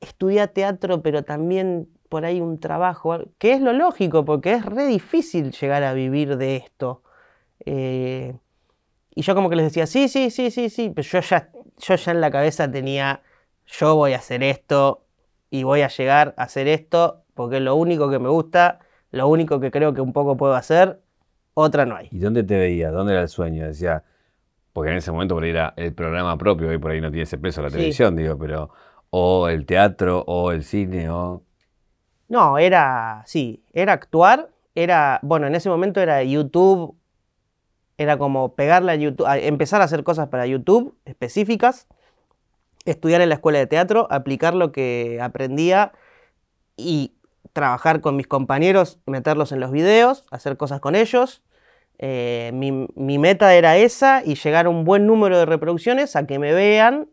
estudia 0.00 0.48
teatro, 0.48 1.02
pero 1.02 1.24
también 1.24 1.88
por 2.08 2.24
ahí 2.24 2.40
un 2.40 2.60
trabajo, 2.60 3.18
que 3.38 3.52
es 3.52 3.60
lo 3.60 3.72
lógico, 3.72 4.24
porque 4.24 4.52
es 4.54 4.66
re 4.66 4.86
difícil 4.86 5.52
llegar 5.52 5.82
a 5.84 5.94
vivir 5.94 6.36
de 6.36 6.56
esto. 6.56 7.02
Eh, 7.66 8.34
y 9.14 9.22
yo 9.22 9.34
como 9.34 9.50
que 9.50 9.56
les 9.56 9.66
decía, 9.66 9.86
sí, 9.86 10.08
sí, 10.08 10.30
sí, 10.30 10.50
sí, 10.50 10.70
sí, 10.70 10.90
pero 10.94 11.06
yo 11.08 11.20
ya, 11.20 11.50
yo 11.78 11.94
ya 11.96 12.12
en 12.12 12.20
la 12.20 12.30
cabeza 12.30 12.70
tenía, 12.70 13.22
yo 13.66 13.96
voy 13.96 14.12
a 14.14 14.18
hacer 14.18 14.42
esto 14.42 15.01
y 15.52 15.64
voy 15.64 15.82
a 15.82 15.88
llegar 15.88 16.32
a 16.38 16.44
hacer 16.44 16.66
esto, 16.66 17.24
porque 17.34 17.56
es 17.58 17.62
lo 17.62 17.74
único 17.76 18.08
que 18.10 18.18
me 18.18 18.30
gusta, 18.30 18.80
lo 19.10 19.28
único 19.28 19.60
que 19.60 19.70
creo 19.70 19.92
que 19.92 20.00
un 20.00 20.14
poco 20.14 20.34
puedo 20.38 20.54
hacer, 20.54 21.02
otra 21.52 21.84
no 21.84 21.94
hay. 21.94 22.08
¿Y 22.10 22.18
dónde 22.20 22.42
te 22.42 22.56
veías? 22.56 22.90
¿Dónde 22.90 23.12
era 23.12 23.20
el 23.20 23.28
sueño? 23.28 23.66
Decía, 23.66 24.02
porque 24.72 24.90
en 24.92 24.96
ese 24.96 25.12
momento 25.12 25.34
por 25.34 25.44
ahí 25.44 25.50
era 25.50 25.74
el 25.76 25.92
programa 25.92 26.38
propio, 26.38 26.72
y 26.72 26.78
por 26.78 26.90
ahí 26.90 27.02
no 27.02 27.10
tiene 27.10 27.24
ese 27.24 27.36
peso 27.36 27.60
la 27.60 27.68
Sí. 27.68 27.74
televisión, 27.74 28.16
digo, 28.16 28.38
pero 28.38 28.70
o 29.10 29.48
el 29.48 29.66
teatro, 29.66 30.24
o 30.26 30.52
el 30.52 30.64
cine, 30.64 31.10
o... 31.10 31.42
No, 32.28 32.56
era, 32.56 33.22
sí, 33.26 33.62
era 33.74 33.92
actuar, 33.92 34.48
era, 34.74 35.20
bueno, 35.22 35.46
en 35.46 35.54
ese 35.54 35.68
momento 35.68 36.00
era 36.00 36.22
YouTube, 36.24 36.96
era 37.98 38.16
como 38.16 38.54
pegarle 38.54 38.92
a 38.92 38.94
YouTube, 38.96 39.26
a- 39.26 39.36
empezar 39.38 39.82
a 39.82 39.84
hacer 39.84 40.02
cosas 40.02 40.28
para 40.28 40.46
YouTube 40.46 40.96
específicas, 41.04 41.88
estudiar 42.84 43.20
en 43.20 43.28
la 43.28 43.36
escuela 43.36 43.58
de 43.58 43.66
teatro, 43.66 44.06
aplicar 44.10 44.54
lo 44.54 44.72
que 44.72 45.18
aprendía 45.20 45.92
y 46.76 47.14
trabajar 47.52 48.00
con 48.00 48.16
mis 48.16 48.26
compañeros, 48.26 48.98
meterlos 49.06 49.52
en 49.52 49.60
los 49.60 49.70
videos, 49.70 50.24
hacer 50.30 50.56
cosas 50.56 50.80
con 50.80 50.94
ellos. 50.94 51.42
Eh, 51.98 52.50
mi, 52.54 52.88
mi 52.94 53.18
meta 53.18 53.54
era 53.54 53.76
esa 53.76 54.22
y 54.24 54.34
llegar 54.34 54.66
a 54.66 54.70
un 54.70 54.84
buen 54.84 55.06
número 55.06 55.38
de 55.38 55.46
reproducciones, 55.46 56.16
a 56.16 56.26
que 56.26 56.38
me 56.38 56.52
vean, 56.52 57.08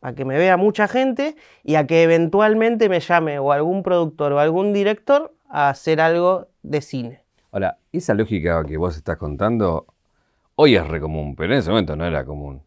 a 0.00 0.14
que 0.14 0.24
me 0.24 0.36
vea 0.36 0.56
mucha 0.56 0.88
gente 0.88 1.36
y 1.62 1.74
a 1.74 1.86
que 1.86 2.02
eventualmente 2.02 2.88
me 2.88 3.00
llame 3.00 3.38
o 3.38 3.52
algún 3.52 3.82
productor 3.82 4.32
o 4.32 4.38
algún 4.38 4.72
director 4.72 5.34
a 5.48 5.68
hacer 5.68 6.00
algo 6.00 6.48
de 6.62 6.80
cine. 6.80 7.22
Ahora, 7.52 7.78
esa 7.92 8.14
lógica 8.14 8.64
que 8.64 8.76
vos 8.76 8.96
estás 8.96 9.16
contando, 9.16 9.86
hoy 10.56 10.76
es 10.76 10.86
re 10.86 11.00
común, 11.00 11.36
pero 11.36 11.52
en 11.52 11.60
ese 11.60 11.70
momento 11.70 11.96
no 11.96 12.04
era 12.04 12.24
común. 12.24 12.62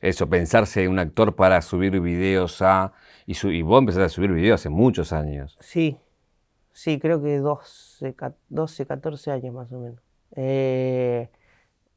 Eso, 0.00 0.28
pensarse 0.28 0.86
un 0.88 0.98
actor 0.98 1.34
para 1.34 1.60
subir 1.62 2.00
videos 2.00 2.62
a... 2.62 2.92
Y, 3.26 3.34
su- 3.34 3.50
y 3.50 3.62
vos 3.62 3.80
empezaste 3.80 4.04
a 4.06 4.08
subir 4.08 4.30
videos 4.32 4.60
hace 4.60 4.68
muchos 4.70 5.12
años. 5.12 5.56
Sí, 5.60 5.98
sí, 6.72 6.98
creo 6.98 7.22
que 7.22 7.38
12, 7.38 8.14
ca- 8.14 8.34
12 8.48 8.86
14 8.86 9.30
años 9.32 9.54
más 9.54 9.70
o 9.72 9.78
menos. 9.80 10.00
Eh, 10.36 11.28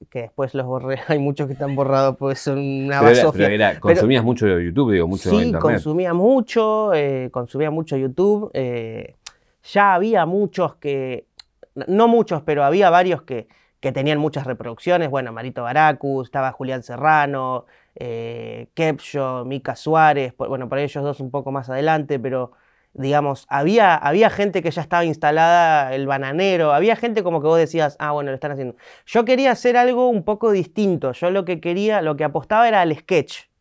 que 0.10 0.24
después 0.24 0.56
los 0.56 0.66
borré, 0.66 1.00
hay 1.08 1.20
muchos 1.20 1.46
que 1.48 1.54
están 1.54 1.76
borrados 1.76 2.18
porque 2.18 2.36
son 2.36 2.58
una 2.58 3.00
Pero, 3.00 3.12
era- 3.12 3.24
basofia. 3.24 3.46
pero 3.46 3.54
era- 3.56 3.80
consumías 3.80 4.24
mucho 4.24 4.46
de 4.48 4.66
YouTube, 4.66 4.94
digo, 4.94 5.08
mucho 5.08 5.30
de 5.30 5.36
Sí, 5.36 5.42
internet. 5.44 5.62
consumía 5.62 6.14
mucho, 6.14 6.94
eh, 6.96 7.30
consumía 7.32 7.70
mucho 7.72 7.96
YouTube. 7.98 8.50
eh, 8.54 9.16
ya 9.64 9.94
había 9.94 10.26
muchos 10.26 10.76
que, 10.78 11.28
no 11.76 12.08
muchos, 12.08 12.42
pero 12.42 12.64
había 12.64 12.90
varios 12.90 13.22
que, 13.22 13.48
que 13.80 13.92
tenían 13.92 14.18
muchas 14.18 14.48
reproducciones. 14.48 15.10
Bueno, 15.12 15.32
Marito 15.32 15.62
Baracus, 15.62 16.28
estaba 16.28 16.52
Julián 16.52 16.82
Serrano, 16.82 17.68
eh, 17.95 18.69
Kepcho, 18.73 19.45
Mica 19.45 19.75
Suárez, 19.75 20.34
bueno, 20.38 20.69
por 20.69 20.80
ellos 20.80 21.04
dos 21.04 21.19
un 21.19 21.32
poco 21.32 21.51
más 21.51 21.69
adelante, 21.69 22.19
pero 22.19 22.51
digamos, 22.93 23.45
había, 23.49 23.95
había 23.95 24.30
gente 24.30 24.62
que 24.62 24.71
ya 24.71 24.82
estaba 24.82 25.06
instalada, 25.06 25.93
el 25.95 26.08
bananero, 26.08 26.73
había 26.73 26.95
gente 26.95 27.23
como 27.23 27.41
que 27.41 27.47
vos 27.47 27.58
decías, 27.58 27.95
ah, 27.99 28.12
bueno, 28.12 28.32
lo 28.32 28.36
están 28.36 28.51
haciendo. 28.51 28.75
Yo 29.06 29.25
quería 29.25 29.51
hacer 29.51 29.77
algo 29.77 30.10
un 30.10 30.23
poco 30.23 30.51
distinto, 30.51 31.13
yo 31.13 31.32
lo 31.32 31.45
que 31.45 31.62
quería, 31.62 32.01
lo 32.01 32.17
que 32.17 32.23
apostaba 32.25 32.67
era 32.67 32.82
al 32.82 32.95
sketch 32.95 33.51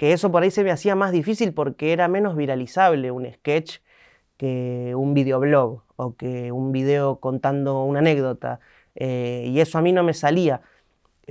que 0.00 0.14
eso 0.14 0.32
por 0.32 0.42
ahí 0.42 0.50
se 0.50 0.64
me 0.64 0.70
hacía 0.70 0.94
más 0.96 1.12
difícil 1.12 1.52
porque 1.52 1.92
era 1.92 2.08
menos 2.08 2.34
viralizable 2.34 3.10
un 3.10 3.30
sketch 3.30 3.80
que 4.38 4.94
un 4.96 5.12
videoblog 5.12 5.82
o 5.96 6.16
que 6.16 6.52
un 6.52 6.72
video 6.72 7.20
contando 7.20 7.84
una 7.84 7.98
anécdota. 8.00 8.60
eh, 8.94 9.44
y 9.46 9.60
eso 9.60 9.76
a 9.78 9.82
mí 9.82 9.92
no 9.92 10.02
me 10.02 10.14
salía, 10.14 10.62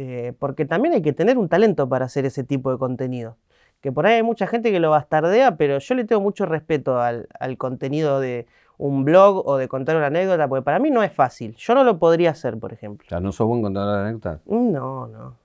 eh, 0.02 0.32
porque 0.40 0.64
también 0.66 0.94
hay 0.94 1.02
que 1.02 1.12
tener 1.12 1.38
un 1.38 1.50
talento 1.50 1.90
para 1.90 2.06
hacer 2.06 2.26
ese 2.26 2.46
tipo 2.46 2.72
de 2.72 2.78
contenido. 2.78 3.36
Que 3.82 3.92
por 3.92 4.06
ahí 4.06 4.16
hay 4.16 4.24
mucha 4.24 4.48
gente 4.48 4.72
que 4.72 4.80
lo 4.80 4.92
bastardea, 4.92 5.58
pero 5.58 5.78
yo 5.78 5.94
le 5.94 6.06
tengo 6.06 6.22
mucho 6.22 6.46
respeto 6.46 7.02
al, 7.02 7.28
al 7.38 7.58
contenido 7.58 8.22
de 8.22 8.48
un 8.78 9.04
blog 9.04 9.46
o 9.46 9.58
de 9.58 9.68
contar 9.68 9.98
una 9.98 10.06
anécdota, 10.06 10.48
porque 10.48 10.64
para 10.64 10.80
mí 10.80 10.90
no 10.90 11.04
es 11.04 11.12
fácil. 11.12 11.54
Yo 11.58 11.76
no 11.76 11.84
lo 11.84 12.00
podría 12.00 12.30
hacer, 12.30 12.58
por 12.58 12.72
ejemplo. 12.72 13.06
O 13.08 13.10
sea, 13.10 13.20
¿no 13.20 13.34
sos 13.34 13.46
buen 13.46 13.62
contador 13.62 13.96
de 13.96 14.02
anécdotas? 14.04 14.40
No, 14.46 15.08
no, 15.08 15.36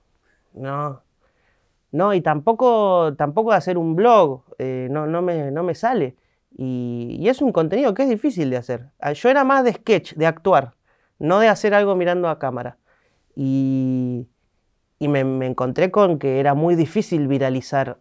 no. 0.53 1.01
No, 1.91 2.13
y 2.13 2.21
tampoco, 2.21 3.13
tampoco 3.17 3.51
de 3.51 3.57
hacer 3.57 3.77
un 3.77 3.97
blog, 3.97 4.41
eh, 4.57 4.87
no, 4.89 5.05
no, 5.05 5.21
me, 5.21 5.51
no 5.51 5.63
me 5.63 5.75
sale. 5.75 6.15
Y, 6.57 7.17
y 7.19 7.27
es 7.27 7.41
un 7.41 7.51
contenido 7.51 7.93
que 7.93 8.03
es 8.03 8.09
difícil 8.09 8.49
de 8.49 8.55
hacer. 8.55 8.85
Ah, 8.99 9.11
Yo 9.11 9.27
era 9.27 9.43
más 9.43 9.65
de 9.65 9.73
sketch, 9.73 10.13
de 10.13 10.27
actuar, 10.27 10.75
no 11.19 11.39
de 11.39 11.49
hacer 11.49 11.73
algo 11.73 11.93
mirando 11.97 12.29
a 12.29 12.39
cámara. 12.39 12.77
Y, 13.35 14.27
y 14.99 15.07
me, 15.07 15.23
me 15.23 15.45
encontré 15.47 15.91
con 15.91 16.19
que 16.19 16.39
era 16.39 16.53
muy 16.53 16.75
difícil 16.75 17.27
viralizar 17.27 17.97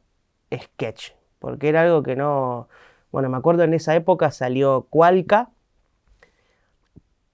sketch, 0.52 1.10
porque 1.38 1.68
era 1.68 1.82
algo 1.82 2.02
que 2.02 2.16
no... 2.16 2.68
Bueno, 3.10 3.28
me 3.28 3.36
acuerdo 3.36 3.62
en 3.64 3.74
esa 3.74 3.94
época 3.94 4.30
salió 4.30 4.86
Cualca, 4.90 5.50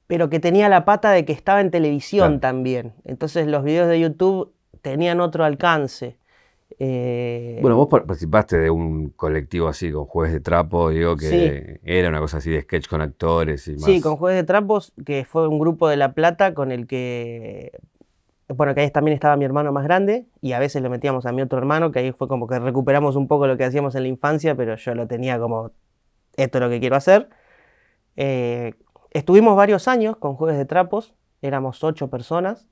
pero 0.07 0.29
que 0.29 0.41
tenía 0.41 0.69
la 0.69 0.85
pata 0.85 1.11
de 1.13 1.25
que 1.25 1.33
estaba 1.33 1.61
en 1.61 1.71
televisión 1.71 2.27
Claro. 2.39 2.41
también. 2.41 2.93
Entonces 3.05 3.47
los 3.47 3.63
videos 3.65 3.89
de 3.89 4.01
YouTube 4.01 4.53
tenían 4.83 5.21
otro 5.21 5.45
alcance. 5.45 6.17
Eh, 6.79 7.59
Bueno, 7.63 7.77
vos 7.77 7.89
par- 7.89 8.07
participaste 8.07 8.59
de 8.59 8.71
un 8.71 9.11
colectivo 9.11 9.69
así 9.69 9.93
con 9.93 10.07
jueves 10.07 10.33
de 10.33 10.41
trapo, 10.41 10.91
digo 10.91 11.17
que 11.17 11.29
Sí. 11.29 11.81
era 11.85 12.09
una 12.09 12.21
cosa 12.21 12.39
así 12.39 12.51
de 12.51 12.63
sketch 12.63 12.89
con 12.89 13.01
actores 13.03 13.69
y 13.69 13.73
más. 13.73 13.83
Sí, 13.85 14.01
con 14.01 14.17
Jueves 14.17 14.41
de 14.41 14.45
Trapos, 14.47 14.93
que 15.05 15.25
fue 15.25 15.47
un 15.47 15.59
grupo 15.59 15.89
de 15.89 15.97
La 15.97 16.13
Plata 16.15 16.55
con 16.55 16.73
el 16.73 16.87
que, 16.87 17.73
bueno, 18.55 18.75
que 18.75 18.81
ahí 18.81 18.91
también 18.91 19.15
estaba 19.15 19.37
mi 19.37 19.45
hermano 19.45 19.73
más 19.73 19.85
grande 19.85 20.27
y 20.41 20.53
a 20.53 20.59
veces 20.59 20.83
lo 20.83 20.91
metíamos 20.91 21.27
a 21.27 21.33
mi 21.33 21.43
otro 21.43 21.59
hermano, 21.59 21.93
que 21.93 22.01
ahí 22.01 22.13
fue 22.13 22.27
como 22.27 22.47
que 22.47 22.59
recuperamos 22.59 23.15
un 23.17 23.29
poco 23.29 23.47
lo 23.47 23.57
que 23.57 23.65
hacíamos 23.65 23.95
en 23.95 24.03
la 24.03 24.09
infancia, 24.09 24.57
pero 24.57 24.75
yo 24.77 24.95
lo 24.95 25.07
tenía 25.07 25.39
como, 25.39 25.71
esto 26.37 26.59
es 26.59 26.65
lo 26.65 26.69
que 26.69 26.81
quiero 26.81 26.97
hacer. 26.97 27.29
Eh, 28.17 28.75
estuvimos 29.11 29.57
varios 29.57 29.87
años 29.89 30.17
con 30.17 30.35
Jueves 30.35 30.59
de 30.59 30.65
Trapos, 30.65 31.15
éramos 31.43 31.85
ocho 31.85 32.11
personas. 32.11 32.67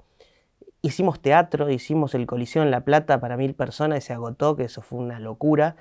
Hicimos 0.82 1.20
teatro, 1.20 1.70
hicimos 1.70 2.14
el 2.14 2.26
Coliseo 2.26 2.62
en 2.62 2.70
La 2.70 2.80
Plata 2.80 3.20
para 3.20 3.36
mil 3.36 3.54
personas 3.54 3.98
y 3.98 4.00
se 4.06 4.12
agotó, 4.12 4.56
que 4.56 4.64
eso 4.64 4.82
fue 4.82 4.98
una 4.98 5.20
locura. 5.20 5.76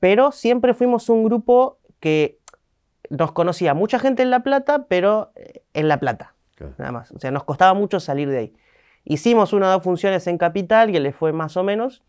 Pero 0.00 0.32
siempre 0.32 0.74
fuimos 0.74 1.08
un 1.08 1.24
grupo 1.24 1.78
que 2.00 2.38
nos 3.10 3.32
conocía 3.32 3.74
mucha 3.74 3.98
gente 3.98 4.22
en 4.22 4.30
La 4.30 4.40
Plata, 4.40 4.86
pero 4.88 5.32
eh, 5.36 5.62
en 5.74 5.88
La 5.88 5.98
Plata, 5.98 6.34
nada 6.76 6.92
más. 6.92 7.12
O 7.12 7.18
sea, 7.18 7.30
nos 7.30 7.44
costaba 7.44 7.74
mucho 7.74 8.00
salir 8.00 8.28
de 8.28 8.38
ahí. 8.38 8.54
Hicimos 9.10 9.54
una 9.54 9.68
o 9.68 9.72
dos 9.72 9.82
funciones 9.82 10.26
en 10.26 10.36
Capital, 10.36 10.92
que 10.92 11.00
le 11.00 11.12
fue 11.12 11.32
más 11.32 11.56
o 11.56 11.62
menos. 11.64 12.02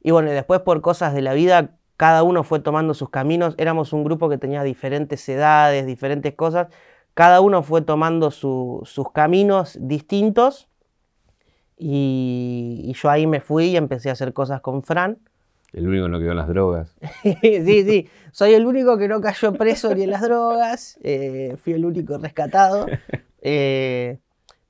Y 0.00 0.12
bueno, 0.12 0.30
y 0.30 0.32
después 0.34 0.60
por 0.60 0.80
cosas 0.80 1.12
de 1.12 1.22
la 1.22 1.34
vida, 1.34 1.72
cada 1.96 2.22
uno 2.22 2.44
fue 2.44 2.60
tomando 2.60 2.94
sus 2.94 3.10
caminos. 3.10 3.54
Éramos 3.58 3.92
un 3.92 4.04
grupo 4.04 4.28
que 4.28 4.38
tenía 4.38 4.62
diferentes 4.62 5.28
edades, 5.28 5.86
diferentes 5.86 6.32
cosas. 6.34 6.68
Cada 7.14 7.40
uno 7.40 7.64
fue 7.64 7.82
tomando 7.82 8.30
su- 8.30 8.80
sus 8.84 9.10
caminos 9.10 9.76
distintos. 9.80 10.68
Y, 11.76 12.82
y 12.84 12.92
yo 12.94 13.10
ahí 13.10 13.26
me 13.26 13.40
fui 13.40 13.66
y 13.70 13.76
empecé 13.76 14.10
a 14.10 14.12
hacer 14.12 14.32
cosas 14.32 14.60
con 14.60 14.82
Fran. 14.82 15.18
El 15.72 15.86
único 15.88 16.04
que 16.06 16.10
no 16.10 16.18
quedó 16.18 16.30
en 16.32 16.36
las 16.36 16.48
drogas. 16.48 16.94
sí, 17.22 17.62
sí. 17.84 18.08
Soy 18.32 18.54
el 18.54 18.66
único 18.66 18.98
que 18.98 19.08
no 19.08 19.20
cayó 19.20 19.52
preso 19.54 19.94
ni 19.94 20.02
en 20.04 20.10
las 20.10 20.22
drogas. 20.22 20.98
eh, 21.02 21.56
fui 21.62 21.72
el 21.72 21.84
único 21.84 22.18
rescatado. 22.18 22.86
Eh, 23.42 24.18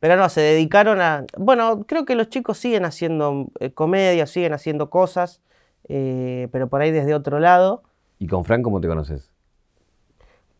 pero 0.00 0.16
no, 0.16 0.28
se 0.28 0.40
dedicaron 0.40 1.00
a... 1.00 1.24
Bueno, 1.38 1.84
creo 1.86 2.04
que 2.04 2.14
los 2.16 2.28
chicos 2.28 2.58
siguen 2.58 2.84
haciendo 2.84 3.46
eh, 3.60 3.70
comedia, 3.72 4.26
siguen 4.26 4.52
haciendo 4.54 4.90
cosas, 4.90 5.40
eh, 5.88 6.48
pero 6.52 6.68
por 6.68 6.80
ahí 6.80 6.90
desde 6.90 7.14
otro 7.14 7.38
lado. 7.38 7.82
¿Y 8.18 8.26
con 8.26 8.44
Fran 8.44 8.62
cómo 8.62 8.80
te 8.80 8.88
conoces? 8.88 9.30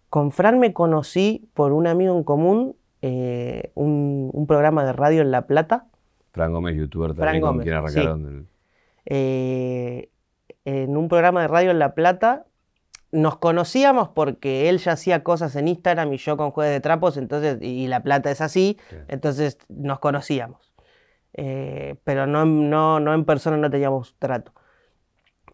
Con 0.08 0.30
Fran 0.32 0.58
me 0.58 0.72
conocí 0.72 1.48
por 1.54 1.72
un 1.72 1.86
amigo 1.86 2.16
en 2.16 2.24
común, 2.24 2.76
eh, 3.02 3.70
un, 3.74 4.30
un 4.32 4.46
programa 4.46 4.84
de 4.84 4.92
radio 4.92 5.22
en 5.22 5.30
La 5.30 5.46
Plata. 5.46 5.86
Fran 6.32 6.52
Gómez, 6.52 6.76
youtuber 6.76 7.14
Fran 7.14 7.26
también, 7.26 7.42
con 7.42 7.50
Gómez, 7.52 7.64
quien 7.64 7.74
sí. 7.74 7.78
arrancaron. 7.98 8.26
el- 8.26 8.46
eh, 9.06 10.10
en 10.64 10.96
un 10.96 11.08
programa 11.08 11.42
de 11.42 11.48
radio 11.48 11.70
en 11.70 11.78
La 11.78 11.94
Plata. 11.94 12.44
Nos 13.12 13.38
conocíamos 13.38 14.08
porque 14.10 14.68
él 14.68 14.78
ya 14.78 14.92
hacía 14.92 15.22
cosas 15.24 15.56
en 15.56 15.66
Instagram 15.68 16.12
y 16.12 16.16
yo 16.18 16.36
con 16.36 16.50
jueves 16.52 16.72
de 16.72 16.80
trapos, 16.80 17.16
entonces, 17.16 17.58
y 17.60 17.88
La 17.88 18.02
Plata 18.02 18.30
es 18.30 18.40
así, 18.40 18.78
Sí. 18.88 18.96
entonces 19.08 19.58
nos 19.68 19.98
conocíamos. 19.98 20.72
Eh, 21.34 21.96
pero 22.04 22.26
no, 22.26 22.44
no, 22.44 23.00
no 23.00 23.14
en 23.14 23.24
persona, 23.24 23.56
no 23.56 23.70
teníamos 23.70 24.14
trato. 24.18 24.52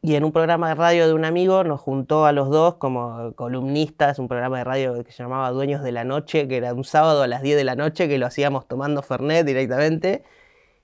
Y 0.03 0.15
en 0.15 0.25
un 0.25 0.33
programa 0.33 0.69
de 0.69 0.75
radio 0.75 1.07
de 1.09 1.15
un 1.15 1.25
amigo 1.25 1.65
nos 1.65 1.81
juntó 1.81 2.27
a 2.27 2.33
los 2.33 2.49
dos 2.51 2.75
como 2.75 3.33
columnistas, 3.35 4.19
un 4.19 4.29
programa 4.29 4.59
de 4.59 4.65
radio 4.65 5.03
que 5.03 5.11
se 5.11 5.23
llamaba 5.23 5.51
Dueños 5.51 5.83
de 5.83 5.93
la 5.93 6.05
Noche, 6.05 6.47
que 6.49 6.59
era 6.59 6.73
un 6.75 6.85
sábado 6.85 7.23
a 7.23 7.27
las 7.27 7.43
10 7.43 7.57
de 7.57 7.65
la 7.65 7.75
noche, 7.75 8.07
que 8.07 8.19
lo 8.19 8.27
hacíamos 8.27 8.69
tomando 8.69 9.03
Fernet 9.03 9.45
directamente. 9.47 10.23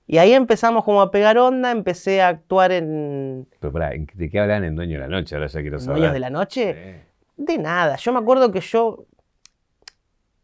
Y 0.05 0.17
ahí 0.17 0.33
empezamos 0.33 0.83
como 0.83 1.01
a 1.01 1.11
pegar 1.11 1.37
onda, 1.37 1.71
empecé 1.71 2.21
a 2.21 2.27
actuar 2.27 2.71
en 2.71 3.47
Pero 3.59 3.71
pará, 3.71 3.93
¿en- 3.93 4.07
¿de 4.13 4.29
qué 4.29 4.39
hablan 4.39 4.63
en 4.65 4.75
Dueño 4.75 4.95
de 4.95 4.99
la 4.99 5.07
Noche? 5.07 5.35
Ahora 5.35 5.47
ya 5.47 5.61
quiero 5.61 5.79
saber. 5.79 5.97
Dueños 5.97 6.13
de 6.13 6.19
la 6.19 6.29
Noche. 6.29 6.73
Sí. 7.37 7.43
De 7.45 7.57
nada, 7.57 7.95
yo 7.95 8.11
me 8.13 8.19
acuerdo 8.19 8.51
que 8.51 8.59
yo, 8.59 9.05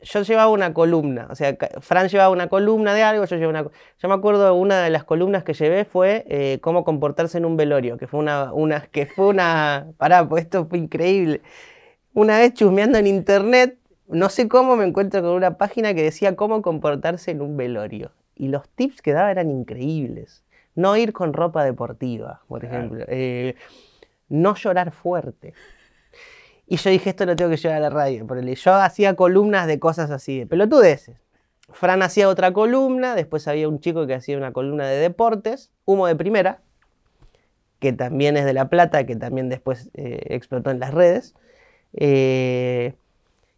yo 0.01 0.21
llevaba 0.23 0.49
una 0.49 0.73
columna, 0.73 1.27
o 1.29 1.35
sea, 1.35 1.55
Fran 1.81 2.07
llevaba 2.07 2.29
una 2.29 2.47
columna 2.47 2.93
de 2.93 3.03
algo, 3.03 3.25
yo 3.25 3.35
llevaba 3.35 3.59
una... 3.61 3.69
Yo 4.01 4.07
me 4.07 4.13
acuerdo 4.15 4.53
una 4.55 4.81
de 4.81 4.89
las 4.89 5.03
columnas 5.03 5.43
que 5.43 5.53
llevé 5.53 5.83
fue 5.85 6.25
eh, 6.29 6.59
cómo 6.61 6.83
comportarse 6.85 7.37
en 7.37 7.45
un 7.45 7.57
velorio, 7.57 7.97
que 7.97 8.07
fue 8.07 8.19
una, 8.21 8.53
una, 8.53 8.81
que 8.87 9.05
fue 9.07 9.27
una, 9.27 9.87
pará, 9.97 10.27
pues 10.27 10.43
esto 10.45 10.65
fue 10.67 10.77
increíble. 10.79 11.41
Una 12.13 12.39
vez 12.39 12.53
chusmeando 12.53 12.97
en 12.97 13.07
internet, 13.07 13.77
no 14.07 14.29
sé 14.29 14.47
cómo 14.47 14.75
me 14.77 14.85
encuentro 14.85 15.21
con 15.21 15.31
una 15.31 15.57
página 15.57 15.93
que 15.93 16.01
decía 16.01 16.35
cómo 16.35 16.61
comportarse 16.61 17.31
en 17.31 17.41
un 17.41 17.55
velorio. 17.57 18.11
Y 18.39 18.47
los 18.47 18.67
tips 18.69 19.03
que 19.03 19.13
daba 19.13 19.29
eran 19.29 19.51
increíbles. 19.51 20.43
No 20.73 20.95
ir 20.97 21.13
con 21.13 21.33
ropa 21.33 21.63
deportiva, 21.63 22.41
por 22.47 22.61
Claro. 22.61 22.75
ejemplo. 22.77 23.05
Eh, 23.09 23.55
no 24.29 24.55
llorar 24.55 24.91
fuerte. 24.91 25.53
Y 26.65 26.77
yo 26.77 26.89
dije, 26.89 27.09
esto 27.09 27.25
lo 27.25 27.35
tengo 27.35 27.51
que 27.51 27.57
llevar 27.57 27.77
a 27.77 27.81
la 27.81 27.89
radio. 27.89 28.25
Yo 28.55 28.73
hacía 28.75 29.15
columnas 29.15 29.67
de 29.67 29.77
cosas 29.79 30.09
así, 30.11 30.39
de 30.39 30.47
pelotudeces. 30.47 31.17
Fran 31.71 32.01
hacía 32.01 32.29
otra 32.29 32.51
columna, 32.53 33.13
después 33.15 33.47
había 33.47 33.67
un 33.67 33.79
chico 33.79 34.07
que 34.07 34.13
hacía 34.15 34.37
una 34.37 34.53
columna 34.53 34.87
de 34.87 34.97
deportes, 34.97 35.71
Humo 35.85 36.07
de 36.07 36.15
Primera, 36.15 36.61
que 37.79 37.91
también 37.93 38.37
es 38.37 38.45
de 38.45 38.53
La 38.53 38.69
Plata, 38.69 39.05
que 39.05 39.15
también 39.15 39.49
después 39.49 39.89
eh, 39.93 40.21
explotó 40.29 40.71
en 40.71 40.79
las 40.79 40.93
redes. 40.93 41.35
Eh, 41.93 42.93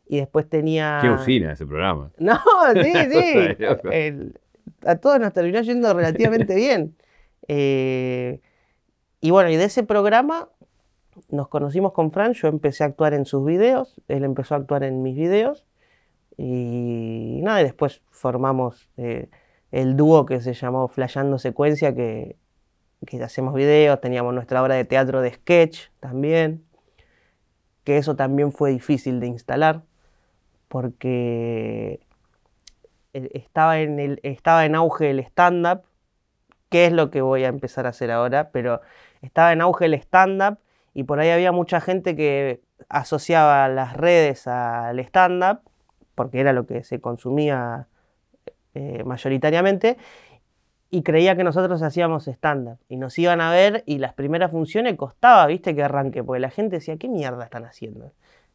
y 0.07 0.17
después 0.17 0.49
tenía... 0.49 0.99
Qué 1.01 1.09
usina 1.09 1.53
ese 1.53 1.65
programa. 1.65 2.11
No, 2.17 2.39
sí, 2.81 2.93
sí. 3.11 3.55
El- 3.91 4.39
a 4.85 4.95
todos 4.95 5.19
nos 5.19 5.33
terminó 5.33 5.61
yendo 5.61 5.93
relativamente 5.93 6.55
bien. 6.55 6.95
Eh, 7.47 8.41
y 9.19 9.31
bueno, 9.31 9.49
y 9.49 9.55
de 9.55 9.65
ese 9.65 9.83
programa 9.83 10.49
nos 11.29 11.47
conocimos 11.47 11.93
con 11.93 12.11
Fran, 12.11 12.33
yo 12.33 12.47
empecé 12.47 12.83
a 12.83 12.87
actuar 12.87 13.13
en 13.13 13.25
sus 13.25 13.45
videos, 13.45 14.01
él 14.07 14.23
empezó 14.23 14.55
a 14.55 14.57
actuar 14.57 14.83
en 14.83 15.01
mis 15.01 15.15
videos. 15.15 15.65
Y 16.37 17.41
nada, 17.43 17.61
y 17.61 17.65
después 17.65 18.01
formamos 18.09 18.89
eh, 18.97 19.29
el 19.71 19.95
dúo 19.95 20.25
que 20.25 20.41
se 20.41 20.53
llamó 20.53 20.87
Flayando 20.87 21.37
Secuencia, 21.37 21.93
que, 21.93 22.37
que 23.05 23.21
hacemos 23.23 23.53
videos, 23.53 23.99
teníamos 24.01 24.33
nuestra 24.33 24.63
obra 24.63 24.75
de 24.75 24.85
teatro 24.85 25.21
de 25.21 25.33
sketch 25.33 25.89
también, 25.99 26.63
que 27.83 27.97
eso 27.97 28.15
también 28.15 28.51
fue 28.51 28.71
difícil 28.71 29.19
de 29.19 29.27
instalar, 29.27 29.83
porque 30.67 31.99
estaba 33.13 33.79
en, 33.79 33.99
el, 33.99 34.19
estaba 34.23 34.65
en 34.65 34.75
auge 34.75 35.09
el 35.09 35.19
stand-up, 35.19 35.83
que 36.69 36.85
es 36.85 36.93
lo 36.93 37.11
que 37.11 37.21
voy 37.21 37.43
a 37.43 37.47
empezar 37.47 37.85
a 37.85 37.89
hacer 37.89 38.11
ahora, 38.11 38.49
pero 38.51 38.81
estaba 39.21 39.51
en 39.51 39.61
auge 39.61 39.85
el 39.85 39.93
stand-up 39.95 40.57
y 40.93 41.03
por 41.03 41.19
ahí 41.19 41.29
había 41.29 41.51
mucha 41.51 41.81
gente 41.81 42.15
que 42.15 42.61
asociaba 42.89 43.67
las 43.67 43.95
redes 43.95 44.47
al 44.47 44.99
stand-up, 44.99 45.61
porque 46.15 46.39
era 46.39 46.53
lo 46.53 46.65
que 46.65 46.83
se 46.83 46.99
consumía 46.99 47.87
eh, 48.73 49.03
mayoritariamente, 49.05 49.97
y 50.89 51.03
creía 51.03 51.37
que 51.37 51.43
nosotros 51.43 51.81
hacíamos 51.81 52.27
stand-up. 52.27 52.77
Y 52.89 52.97
nos 52.97 53.17
iban 53.17 53.39
a 53.39 53.49
ver 53.49 53.83
y 53.85 53.99
las 53.99 54.13
primeras 54.13 54.51
funciones 54.51 54.95
costaba, 54.97 55.45
viste, 55.47 55.73
que 55.73 55.83
arranque, 55.83 56.23
porque 56.23 56.41
la 56.41 56.49
gente 56.49 56.77
decía, 56.77 56.97
¿qué 56.97 57.07
mierda 57.07 57.45
están 57.45 57.63
haciendo? 57.65 58.11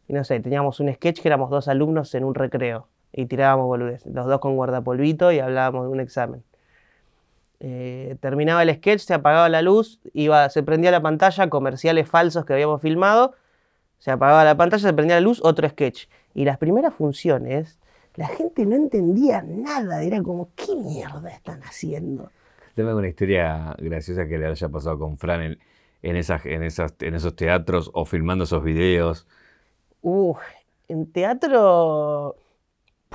Y 0.06 0.12
no 0.12 0.22
sé, 0.22 0.38
teníamos 0.40 0.78
un 0.80 0.92
sketch 0.92 1.22
que 1.22 1.28
éramos 1.28 1.50
dos 1.50 1.68
alumnos 1.68 2.14
en 2.14 2.24
un 2.24 2.34
recreo 2.34 2.88
y 3.16 3.26
tirábamos 3.26 3.66
boludez, 3.66 4.04
los 4.06 4.26
dos 4.26 4.38
con 4.40 4.54
guardapolvito 4.56 5.32
y 5.32 5.40
hablábamos 5.40 5.86
de 5.86 5.88
un 5.88 6.00
examen. 6.00 6.44
Eh, 7.60 8.16
terminaba 8.20 8.62
el 8.62 8.74
sketch, 8.74 9.00
se 9.00 9.14
apagaba 9.14 9.48
la 9.48 9.62
luz, 9.62 9.98
iba, 10.12 10.50
se 10.50 10.62
prendía 10.62 10.90
la 10.90 11.00
pantalla, 11.00 11.48
comerciales 11.48 12.08
falsos 12.08 12.44
que 12.44 12.52
habíamos 12.52 12.82
filmado, 12.82 13.34
se 13.98 14.10
apagaba 14.10 14.44
la 14.44 14.56
pantalla, 14.56 14.86
se 14.86 14.92
prendía 14.92 15.16
la 15.16 15.22
luz, 15.22 15.40
otro 15.42 15.66
sketch. 15.66 16.08
Y 16.34 16.44
las 16.44 16.58
primeras 16.58 16.94
funciones, 16.94 17.78
la 18.16 18.28
gente 18.28 18.66
no 18.66 18.76
entendía 18.76 19.42
nada, 19.42 20.02
era 20.02 20.22
como, 20.22 20.50
¿qué 20.54 20.76
mierda 20.76 21.30
están 21.30 21.62
haciendo? 21.62 22.30
Tengo 22.74 22.94
una 22.94 23.08
historia 23.08 23.74
graciosa 23.78 24.26
que 24.26 24.36
le 24.36 24.46
haya 24.46 24.68
pasado 24.68 24.98
con 24.98 25.16
Fran 25.16 25.40
en, 25.40 25.58
en, 26.02 26.16
esas, 26.16 26.44
en, 26.44 26.62
esas, 26.62 26.94
en 27.00 27.14
esos 27.14 27.34
teatros 27.34 27.90
o 27.94 28.04
filmando 28.04 28.44
esos 28.44 28.62
videos. 28.62 29.26
Uf, 30.02 30.36
en 30.88 31.10
teatro. 31.10 32.36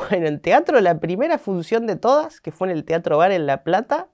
Bueno, 0.09 0.27
en 0.27 0.41
teatro 0.41 0.79
la 0.81 0.99
primera 0.99 1.37
función 1.37 1.85
de 1.85 1.95
todas, 1.95 2.41
que 2.41 2.51
fue 2.51 2.69
en 2.69 2.77
el 2.77 2.85
Teatro 2.85 3.17
Bar 3.17 3.31
en 3.31 3.45
La 3.45 3.63
Plata, 3.63 4.07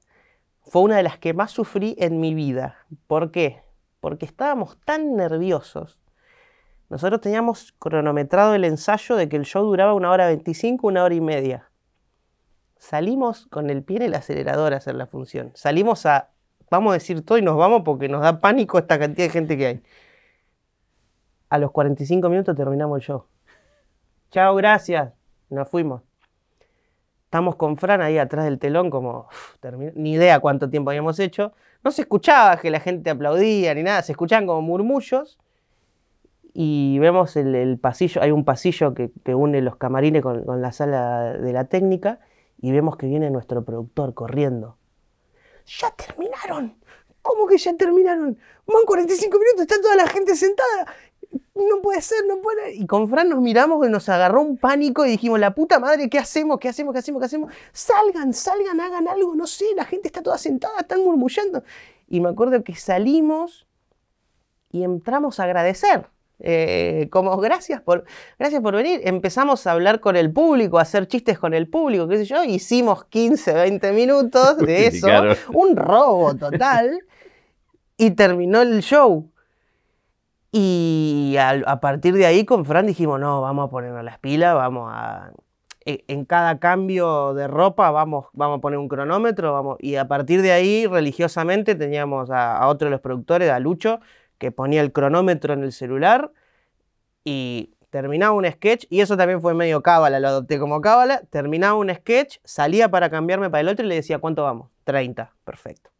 fue 0.61 0.81
una 0.81 0.97
de 0.97 1.03
las 1.03 1.17
que 1.17 1.33
más 1.33 1.51
sufrí 1.51 1.95
en 1.99 2.19
mi 2.19 2.33
vida. 2.33 2.77
¿Por 3.07 3.31
qué? 3.31 3.61
Porque 3.99 4.25
estábamos 4.25 4.77
tan 4.83 5.15
nerviosos. 5.15 5.99
Nosotros 6.89 7.21
teníamos 7.21 7.73
cronometrado 7.79 8.53
el 8.53 8.63
ensayo 8.63 9.15
de 9.15 9.29
que 9.29 9.37
el 9.37 9.45
show 9.45 9.65
duraba 9.65 9.93
una 9.93 10.11
hora 10.11 10.27
25, 10.27 10.87
una 10.87 11.03
hora 11.03 11.15
y 11.15 11.21
media. 11.21 11.69
Salimos 12.77 13.47
con 13.47 13.69
el 13.69 13.83
pie 13.83 13.97
en 13.97 14.03
el 14.03 14.13
acelerador 14.15 14.73
a 14.73 14.77
hacer 14.77 14.95
la 14.95 15.07
función. 15.07 15.51
Salimos 15.55 16.05
a, 16.05 16.31
vamos 16.69 16.91
a 16.91 16.93
decir 16.93 17.25
todo 17.25 17.37
y 17.37 17.41
nos 17.41 17.57
vamos 17.57 17.81
porque 17.83 18.07
nos 18.07 18.21
da 18.21 18.39
pánico 18.39 18.77
esta 18.77 18.99
cantidad 18.99 19.27
de 19.27 19.31
gente 19.31 19.57
que 19.57 19.65
hay. 19.65 19.83
A 21.49 21.57
los 21.57 21.71
45 21.71 22.29
minutos 22.29 22.55
terminamos 22.55 22.99
el 22.99 23.05
show. 23.05 23.25
Chao, 24.31 24.55
gracias. 24.55 25.26
Nos 25.49 25.69
fuimos. 25.69 26.01
Estamos 27.25 27.55
con 27.55 27.77
Fran 27.77 28.01
ahí 28.01 28.17
atrás 28.17 28.45
del 28.45 28.57
telón, 28.57 28.89
como 28.89 29.27
ni 29.95 30.13
idea 30.13 30.39
cuánto 30.39 30.69
tiempo 30.69 30.91
habíamos 30.91 31.19
hecho. 31.19 31.53
No 31.83 31.91
se 31.91 32.03
escuchaba 32.03 32.57
que 32.57 32.71
la 32.71 32.79
gente 32.79 33.09
aplaudía 33.09 33.73
ni 33.73 33.83
nada, 33.83 34.01
se 34.01 34.13
escuchaban 34.13 34.47
como 34.47 34.61
murmullos. 34.61 35.37
Y 36.53 36.97
vemos 36.99 37.35
el, 37.35 37.77
pasillo, 37.79 38.21
hay 38.21 38.31
un 38.31 38.43
pasillo 38.43 38.93
que, 38.93 39.11
que 39.23 39.35
une 39.35 39.61
los 39.61 39.75
camarines 39.75 40.23
con, 40.23 40.43
con 40.43 40.61
la 40.61 40.71
sala 40.71 41.33
de 41.33 41.53
la 41.53 41.65
técnica, 41.65 42.19
y 42.59 42.71
vemos 42.71 42.97
que 42.97 43.07
viene 43.07 43.29
nuestro 43.29 43.63
productor 43.63 44.13
corriendo. 44.13 44.77
¡Ya 45.65 45.91
terminaron! 45.91 46.77
¿Cómo 47.21 47.45
que 47.45 47.57
ya 47.57 47.75
terminaron? 47.75 48.37
Van 48.65 48.83
45 48.85 49.37
minutos, 49.37 49.61
está 49.61 49.81
toda 49.81 49.97
la 49.97 50.07
gente 50.07 50.33
sentada. 50.35 50.87
No 51.57 51.81
puede 51.81 52.01
ser, 52.01 52.19
no 52.27 52.39
puede. 52.41 52.75
Y 52.75 52.85
con 52.85 53.09
Fran 53.09 53.29
nos 53.29 53.41
miramos 53.41 53.85
y 53.87 53.89
nos 53.89 54.07
agarró 54.09 54.41
un 54.41 54.57
pánico 54.57 55.05
y 55.05 55.09
dijimos, 55.11 55.39
la 55.39 55.55
puta 55.55 55.79
madre, 55.79 56.09
¿qué 56.09 56.19
hacemos? 56.19 56.59
¿Qué 56.59 56.69
hacemos? 56.69 56.93
¿Qué 56.93 56.99
hacemos? 56.99 57.19
¿Qué 57.19 57.25
hacemos? 57.25 57.51
Salgan, 57.73 58.33
salgan, 58.33 58.79
hagan 58.79 59.07
algo, 59.07 59.35
no 59.35 59.47
sé, 59.47 59.65
la 59.75 59.85
gente 59.85 60.07
está 60.07 60.21
toda 60.21 60.37
sentada, 60.37 60.79
están 60.79 61.03
murmullando. 61.03 61.63
Y 62.07 62.19
me 62.21 62.29
acuerdo 62.29 62.63
que 62.63 62.75
salimos 62.75 63.67
y 64.71 64.83
entramos 64.83 65.39
a 65.39 65.43
agradecer. 65.45 66.07
eh, 66.39 67.07
como 67.09 67.35
gracias 67.37 67.81
por, 67.81 68.05
gracias 68.37 68.61
por 68.61 68.75
venir. 68.75 69.01
Empezamos 69.05 69.65
a 69.65 69.71
hablar 69.71 69.99
con 69.99 70.15
el 70.15 70.31
público, 70.31 70.77
a 70.77 70.83
hacer 70.83 71.07
chistes 71.07 71.39
con 71.39 71.53
el 71.55 71.67
público, 71.67 72.07
qué 72.07 72.17
sé 72.17 72.25
yo. 72.25 72.43
Hicimos 72.43 73.05
15, 73.05 73.53
20 73.53 73.91
minutos 73.93 74.57
de 74.59 74.87
eso. 74.87 75.07
Un 75.53 75.75
robo 75.75 76.35
total. 76.35 76.99
y 77.97 78.11
terminó 78.11 78.61
el 78.61 78.81
show. 78.81 79.31
Y 80.59 81.35
a, 81.37 81.79
partir 81.79 82.15
de 82.15 82.25
ahí 82.25 82.43
con 82.43 82.65
Fran 82.65 82.87
dijimos, 82.87 83.19
no, 83.19 83.41
vamos 83.41 83.67
a 83.67 83.69
ponernos 83.69 84.03
las 84.03 84.17
pilas, 84.17 84.55
vamos 84.55 84.89
a... 84.91 85.31
e- 85.85 86.03
En 86.07 86.25
cada 86.25 86.57
cambio 86.57 87.35
de 87.35 87.47
ropa 87.47 87.91
vamos, 87.91 88.25
vamos 88.33 88.57
a 88.57 88.61
poner 88.61 88.79
un 88.79 88.87
cronómetro, 88.87 89.53
vamos, 89.53 89.77
y 89.79 89.97
a 89.97 90.07
partir 90.07 90.41
de 90.41 90.53
ahí, 90.53 90.87
religiosamente, 90.87 91.75
teníamos 91.75 92.31
a, 92.31 92.57
a 92.57 92.67
otro 92.69 92.87
de 92.87 92.91
los 92.91 93.01
productores, 93.01 93.51
a 93.51 93.59
Lucho, 93.59 93.99
que 94.39 94.51
ponía 94.51 94.81
el 94.81 94.91
cronómetro 94.91 95.53
en 95.53 95.61
el 95.61 95.71
celular 95.71 96.31
y 97.23 97.75
terminaba 97.91 98.33
un 98.33 98.49
sketch, 98.51 98.85
y 98.89 99.01
eso 99.01 99.15
también 99.15 99.41
fue 99.41 99.53
medio 99.53 99.83
cábala, 99.83 100.19
lo 100.19 100.27
adopté 100.29 100.57
como 100.57 100.81
cábala, 100.81 101.21
terminaba 101.29 101.75
un 101.75 101.93
sketch, 101.93 102.37
salía 102.45 102.89
para 102.89 103.11
cambiarme 103.11 103.51
para 103.51 103.61
el 103.61 103.69
otro 103.69 103.85
y 103.85 103.89
le 103.89 103.95
decía, 103.95 104.17
¿cuánto 104.17 104.41
vamos? 104.41 104.71
30, 104.85 105.33
perfecto. 105.43 105.91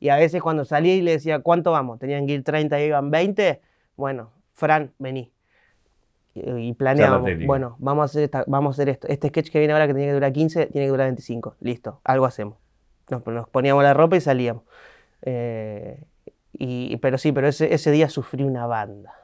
Y 0.00 0.08
a 0.08 0.16
veces 0.16 0.42
cuando 0.42 0.64
salía 0.64 0.96
y 0.96 1.00
le 1.00 1.12
decía, 1.12 1.38
¿cuánto 1.38 1.70
vamos? 1.70 2.00
Tenían 2.00 2.26
que 2.26 2.32
ir 2.32 2.42
30 2.42 2.80
y 2.80 2.86
iban 2.86 3.12
20, 3.12 3.60
bueno, 3.96 4.30
Fran, 4.54 4.92
vení. 4.98 5.32
Y, 6.34 6.74
técnica. 6.74 7.46
bueno, 7.46 7.76
vamos 7.78 8.02
a, 8.02 8.04
hacer 8.06 8.24
esta- 8.24 8.44
vamos 8.48 8.72
a 8.72 8.74
hacer 8.74 8.88
esto. 8.88 9.06
Este 9.08 9.28
sketch 9.28 9.50
que 9.50 9.58
viene 9.58 9.72
ahora 9.72 9.86
que 9.86 9.92
tenía 9.94 10.08
que 10.08 10.14
durar 10.14 10.32
15, 10.32 10.66
tiene 10.66 10.86
que 10.86 10.90
durar 10.90 11.06
25. 11.06 11.56
Listo, 11.60 12.00
algo 12.04 12.26
hacemos. 12.26 12.58
Nos, 13.08 13.24
nos 13.26 13.48
poníamos 13.48 13.82
la 13.84 13.94
ropa 13.94 14.16
y 14.16 14.20
salíamos. 14.20 14.64
Eh, 15.22 16.02
y, 16.52 16.96
pero 16.98 17.18
sí, 17.18 17.32
pero 17.32 17.48
ese, 17.48 17.72
ese 17.72 17.90
día 17.92 18.08
sufrí 18.08 18.44
una 18.44 18.66
banda. 18.66 19.14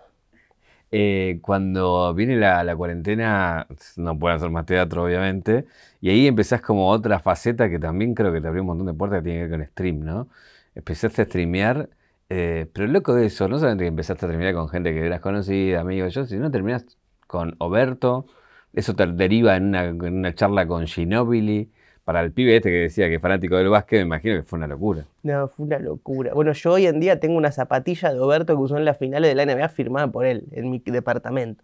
Eh, 0.92 1.38
cuando 1.42 2.12
viene 2.14 2.36
la, 2.36 2.64
la 2.64 2.76
cuarentena, 2.76 3.66
no 3.96 4.18
pueden 4.18 4.36
hacer 4.38 4.50
más 4.50 4.66
teatro, 4.66 5.04
obviamente, 5.04 5.64
y 6.00 6.10
ahí 6.10 6.26
empezás 6.26 6.60
como 6.62 6.88
otra 6.90 7.20
faceta 7.20 7.70
que 7.70 7.78
también 7.78 8.14
creo 8.14 8.32
que 8.32 8.40
te 8.40 8.48
abrió 8.48 8.62
un 8.62 8.68
montón 8.68 8.86
de 8.88 8.94
puertas 8.94 9.20
que 9.20 9.24
tiene 9.24 9.38
que 9.40 9.46
ver 9.48 9.58
con 9.60 9.66
stream, 9.68 10.00
¿no? 10.00 10.28
Empezaste 10.74 11.22
a 11.22 11.24
streamear, 11.26 11.88
eh, 12.30 12.66
pero 12.72 12.86
loco 12.86 13.14
de 13.14 13.26
eso, 13.26 13.48
no 13.48 13.58
solamente 13.58 13.84
que 13.84 13.88
empezaste 13.88 14.24
a 14.24 14.28
streamear 14.28 14.54
con 14.54 14.68
gente 14.68 14.92
que 14.92 15.04
eras 15.04 15.20
conocida, 15.20 15.80
amigos, 15.80 16.14
yo, 16.14 16.24
sino 16.24 16.50
terminás 16.50 16.86
con 17.26 17.54
Oberto, 17.58 18.26
eso 18.72 18.94
te 18.94 19.06
deriva 19.06 19.56
en 19.56 19.64
una, 19.68 19.84
en 19.84 20.02
una 20.18 20.34
charla 20.34 20.66
con 20.66 20.86
Ginobili, 20.86 21.70
para 22.04 22.22
el 22.22 22.32
pibe 22.32 22.56
este 22.56 22.70
que 22.70 22.76
decía 22.78 23.08
que 23.08 23.16
es 23.16 23.22
fanático 23.22 23.56
del 23.56 23.68
básquet, 23.68 23.98
me 24.00 24.06
imagino 24.06 24.34
que 24.36 24.42
fue 24.42 24.56
una 24.58 24.66
locura. 24.66 25.04
No, 25.22 25.46
fue 25.48 25.66
una 25.66 25.78
locura. 25.78 26.32
Bueno, 26.34 26.52
yo 26.52 26.72
hoy 26.72 26.86
en 26.86 26.98
día 26.98 27.20
tengo 27.20 27.36
una 27.36 27.52
zapatilla 27.52 28.12
de 28.12 28.18
Oberto 28.18 28.56
que 28.56 28.62
usó 28.62 28.76
en 28.78 28.84
las 28.84 28.96
finales 28.98 29.30
de 29.30 29.34
la 29.34 29.42
NBA 29.44 29.68
firmada 29.68 30.08
por 30.08 30.24
él, 30.24 30.46
en 30.52 30.70
mi 30.70 30.78
departamento. 30.80 31.62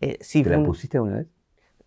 Eh, 0.00 0.16
sí, 0.20 0.42
¿Te 0.42 0.50
la 0.50 0.58
un- 0.58 0.66
pusiste 0.66 0.96
alguna 0.98 1.16
vez? 1.18 1.26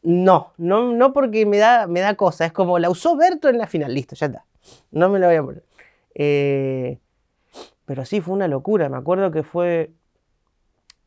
No, 0.03 0.53
no, 0.57 0.93
no 0.93 1.13
porque 1.13 1.45
me 1.45 1.57
da, 1.57 1.87
me 1.87 1.99
da 1.99 2.15
cosa. 2.15 2.45
Es 2.45 2.51
como 2.51 2.79
la 2.79 2.89
usó 2.89 3.15
Berto 3.15 3.49
en 3.49 3.57
la 3.59 3.67
final. 3.67 3.93
Listo, 3.93 4.15
ya 4.15 4.25
está. 4.27 4.45
No 4.91 5.09
me 5.09 5.19
la 5.19 5.27
voy 5.27 5.35
a 5.35 5.43
poner. 5.43 5.63
Eh, 6.15 6.99
pero 7.85 8.05
sí, 8.05 8.21
fue 8.21 8.33
una 8.33 8.47
locura. 8.47 8.89
Me 8.89 8.97
acuerdo 8.97 9.31
que 9.31 9.43
fue 9.43 9.93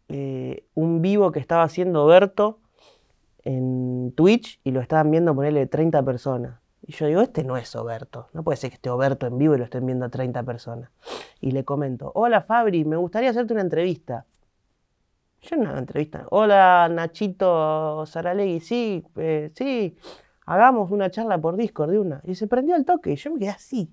eh, 0.08 0.66
un 0.74 1.02
vivo 1.02 1.32
que 1.32 1.40
estaba 1.40 1.62
haciendo 1.62 2.06
Berto 2.06 2.60
en 3.42 4.12
Twitch 4.16 4.60
y 4.64 4.70
lo 4.70 4.80
estaban 4.80 5.10
viendo 5.10 5.34
ponerle 5.34 5.66
30 5.66 6.02
personas. 6.02 6.60
Y 6.86 6.92
yo 6.92 7.06
digo, 7.06 7.22
este 7.22 7.44
no 7.44 7.56
es 7.56 7.74
Oberto. 7.76 8.28
No 8.32 8.42
puede 8.42 8.56
ser 8.56 8.70
que 8.70 8.74
esté 8.74 8.90
Oberto 8.90 9.26
en 9.26 9.38
vivo 9.38 9.54
y 9.54 9.58
lo 9.58 9.64
estén 9.64 9.86
viendo 9.86 10.08
30 10.10 10.42
personas. 10.42 10.90
Y 11.40 11.52
le 11.52 11.64
comento, 11.64 12.12
hola 12.14 12.42
Fabri, 12.42 12.84
me 12.84 12.96
gustaría 12.96 13.30
hacerte 13.30 13.54
una 13.54 13.62
entrevista. 13.62 14.26
Yo 15.40 15.56
una 15.58 15.78
entrevista. 15.78 16.26
Hola 16.30 16.88
Nachito 16.90 18.04
Saralegui, 18.06 18.60
sí, 18.60 19.04
eh, 19.16 19.50
sí, 19.54 19.96
hagamos 20.46 20.90
una 20.90 21.10
charla 21.10 21.38
por 21.38 21.56
Discord 21.56 21.90
de 21.90 21.98
una. 21.98 22.20
Y 22.24 22.34
se 22.34 22.46
prendió 22.46 22.76
el 22.76 22.84
toque 22.84 23.12
y 23.12 23.16
yo 23.16 23.32
me 23.32 23.38
quedé 23.38 23.50
así. 23.50 23.92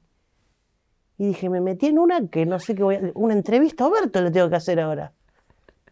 Y 1.21 1.27
dije, 1.27 1.51
me 1.51 1.61
metí 1.61 1.85
en 1.85 1.99
una 1.99 2.29
que 2.29 2.47
no 2.47 2.57
sé 2.57 2.73
qué 2.73 2.81
voy 2.81 2.95
a... 2.95 3.11
Una 3.13 3.35
entrevista 3.35 3.83
a 3.83 3.87
Oberto 3.89 4.23
le 4.23 4.31
tengo 4.31 4.49
que 4.49 4.55
hacer 4.55 4.79
ahora. 4.79 5.13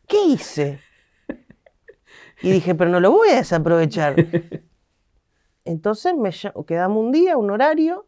¿Qué 0.07 0.25
hice? 0.25 0.80
Y 2.41 2.49
dije, 2.49 2.73
pero 2.73 2.89
no 2.89 2.99
lo 2.99 3.11
voy 3.11 3.30
a 3.30 3.36
desaprovechar. 3.36 4.15
Entonces 5.65 6.15
me 6.15 6.32
quedamos 6.65 7.05
un 7.05 7.11
día, 7.11 7.38
un 7.38 7.51
horario, 7.51 8.07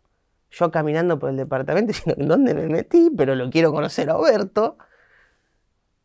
yo 0.49 0.72
caminando 0.72 1.19
por 1.19 1.30
el 1.30 1.38
departamento, 1.38 1.89
diciendo, 1.93 2.19
¿en 2.19 2.28
dónde 2.28 2.55
me 2.55 2.67
metí? 2.67 3.11
Pero 3.15 3.36
lo 3.36 3.51
quiero 3.51 3.72
conocer 3.72 4.09
a 4.09 4.17
Oberto. 4.17 4.80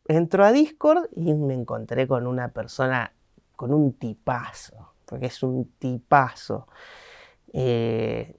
Entro 0.07 0.45
a 0.45 0.51
Discord 0.51 1.09
y 1.15 1.33
me 1.33 1.55
encontré 1.55 2.07
con 2.07 2.27
una 2.27 2.49
persona, 2.49 3.11
con 3.55 3.73
un 3.73 3.93
tipazo, 3.93 4.93
porque 5.07 5.25
es 5.25 5.41
un 5.41 5.71
tipazo. 5.79 6.67
Eh, 7.53 8.37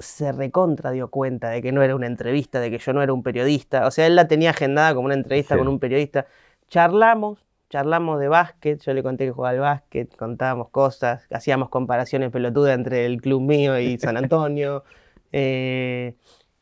se 0.00 0.32
recontra 0.32 0.90
dio 0.90 1.08
cuenta 1.08 1.50
de 1.50 1.62
que 1.62 1.72
no 1.72 1.82
era 1.82 1.94
una 1.94 2.06
entrevista, 2.06 2.58
de 2.60 2.70
que 2.70 2.78
yo 2.78 2.92
no 2.92 3.02
era 3.02 3.12
un 3.12 3.22
periodista. 3.22 3.86
O 3.86 3.90
sea, 3.90 4.06
él 4.06 4.16
la 4.16 4.26
tenía 4.26 4.50
agendada 4.50 4.94
como 4.94 5.06
una 5.06 5.14
entrevista 5.14 5.54
Sí. 5.54 5.58
con 5.58 5.68
un 5.68 5.78
periodista. 5.78 6.26
Charlamos, 6.68 7.44
charlamos 7.68 8.18
de 8.18 8.28
básquet, 8.28 8.80
yo 8.82 8.92
le 8.94 9.02
conté 9.02 9.26
que 9.26 9.30
jugaba 9.32 9.50
al 9.52 9.60
básquet, 9.60 10.16
contábamos 10.16 10.70
cosas, 10.70 11.26
hacíamos 11.30 11.68
comparaciones 11.68 12.30
pelotudas 12.30 12.74
entre 12.74 13.06
el 13.06 13.20
club 13.20 13.42
mío 13.42 13.78
y 13.78 13.98
San 13.98 14.16
Antonio. 14.16 14.84
eh, 15.32 16.14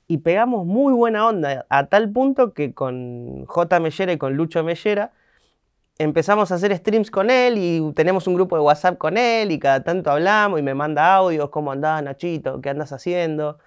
y 0.07 0.18
pegamos 0.18 0.66
muy 0.66 0.93
buena 0.95 1.26
onda, 1.26 1.66
a 1.68 1.86
tal 1.86 2.11
punto 2.11 2.55
que 2.55 2.72
con 2.74 3.45
J. 3.47 3.80
Mellera 3.80 4.12
y 4.12 4.18
con 4.18 4.34
Lucho 4.36 4.64
Mellera 4.64 5.12
empezamos 5.99 6.53
a 6.53 6.57
hacer 6.57 6.74
streams 6.76 7.11
con 7.11 7.30
él 7.30 7.55
y 7.59 7.92
tenemos 7.94 8.26
un 8.26 8.34
grupo 8.34 8.57
de 8.57 8.62
WhatsApp 8.62 8.99
con 8.99 9.16
él 9.18 9.51
y 9.51 9.59
cada 9.59 9.82
tanto 9.82 10.11
hablamos 10.11 10.59
y 10.61 10.62
me 10.62 10.74
manda 10.74 11.14
audios, 11.16 11.51
¿cómo 11.51 11.72
andás 11.72 12.03
Nachito? 12.03 12.61
¿Qué 12.61 12.70
andas 12.70 12.92
haciendo? 12.92 13.59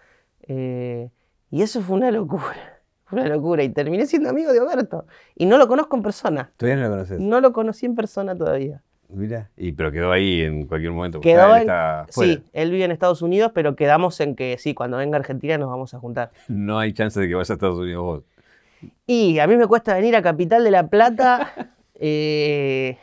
Eh, 0.47 1.09
y 1.49 1.61
eso 1.61 1.82
fue 1.82 1.97
una 1.97 2.09
locura, 2.11 2.79
fue 3.05 3.19
una 3.19 3.29
locura 3.29 3.63
y 3.63 3.69
terminé 3.69 4.05
siendo 4.05 4.29
amigo 4.29 4.53
de 4.53 4.59
Oberto 4.61 5.05
y 5.36 5.45
no 5.45 5.57
lo 5.57 5.67
conozco 5.67 5.95
en 5.97 6.03
persona, 6.03 6.51
Todavía 6.57 6.82
no 6.82 6.88
lo 6.89 6.95
conoces. 6.95 7.19
no 7.19 7.41
lo 7.41 7.53
conocí 7.53 7.86
en 7.86 7.95
persona 7.95 8.36
todavía. 8.36 8.82
Mira. 9.13 9.49
Y 9.57 9.73
pero 9.73 9.91
quedó 9.91 10.09
ahí 10.13 10.39
en 10.39 10.65
cualquier 10.67 10.93
momento. 10.93 11.19
Quedó 11.19 11.47
él 11.47 11.53
en- 11.55 11.59
está 11.63 12.05
fuera. 12.11 12.34
Sí, 12.36 12.43
él 12.53 12.71
vive 12.71 12.86
en 12.86 12.91
Estados 12.91 13.21
Unidos, 13.21 13.51
pero 13.53 13.75
quedamos 13.75 14.17
en 14.21 14.38
que 14.38 14.57
sí, 14.57 14.73
cuando 14.73 14.95
venga 14.95 15.17
a 15.17 15.19
Argentina 15.19 15.57
nos 15.57 15.69
vamos 15.69 15.93
a 15.93 15.99
juntar. 15.99 16.32
No 16.47 16.79
hay 16.79 16.93
chance 16.93 17.19
de 17.19 17.27
que 17.27 17.36
vayas 17.36 17.49
a 17.49 17.53
Estados 17.55 17.77
Unidos 17.77 18.01
vos. 18.03 18.23
Y 19.05 19.38
a 19.39 19.47
mí 19.47 19.57
me 19.57 19.67
cuesta 19.67 19.93
venir 19.95 20.15
a 20.15 20.21
Capital 20.21 20.63
de 20.63 20.71
la 20.71 20.88
Plata. 20.88 21.75
Eh, 22.01 22.97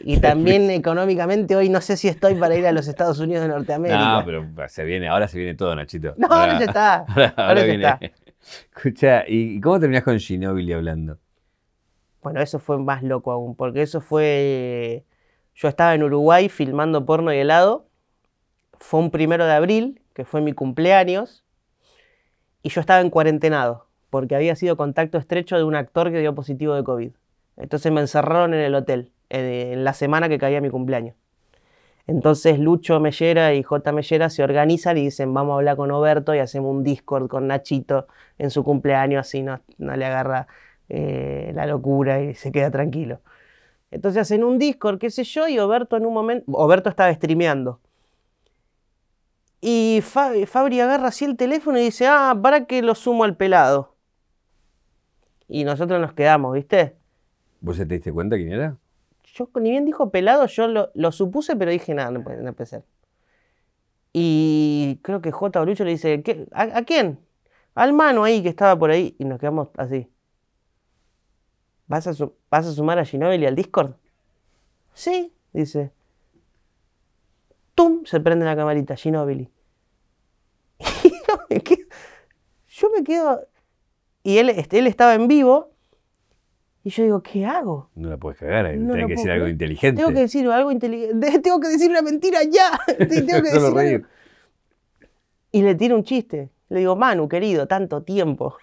y 0.00 0.18
también 0.20 0.70
económicamente 0.70 1.54
hoy 1.56 1.68
no 1.68 1.80
sé 1.80 1.96
si 1.96 2.08
estoy 2.08 2.34
para 2.34 2.56
ir 2.56 2.66
a 2.66 2.72
los 2.72 2.88
Estados 2.88 3.20
Unidos 3.20 3.42
de 3.42 3.48
Norteamérica. 3.48 4.18
No, 4.20 4.24
pero 4.24 4.68
se 4.68 4.84
viene, 4.84 5.08
ahora 5.08 5.28
se 5.28 5.38
viene 5.38 5.54
todo, 5.54 5.74
Nachito. 5.74 6.14
No, 6.18 6.26
ahora 6.26 6.58
ya 6.58 6.64
está. 6.66 6.94
Ahora, 7.08 7.34
Ahora 7.36 7.60
ya 7.60 7.66
viene. 7.66 7.84
está. 7.84 8.00
Escucha, 8.76 9.24
¿y 9.26 9.60
cómo 9.60 9.80
terminás 9.80 10.02
con 10.02 10.18
Ginobili 10.18 10.72
hablando? 10.72 11.18
Bueno, 12.22 12.40
eso 12.40 12.58
fue 12.58 12.78
más 12.78 13.02
loco 13.02 13.32
aún, 13.32 13.54
porque 13.54 13.82
eso 13.82 14.00
fue... 14.00 15.04
Yo 15.54 15.68
estaba 15.68 15.94
en 15.94 16.02
Uruguay 16.02 16.48
filmando 16.48 17.06
porno 17.06 17.32
y 17.32 17.38
helado. 17.38 17.86
Fue 18.80 18.98
un 19.00 19.10
primero 19.10 19.46
de 19.46 19.52
abril, 19.52 20.02
que 20.12 20.24
fue 20.24 20.40
mi 20.40 20.52
cumpleaños. 20.52 21.44
Y 22.62 22.70
yo 22.70 22.80
estaba 22.80 23.00
en 23.00 23.10
cuarentenado, 23.10 23.86
porque 24.10 24.34
había 24.34 24.56
sido 24.56 24.76
contacto 24.76 25.18
estrecho 25.18 25.56
de 25.56 25.64
un 25.64 25.76
actor 25.76 26.10
que 26.10 26.18
dio 26.18 26.34
positivo 26.34 26.74
de 26.74 26.82
COVID. 26.82 27.12
Entonces 27.56 27.92
me 27.92 28.00
encerraron 28.00 28.54
en 28.54 28.60
el 28.60 28.74
hotel, 28.74 29.12
en 29.30 29.84
la 29.84 29.92
semana 29.92 30.28
que 30.28 30.38
caía 30.38 30.60
mi 30.60 30.70
cumpleaños. 30.70 31.16
Entonces 32.06 32.58
Lucho 32.58 33.00
Mellera 33.00 33.54
y 33.54 33.62
J. 33.62 33.92
Mellera 33.92 34.28
se 34.28 34.42
organizan 34.42 34.98
y 34.98 35.04
dicen, 35.04 35.32
vamos 35.32 35.52
a 35.52 35.56
hablar 35.56 35.76
con 35.76 35.90
Oberto 35.90 36.34
y 36.34 36.38
hacemos 36.38 36.70
un 36.70 36.82
Discord 36.82 37.28
con 37.28 37.46
Nachito 37.46 38.06
en 38.36 38.50
su 38.50 38.62
cumpleaños, 38.62 39.26
así 39.26 39.42
no, 39.42 39.60
no 39.78 39.96
le 39.96 40.04
agarra 40.04 40.46
eh, 40.90 41.52
la 41.54 41.66
locura 41.66 42.20
y 42.20 42.34
se 42.34 42.52
queda 42.52 42.70
tranquilo. 42.70 43.20
Entonces 43.90 44.22
hacen 44.22 44.44
un 44.44 44.58
Discord, 44.58 44.98
qué 44.98 45.08
sé 45.08 45.24
yo, 45.24 45.48
y 45.48 45.58
Oberto 45.58 45.96
en 45.96 46.04
un 46.04 46.12
momento, 46.12 46.44
Oberto 46.52 46.90
estaba 46.90 47.14
streameando. 47.14 47.80
Y 49.60 50.00
Fa- 50.02 50.32
Fabri 50.46 50.80
agarra 50.80 51.08
así 51.08 51.24
el 51.24 51.36
teléfono 51.38 51.78
y 51.78 51.84
dice, 51.84 52.06
ah, 52.06 52.38
para 52.42 52.66
que 52.66 52.82
lo 52.82 52.94
sumo 52.94 53.24
al 53.24 53.36
pelado. 53.36 53.94
Y 55.48 55.64
nosotros 55.64 56.00
nos 56.00 56.12
quedamos, 56.12 56.52
¿viste? 56.52 56.96
¿Vos 57.64 57.78
te 57.78 57.86
diste 57.86 58.12
cuenta 58.12 58.36
quién 58.36 58.52
era? 58.52 58.76
Yo 59.34 59.48
ni 59.54 59.70
bien 59.70 59.86
dijo 59.86 60.10
pelado, 60.10 60.44
yo 60.46 60.68
lo, 60.68 61.12
supuse, 61.12 61.56
pero 61.56 61.70
dije, 61.70 61.94
nada, 61.94 62.10
no 62.10 62.22
puede, 62.22 62.42
no 62.42 62.54
ser. 62.66 62.84
Y 64.12 65.00
creo 65.02 65.22
que 65.22 65.32
J. 65.32 65.64
Lucho 65.64 65.82
le 65.82 65.92
dice. 65.92 66.22
¿A, 66.52 66.82
quién? 66.82 67.18
Al 67.74 67.94
mano 67.94 68.22
ahí 68.22 68.42
que 68.42 68.50
estaba 68.50 68.78
por 68.78 68.90
ahí. 68.90 69.16
Y 69.18 69.24
nos 69.24 69.40
quedamos 69.40 69.70
así. 69.78 70.10
¿Vas 71.86 72.06
a, 72.06 72.12
¿Vas 72.50 72.66
a 72.66 72.72
sumar 72.72 72.98
a 72.98 73.06
Ginobili 73.06 73.46
al 73.46 73.56
Discord? 73.56 73.94
Sí, 74.92 75.32
dice. 75.54 75.90
¡Tum! 77.74 78.04
Se 78.04 78.20
prende 78.20 78.44
la 78.44 78.54
camarita, 78.54 78.94
Ginobili. 78.94 79.50
Y 81.02 81.10
yo 81.10 81.40
me 81.48 81.60
quedo, 81.60 81.88
yo 82.68 82.90
me 82.90 83.04
quedo- 83.04 83.48
Y 84.22 84.36
él, 84.36 84.50
este, 84.50 84.78
él 84.78 84.86
estaba 84.86 85.14
en 85.14 85.28
vivo. 85.28 85.73
Y 86.86 86.90
yo 86.90 87.02
digo, 87.02 87.22
¿qué 87.22 87.46
hago? 87.46 87.88
No 87.94 88.10
la 88.10 88.18
puedes 88.18 88.38
cagar, 88.38 88.66
ahí 88.66 88.76
No 88.76 88.92
tenés 88.92 89.06
que 89.06 89.12
decir 89.14 89.30
algo 89.30 89.48
inteligente. 89.48 89.96
Tengo 90.02 90.12
que 90.14 90.20
decir 90.20 90.46
algo 90.50 90.70
inteligente. 90.70 91.38
Tengo 91.40 91.58
que 91.58 91.68
decir 91.68 91.90
una 91.90 92.02
mentira 92.02 92.40
ya. 92.44 92.78
Sí, 92.98 93.24
tengo 93.26 93.42
que 93.42 93.50
decir 93.50 93.62
algo. 93.78 94.06
Y 95.50 95.62
le 95.62 95.74
tiro 95.76 95.96
un 95.96 96.04
chiste. 96.04 96.50
Le 96.68 96.80
digo, 96.80 96.94
Manu, 96.94 97.28
querido, 97.28 97.66
tanto 97.66 98.02
tiempo. 98.02 98.56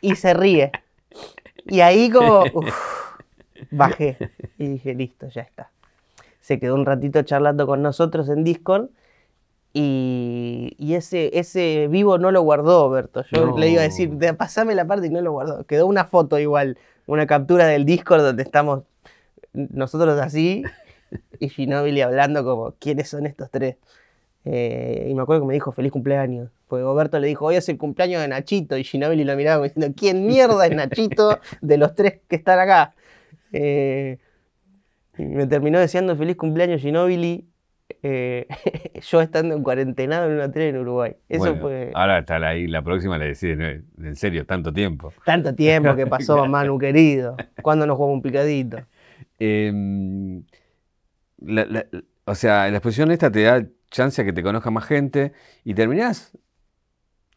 Y 0.00 0.14
se 0.14 0.34
ríe. 0.34 0.70
Y 1.66 1.80
ahí 1.80 2.10
como, 2.10 2.42
uf, 2.54 2.74
bajé. 3.72 4.16
Y 4.58 4.66
dije, 4.68 4.94
listo, 4.94 5.28
ya 5.28 5.42
está. 5.42 5.70
Se 6.40 6.60
quedó 6.60 6.74
un 6.76 6.86
ratito 6.86 7.22
charlando 7.22 7.66
con 7.66 7.82
nosotros 7.82 8.28
en 8.28 8.44
Discord. 8.44 8.88
Y, 9.72 10.74
y 10.78 10.94
ese, 10.94 11.38
ese 11.38 11.88
vivo 11.90 12.18
no 12.18 12.30
lo 12.30 12.42
guardó, 12.42 12.90
Berto. 12.90 13.24
Yo 13.32 13.46
No. 13.46 13.58
le 13.58 13.68
iba 13.70 13.80
a 13.80 13.84
decir, 13.84 14.10
"De- 14.10 14.34
pasame 14.34 14.74
la 14.74 14.86
parte 14.86 15.06
y 15.06 15.10
no 15.10 15.20
lo 15.22 15.32
guardó. 15.32 15.64
Quedó 15.64 15.86
una 15.86 16.04
foto 16.04 16.38
igual, 16.38 16.76
una 17.06 17.26
captura 17.26 17.66
del 17.66 17.84
Discord 17.84 18.22
donde 18.22 18.42
estamos 18.42 18.84
nosotros 19.52 20.20
así 20.20 20.64
y 21.38 21.48
Ginóbili 21.48 22.00
hablando 22.00 22.44
como, 22.44 22.72
¿quiénes 22.78 23.08
son 23.08 23.26
estos 23.26 23.50
tres? 23.50 23.76
Eh, 24.44 25.06
y 25.08 25.14
me 25.14 25.22
acuerdo 25.22 25.42
que 25.42 25.48
me 25.48 25.54
dijo 25.54 25.72
feliz 25.72 25.92
cumpleaños. 25.92 26.50
Porque 26.68 26.82
Roberto 26.82 27.18
le 27.18 27.28
dijo, 27.28 27.46
hoy 27.46 27.56
es 27.56 27.68
el 27.68 27.78
cumpleaños 27.78 28.22
de 28.22 28.28
Nachito. 28.28 28.76
Y 28.76 28.84
Ginóbili 28.84 29.24
lo 29.24 29.36
miraba 29.36 29.64
diciendo, 29.64 29.94
¿quién 29.96 30.26
mierda 30.26 30.66
es 30.66 30.74
Nachito 30.74 31.38
de 31.60 31.76
los 31.76 31.94
tres 31.94 32.20
que 32.28 32.36
están 32.36 32.58
acá? 32.58 32.94
Eh, 33.52 34.18
y 35.18 35.24
me 35.24 35.46
terminó 35.46 35.78
deseando 35.78 36.16
feliz 36.16 36.36
cumpleaños 36.36 36.80
Ginóbili. 36.80 37.46
Eh, 38.02 38.46
yo 39.02 39.20
estando 39.20 39.54
en 39.54 39.62
cuarentenado 39.62 40.26
en 40.26 40.34
un 40.36 40.40
hotel 40.40 40.62
en 40.62 40.76
Uruguay. 40.78 41.16
Eso 41.28 41.40
Bueno, 41.40 41.60
fue 41.62 41.90
Ahora 41.94 42.18
está 42.18 42.36
ahí, 42.36 42.66
la 42.66 42.82
próxima 42.82 43.18
le 43.18 43.26
decís, 43.26 43.56
en 43.98 44.16
serio, 44.16 44.46
tanto 44.46 44.72
tiempo. 44.72 45.12
tanto 45.24 45.54
tiempo 45.54 45.94
que 45.96 46.06
pasó, 46.06 46.46
Manu 46.46 46.78
querido. 46.78 47.36
¿Cuándo 47.62 47.86
nos 47.86 47.96
jugamos 47.96 48.16
un 48.16 48.22
picadito? 48.22 48.78
Em, 49.38 50.42
la- 51.38 51.66
la- 51.66 51.86
o 52.24 52.34
sea, 52.34 52.68
la 52.70 52.76
exposición 52.78 53.10
esta 53.10 53.30
te 53.30 53.42
da 53.42 53.66
chance 53.90 54.22
a 54.22 54.24
que 54.24 54.32
te 54.32 54.42
conozca 54.42 54.70
más 54.70 54.84
gente 54.86 55.32
y 55.64 55.74
terminás 55.74 56.32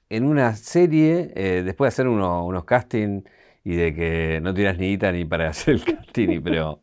en 0.10 0.26
una 0.26 0.56
serie, 0.56 1.32
eh, 1.36 1.64
después 1.64 1.88
de 1.88 1.94
hacer 1.96 2.08
uno- 2.08 2.46
unos 2.46 2.66
castings 2.66 3.24
y 3.64 3.76
de 3.76 3.94
que 3.94 4.40
no 4.42 4.54
tiras 4.54 4.78
ni 4.78 4.90
guita 4.90 5.12
ni 5.12 5.26
para 5.26 5.50
hacer 5.50 5.76
el 5.76 5.84
casting, 5.86 6.42
pero 6.44 6.82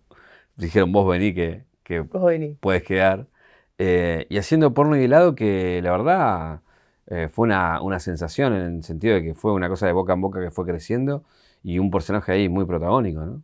dijeron 0.56 0.92
vos 0.92 1.08
vení 1.08 1.34
que, 1.34 1.64
que 1.82 2.00
Vos 2.00 2.24
vení. 2.24 2.56
puedes 2.60 2.82
quedar. 2.82 3.28
Eh, 3.78 4.26
y 4.30 4.38
haciendo 4.38 4.74
porno 4.74 4.96
y 4.96 5.04
helado 5.04 5.34
que 5.34 5.80
la 5.82 5.90
verdad 5.92 6.60
eh, 7.06 7.28
fue 7.28 7.44
una, 7.46 7.80
una 7.82 7.98
sensación 8.00 8.54
en 8.54 8.76
el 8.76 8.84
sentido 8.84 9.14
de 9.14 9.22
que 9.22 9.34
fue 9.34 9.52
una 9.52 9.68
cosa 9.68 9.86
de 9.86 9.92
boca 9.92 10.12
en 10.12 10.20
boca 10.20 10.40
que 10.40 10.50
fue 10.50 10.66
creciendo 10.66 11.24
y 11.62 11.78
un 11.78 11.90
personaje 11.90 12.32
ahí 12.32 12.48
muy 12.48 12.64
protagónico, 12.66 13.20
¿no? 13.24 13.42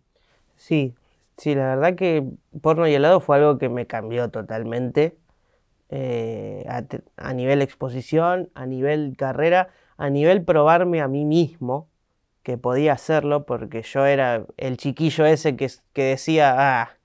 Sí, 0.56 0.94
sí, 1.36 1.54
la 1.54 1.76
verdad 1.76 1.94
que 1.96 2.24
porno 2.60 2.86
y 2.88 2.94
helado 2.94 3.20
fue 3.20 3.36
algo 3.36 3.58
que 3.58 3.68
me 3.68 3.86
cambió 3.86 4.30
totalmente. 4.30 5.18
eh, 5.90 6.66
a, 7.16 7.34
nivel 7.34 7.62
exposición, 7.62 8.50
a 8.54 8.66
nivel 8.66 9.16
carrera, 9.18 9.70
a 9.98 10.10
nivel 10.10 10.44
probarme 10.44 11.00
a 11.02 11.08
mí 11.08 11.24
mismo 11.26 11.90
que 12.44 12.58
podía 12.58 12.94
hacerlo, 12.94 13.46
porque 13.46 13.82
yo 13.82 14.06
era 14.06 14.46
el 14.58 14.78
chiquillo 14.78 15.26
ese 15.26 15.56
que, 15.56 15.70
que 15.94 16.04
decía, 16.04 16.56
ah, 16.82 16.97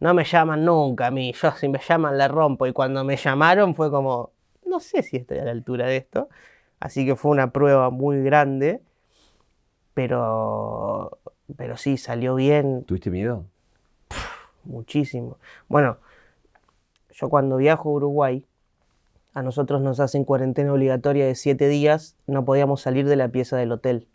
no 0.00 0.14
me 0.14 0.24
llaman 0.24 0.64
nunca 0.64 1.08
a 1.08 1.10
mí, 1.10 1.32
yo 1.42 1.52
si 1.52 1.68
me 1.68 1.80
llaman 1.86 2.18
la 2.18 2.28
rompo. 2.28 2.66
Y 2.66 2.72
cuando 2.72 3.04
me 3.04 3.16
llamaron 3.16 3.74
fue 3.74 3.90
como, 3.90 4.32
no 4.66 4.80
sé 4.80 5.02
si 5.02 5.16
estoy 5.16 5.38
a 5.38 5.44
la 5.44 5.50
altura 5.50 5.86
de 5.86 5.96
esto. 5.96 6.28
Así 6.80 7.04
que 7.04 7.16
fue 7.16 7.32
una 7.32 7.50
prueba 7.52 7.90
muy 7.90 8.22
grande, 8.22 8.82
pero, 9.94 11.18
pero 11.56 11.76
sí, 11.76 11.96
salió 11.96 12.36
bien, 12.36 12.84
¿Tuviste 12.84 13.10
miedo? 13.10 13.46
muchísimo. 14.62 15.38
Bueno, 15.68 15.98
yo 17.10 17.28
cuando 17.28 17.56
viajo 17.56 17.88
a 17.88 17.92
Uruguay, 17.92 18.46
a 19.34 19.42
nosotros 19.42 19.80
nos 19.80 19.98
hacen 19.98 20.24
cuarentena 20.24 20.72
obligatoria 20.72 21.26
de 21.26 21.34
siete 21.34 21.68
días, 21.68 22.16
no 22.26 22.44
podíamos 22.44 22.80
salir 22.80 23.06
de 23.06 23.16
la 23.16 23.28
pieza 23.28 23.56
del 23.56 23.72
hotel. 23.72 24.06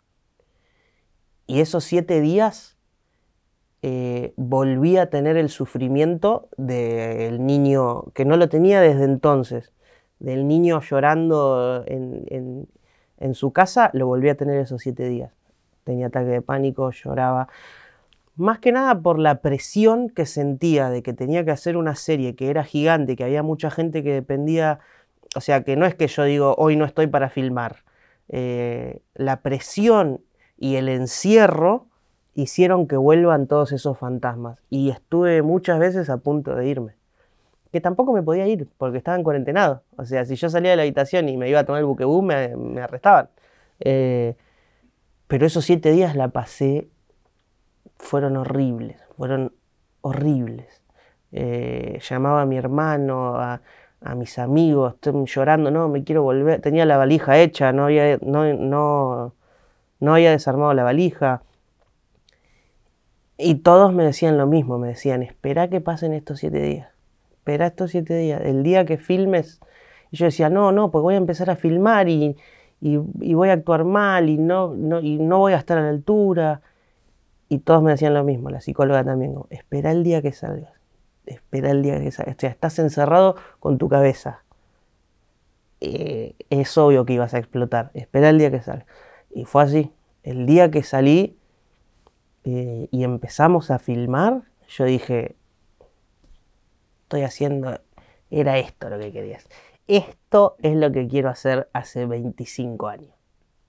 Y 1.46 1.60
esos 1.60 1.84
siete 1.84 2.20
días 2.22 2.73
eh, 3.86 4.32
volví 4.36 4.96
a 4.96 5.10
tener 5.10 5.36
el 5.36 5.50
sufrimiento 5.50 6.48
del 6.56 7.44
niño, 7.44 8.04
que 8.14 8.24
no 8.24 8.38
lo 8.38 8.48
tenía 8.48 8.80
desde 8.80 9.04
entonces, 9.04 9.74
del 10.18 10.48
niño 10.48 10.80
llorando 10.80 11.84
en, 11.86 12.66
su 13.34 13.52
casa, 13.52 13.90
lo 13.92 14.06
volví 14.06 14.30
a 14.30 14.36
tener 14.36 14.58
esos 14.58 14.80
siete 14.80 15.06
días. 15.06 15.34
Tenía 15.84 16.06
ataque 16.06 16.30
de 16.30 16.40
pánico, 16.40 16.92
lloraba. 16.92 17.48
Más 18.36 18.58
que 18.58 18.72
nada 18.72 19.02
por 19.02 19.18
la 19.18 19.42
presión 19.42 20.08
que 20.08 20.24
sentía 20.24 20.88
de 20.88 21.02
que 21.02 21.12
tenía 21.12 21.44
que 21.44 21.50
hacer 21.50 21.76
una 21.76 21.94
serie 21.94 22.36
que 22.36 22.48
era 22.48 22.64
gigante, 22.64 23.16
que 23.16 23.24
había 23.24 23.42
mucha 23.42 23.70
gente 23.70 24.02
que 24.02 24.14
dependía, 24.14 24.78
o 25.36 25.42
sea, 25.42 25.62
que 25.62 25.76
no 25.76 25.84
es 25.84 25.94
que 25.94 26.06
yo 26.06 26.24
digo, 26.24 26.54
hoy 26.56 26.76
no 26.76 26.86
estoy 26.86 27.08
para 27.08 27.28
filmar. 27.28 27.84
Eh, 28.30 29.02
la 29.12 29.42
presión 29.42 30.22
y 30.56 30.76
el 30.76 30.88
encierro 30.88 31.88
hicieron 32.34 32.86
que 32.86 32.96
vuelvan 32.96 33.46
todos 33.46 33.72
esos 33.72 33.98
fantasmas. 33.98 34.58
Y 34.70 34.90
estuve 34.90 35.42
muchas 35.42 35.78
veces 35.78 36.10
a 36.10 36.18
punto 36.18 36.54
de 36.54 36.66
irme. 36.68 36.94
Que 37.72 37.80
tampoco 37.80 38.12
me 38.12 38.22
podía 38.22 38.46
ir 38.46 38.68
porque 38.78 38.98
estaba 38.98 39.16
en 39.16 39.24
cuarentenado. 39.24 39.82
O 39.96 40.04
sea, 40.04 40.24
si 40.24 40.36
yo 40.36 40.48
salía 40.48 40.70
de 40.70 40.76
la 40.76 40.82
habitación 40.82 41.28
y 41.28 41.36
me 41.36 41.48
iba 41.48 41.60
a 41.60 41.64
tomar 41.64 41.80
el 41.80 41.86
buquebú, 41.86 42.22
me, 42.22 42.56
me 42.56 42.80
arrestaban. 42.80 43.28
Eh, 43.80 44.36
pero 45.26 45.46
esos 45.46 45.64
siete 45.64 45.90
días 45.90 46.14
la 46.14 46.28
pasé 46.28 46.88
fueron 47.98 48.36
horribles, 48.36 48.98
fueron 49.16 49.52
horribles. 50.02 50.82
Eh, 51.32 51.98
llamaba 52.08 52.42
a 52.42 52.46
mi 52.46 52.56
hermano, 52.56 53.36
a, 53.36 53.60
a 54.00 54.14
mis 54.14 54.38
amigos, 54.38 54.94
estoy 54.94 55.24
llorando, 55.26 55.70
no, 55.70 55.88
me 55.88 56.04
quiero 56.04 56.22
volver. 56.22 56.60
Tenía 56.60 56.84
la 56.84 56.96
valija 56.96 57.38
hecha, 57.38 57.72
no 57.72 57.86
había, 57.86 58.18
no, 58.18 58.52
no, 58.54 59.34
no 59.98 60.14
había 60.14 60.30
desarmado 60.30 60.74
la 60.74 60.84
valija. 60.84 61.42
Y 63.36 63.56
todos 63.56 63.92
me 63.92 64.04
decían 64.04 64.38
lo 64.38 64.46
mismo, 64.46 64.78
me 64.78 64.88
decían, 64.88 65.22
espera 65.22 65.68
que 65.68 65.80
pasen 65.80 66.12
estos 66.12 66.38
siete 66.38 66.60
días, 66.62 66.88
espera 67.32 67.66
estos 67.66 67.90
siete 67.90 68.16
días, 68.16 68.40
el 68.44 68.62
día 68.62 68.84
que 68.84 68.96
filmes. 68.96 69.60
Y 70.12 70.16
yo 70.18 70.26
decía, 70.26 70.50
no, 70.50 70.70
no, 70.70 70.90
pues 70.90 71.02
voy 71.02 71.14
a 71.14 71.16
empezar 71.18 71.50
a 71.50 71.56
filmar 71.56 72.08
y, 72.08 72.36
y- 72.80 72.96
voy 73.34 73.48
a 73.48 73.54
actuar 73.54 73.84
mal 73.84 74.28
y 74.28 74.38
no, 74.38 74.74
no, 74.74 75.00
y 75.00 75.18
no 75.18 75.38
voy 75.40 75.52
a 75.52 75.56
estar 75.56 75.78
a 75.78 75.82
la 75.82 75.88
altura. 75.88 76.60
Y 77.48 77.58
todos 77.58 77.82
me 77.82 77.90
decían 77.90 78.14
lo 78.14 78.22
mismo, 78.24 78.50
la 78.50 78.60
psicóloga 78.60 79.04
también, 79.04 79.34
espera 79.50 79.90
el 79.90 80.04
día 80.04 80.22
que 80.22 80.32
salgas, 80.32 80.72
espera 81.26 81.70
el 81.72 81.82
día 81.82 82.00
que 82.00 82.10
salgas. 82.12 82.36
O 82.36 82.40
sea, 82.40 82.50
estás 82.50 82.78
encerrado 82.78 83.36
con 83.58 83.78
tu 83.78 83.88
cabeza. 83.88 84.44
Eh, 85.80 86.34
es 86.50 86.78
obvio 86.78 87.04
que 87.04 87.14
ibas 87.14 87.34
a 87.34 87.38
explotar, 87.38 87.90
espera 87.94 88.30
el 88.30 88.38
día 88.38 88.50
que 88.50 88.62
salgas. 88.62 88.86
Y 89.30 89.44
fue 89.44 89.62
así. 89.64 89.92
El 90.22 90.46
día 90.46 90.70
que 90.70 90.82
salí 90.82 91.36
eh, 92.44 92.88
y 92.90 93.04
empezamos 93.04 93.70
a 93.70 93.78
filmar, 93.78 94.42
yo 94.68 94.84
dije, 94.84 95.36
estoy 97.02 97.22
haciendo, 97.22 97.80
era 98.30 98.58
esto 98.58 98.90
lo 98.90 98.98
que 98.98 99.12
querías. 99.12 99.48
Esto 99.86 100.56
es 100.60 100.76
lo 100.76 100.92
que 100.92 101.08
quiero 101.08 101.28
hacer 101.28 101.68
hace 101.72 102.06
25 102.06 102.88
años. 102.88 103.14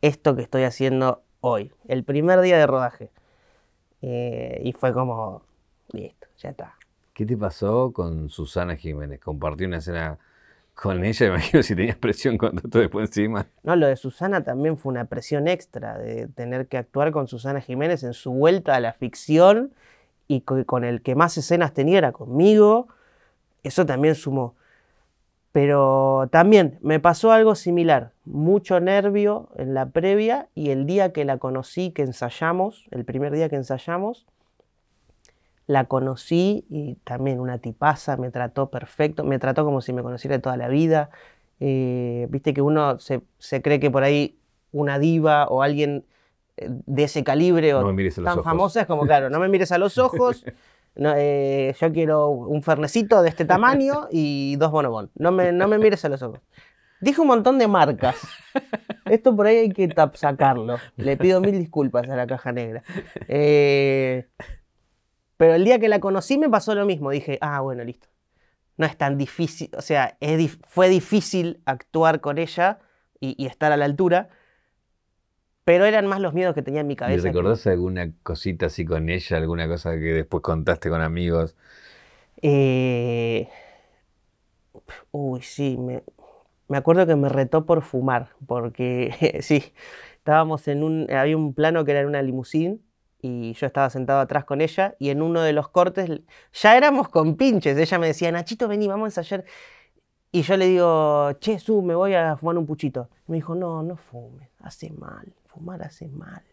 Esto 0.02 0.36
que 0.36 0.42
estoy 0.42 0.64
haciendo 0.64 1.24
hoy, 1.42 1.72
el 1.88 2.04
primer 2.04 2.42
día 2.42 2.58
de 2.58 2.68
rodaje. 2.68 3.12
Eh, 4.02 4.62
y 4.64 4.74
fue 4.74 4.94
como, 4.94 5.44
listo, 5.92 6.28
ya 6.38 6.50
está. 6.50 6.76
¿Qué 7.14 7.26
te 7.26 7.38
pasó 7.38 7.92
con 7.94 8.30
Susana 8.30 8.76
Jiménez? 8.76 9.20
Compartí 9.20 9.66
una 9.66 9.78
escena 9.78 10.20
con 10.76 11.04
ella, 11.06 11.26
imagino 11.30 11.64
si 11.64 11.76
tenías 11.76 11.96
presión 11.98 12.38
con 12.38 12.58
todo 12.58 12.82
después 12.82 13.08
encima. 13.10 13.48
No, 13.64 13.76
lo 13.76 13.88
de 13.88 13.96
Susana 13.96 14.44
también 14.44 14.78
fue 14.78 14.92
una 14.92 15.06
presión 15.06 15.48
extra 15.48 15.98
de 15.98 16.28
tener 16.28 16.68
que 16.68 16.78
actuar 16.78 17.12
con 17.12 17.28
Susana 17.28 17.62
Jiménez 17.62 18.04
en 18.04 18.14
su 18.14 18.32
vuelta 18.32 18.76
a 18.76 18.80
la 18.80 18.94
ficción 18.94 19.74
y 20.28 20.42
co- 20.42 20.66
con 20.66 20.84
el 20.84 21.02
que 21.02 21.16
más 21.16 21.38
escenas 21.38 21.74
tenía 21.74 21.98
era 22.00 22.12
conmigo. 22.12 22.88
Eso 23.64 23.86
también 23.86 24.16
sumó. 24.16 24.56
Pero 25.52 26.28
también 26.32 26.78
me 26.82 27.00
pasó 27.00 27.32
algo 27.32 27.56
similar, 27.56 28.12
mucho 28.26 28.82
nervio 28.82 29.48
en 29.56 29.74
la 29.74 29.86
previa 29.90 30.50
y 30.54 30.72
el 30.72 30.86
día 30.86 31.14
que 31.14 31.24
la 31.24 31.38
conocí, 31.38 31.92
que 31.92 32.02
ensayamos, 32.02 32.88
el 32.92 33.06
primer 33.06 33.32
día 33.34 33.48
que 33.48 33.56
ensayamos, 33.56 34.26
la 35.68 35.86
conocí 35.86 36.66
y 36.70 36.96
también 37.04 37.40
una 37.40 37.58
tipaza, 37.58 38.18
me 38.18 38.30
trató 38.30 38.70
perfecto, 38.70 39.24
me 39.24 39.40
trató 39.40 39.66
como 39.66 39.82
si 39.82 39.94
me 39.94 40.04
conociera 40.04 40.40
toda 40.40 40.58
la 40.58 40.68
vida. 40.68 41.10
Eh, 41.60 42.28
Viste 42.30 42.54
que 42.54 42.62
uno 42.62 43.00
se, 43.00 43.22
se 43.40 43.62
cree 43.62 43.80
que 43.80 43.90
por 43.90 44.04
ahí 44.04 44.38
una 44.72 45.00
diva 45.00 45.48
o 45.48 45.64
alguien 45.64 46.06
eh, 46.58 46.68
de 46.70 47.04
ese 47.04 47.24
calibre 47.24 47.74
o 47.74 47.92
No 47.92 48.24
tan 48.24 48.44
famosa 48.44 48.82
es 48.82 48.88
como, 48.88 49.04
claro, 49.08 49.30
no 49.30 49.40
me 49.40 49.48
mires 49.48 49.72
a 49.72 49.78
los 49.78 49.98
ojos, 49.98 50.46
no, 50.96 51.14
eh, 51.16 51.76
yo 51.80 51.92
quiero 51.92 52.30
un 52.30 52.62
fernecito 52.62 53.22
de 53.22 53.30
este 53.30 53.46
tamaño 53.46 54.08
y 54.12 54.56
dos 54.58 54.72
bonobón. 54.72 55.12
No 55.16 55.32
me, 55.32 55.52
no 55.52 55.68
me 55.68 55.78
mires 55.78 56.06
a 56.06 56.10
los 56.10 56.22
ojos. 56.22 56.40
Dije 57.02 57.20
un 57.22 57.28
montón 57.28 57.58
de 57.58 57.68
marcas. 57.68 58.16
Esto 59.06 59.36
por 59.36 59.48
ahí 59.48 59.58
hay 59.58 59.70
que 59.70 59.94
sacarlo. 60.14 60.78
Le 60.96 61.18
pido 61.18 61.42
mil 61.42 61.58
disculpas 61.60 62.10
a 62.10 62.16
la 62.16 62.26
caja 62.26 62.52
negra. 62.52 62.84
Eh, 63.28 64.28
pero 65.38 65.56
el 65.56 65.66
día 65.66 65.80
que 65.80 65.90
la 65.90 66.00
conocí 66.00 66.38
me 66.38 66.50
pasó 66.50 66.76
lo 66.76 66.86
mismo. 66.86 67.12
Dije, 67.12 67.38
ah, 67.42 67.62
bueno, 67.62 67.84
listo. 67.84 68.08
No 68.78 68.86
es 68.88 68.98
tan 68.98 69.18
difícil, 69.18 69.70
o 69.78 69.82
sea, 69.82 70.18
es 70.22 70.40
dif- 70.40 70.60
fue 70.68 70.90
difícil 70.90 71.62
actuar 71.66 72.22
con 72.22 72.38
ella 72.40 72.80
y, 73.22 73.36
y 73.42 73.48
estar 73.48 73.72
a 73.72 73.78
la 73.78 73.86
altura, 73.86 74.30
pero 75.64 75.86
eran 75.86 76.08
más 76.08 76.20
los 76.20 76.34
miedos 76.34 76.54
que 76.56 76.62
tenía 76.62 76.82
en 76.82 76.88
mi 76.88 76.96
¿Y 76.96 77.00
cabeza. 77.00 77.24
que- 77.32 77.38
recordás 77.38 77.68
alguna 77.68 78.12
cosita 78.24 78.66
así 78.68 78.86
con 78.86 79.10
ella, 79.10 79.38
alguna 79.38 79.68
cosa 79.68 79.92
que 79.94 80.14
después 80.14 80.42
contaste 80.42 80.90
con 80.90 81.02
amigos? 81.02 81.56
Eh, 82.42 83.48
Uy, 85.12 85.42
sí, 85.42 85.78
me, 85.78 86.04
me 86.68 86.78
acuerdo 86.78 87.08
que 87.08 87.16
me 87.16 87.30
retó 87.30 87.66
por 87.66 87.82
fumar, 87.84 88.30
porque 88.48 89.40
sí, 89.42 89.64
estábamos 90.18 90.68
en 90.68 90.84
un, 90.84 91.12
había 91.12 91.38
un 91.38 91.54
plano 91.54 91.86
que 91.86 91.92
era 91.92 92.02
en 92.02 92.08
una 92.08 92.22
limusín 92.22 92.84
y 93.26 93.54
yo 93.54 93.66
estaba 93.66 93.90
sentado 93.90 94.20
atrás 94.20 94.46
con 94.46 94.62
ella 94.62 94.96
y 95.00 95.10
en 95.10 95.22
uno 95.22 95.42
de 95.42 95.52
los 95.52 95.70
cortes 95.70 96.22
ya 96.54 96.78
éramos 96.78 97.10
con 97.10 97.36
pinches. 97.36 97.78
Ella 97.78 97.98
me 97.98 98.08
decía, 98.08 98.32
Nachito, 98.32 98.68
vení, 98.68 98.88
vamos 98.88 99.06
a 99.06 99.22
ensayar. 99.22 99.46
Y 100.32 100.44
yo 100.44 100.58
le 100.58 100.68
digo, 100.68 101.34
che, 101.40 101.58
Su, 101.60 101.82
me 101.82 101.96
voy 101.96 102.14
a 102.14 102.38
fumar 102.38 102.58
un 102.58 102.66
puchito. 102.66 103.10
me 103.28 103.38
dijo, 103.38 103.56
no, 103.56 103.82
no 103.82 103.98
fumes, 103.98 104.50
hace 104.60 104.92
mal, 104.92 105.34
fumar 105.48 105.82
hace 105.82 106.08
mal. 106.08 106.44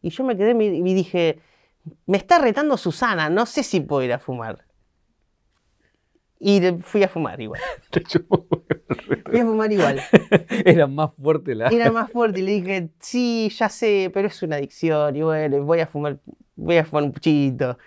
Y 0.00 0.10
yo 0.10 0.24
me 0.24 0.36
quedé 0.36 0.52
y 0.52 0.94
dije, 0.94 1.40
me 2.06 2.16
está 2.16 2.38
retando 2.38 2.76
Susana, 2.76 3.28
no 3.28 3.44
sé 3.46 3.62
si 3.62 3.80
puedo 3.80 4.02
ir 4.02 4.12
a 4.12 4.18
fumar. 4.18 4.65
Y 6.38 6.60
fui 6.82 7.02
a 7.02 7.08
fumar 7.08 7.40
igual. 7.40 7.60
fui 9.30 9.40
a 9.40 9.44
fumar 9.44 9.72
igual. 9.72 10.00
Era 10.64 10.86
más 10.86 11.12
fuerte 11.14 11.54
la. 11.54 11.68
Era 11.68 11.90
más 11.90 12.10
fuerte. 12.10 12.40
Y 12.40 12.42
le 12.42 12.52
dije, 12.52 12.90
sí, 13.00 13.50
ya 13.56 13.68
sé, 13.68 14.10
pero 14.12 14.28
es 14.28 14.42
una 14.42 14.56
adicción. 14.56 15.16
Y 15.16 15.22
bueno, 15.22 15.62
voy 15.64 15.80
a 15.80 15.86
fumar, 15.86 16.18
voy 16.54 16.76
a 16.76 16.84
fumar 16.84 17.04
un 17.04 17.12
puchito. 17.12 17.78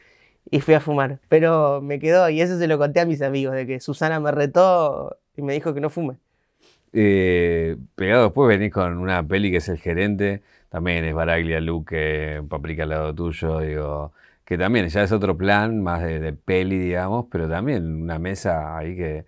Y 0.50 0.62
fui 0.62 0.74
a 0.74 0.80
fumar. 0.80 1.20
Pero 1.30 1.80
me 1.82 2.00
quedó, 2.00 2.30
y 2.30 2.42
eso 2.42 2.58
se 2.58 2.68
lo 2.68 2.80
conté 2.80 3.02
a 3.02 3.06
mis 3.06 3.22
amigos, 3.22 3.54
de 3.56 3.68
que 3.68 3.80
Susana 3.80 4.20
me 4.20 4.32
retó 4.32 5.18
y 5.38 5.44
me 5.44 5.54
dijo 5.54 5.74
que 5.74 5.82
no 5.82 5.90
fume. 5.90 6.18
Eh, 6.92 7.78
pegado 7.96 8.24
después 8.24 8.48
venís 8.48 8.74
con 8.74 8.98
una 8.98 9.26
peli 9.26 9.52
que 9.52 9.58
es 9.58 9.70
El 9.70 9.78
Gerente. 9.78 10.42
También 10.70 11.06
es 11.06 11.14
Baraglia, 11.14 11.62
Luque, 11.62 12.44
Paprika 12.50 12.84
al 12.84 12.90
lado 12.90 13.14
tuyo. 13.16 13.60
Digo, 13.60 14.14
que 14.50 14.58
también 14.58 14.90
ya 14.90 15.04
es 15.04 15.12
otro 15.12 15.38
plan, 15.38 15.80
más 15.84 16.02
de, 16.02 16.34
peli, 16.34 16.80
digamos, 16.80 17.28
pero 17.30 17.48
también 17.48 18.02
una 18.02 18.18
mesa 18.18 18.76
ahí 18.76 18.96
que, 18.96 19.26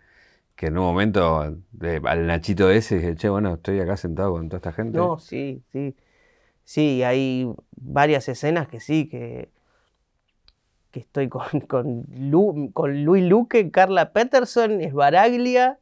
que 0.55 0.65
en 0.65 0.79
un 0.79 0.83
momento 0.83 1.41
al 1.41 2.25
Nachito 2.25 2.71
ese 2.71 2.95
dije, 2.95 3.15
che, 3.15 3.29
bueno, 3.29 3.53
estoy 3.53 3.79
acá 3.79 3.97
sentado 3.97 4.31
con 4.31 4.49
toda 4.49 4.57
esta 4.57 4.71
gente. 4.71 4.97
No, 4.97 5.19
sí, 5.19 5.61
sí. 5.71 5.95
Sí, 6.63 7.03
hay 7.03 7.47
varias 7.75 8.29
escenas 8.29 8.67
que 8.67 8.79
sí, 8.79 9.09
que, 9.09 9.49
que 10.89 11.01
estoy 11.01 11.29
con, 11.29 11.43
con, 11.67 12.69
con 12.69 13.05
Luis 13.05 13.23
Luque, 13.23 13.69
Carla 13.69 14.13
Peterson, 14.13 14.81
Esbaraglia, 14.81 15.77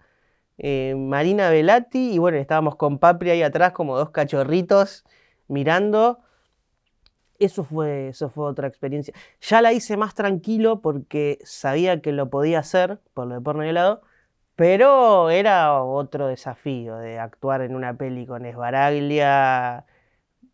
eh, 0.57 0.95
Marina 0.97 1.49
Velati, 1.49 2.11
y 2.11 2.17
bueno, 2.17 2.37
estábamos 2.39 2.75
con 2.75 2.99
Papri 2.99 3.29
ahí 3.29 3.41
atrás 3.41 3.71
como 3.71 3.97
dos 3.97 4.09
cachorritos 4.09 5.05
mirando 5.47 6.19
eso 7.39 7.63
fue, 7.63 8.09
eso 8.09 8.29
fue 8.29 8.45
otra 8.45 8.67
experiencia. 8.67 9.13
Ya 9.41 9.61
la 9.61 9.73
hice 9.73 9.97
más 9.97 10.13
tranquilo 10.13 10.81
porque 10.81 11.39
sabía 11.43 12.01
que 12.01 12.11
lo 12.11 12.29
podía 12.29 12.59
hacer 12.59 12.99
por 13.13 13.27
lo 13.27 13.35
de 13.35 13.41
porno 13.41 13.65
y 13.65 13.69
helado, 13.69 14.01
pero 14.55 15.29
era 15.29 15.81
otro 15.81 16.27
desafío 16.27 16.97
de 16.97 17.17
actuar 17.17 17.61
en 17.61 17.75
una 17.75 17.95
peli 17.95 18.25
con 18.25 18.45
Esbaraglia. 18.45 19.85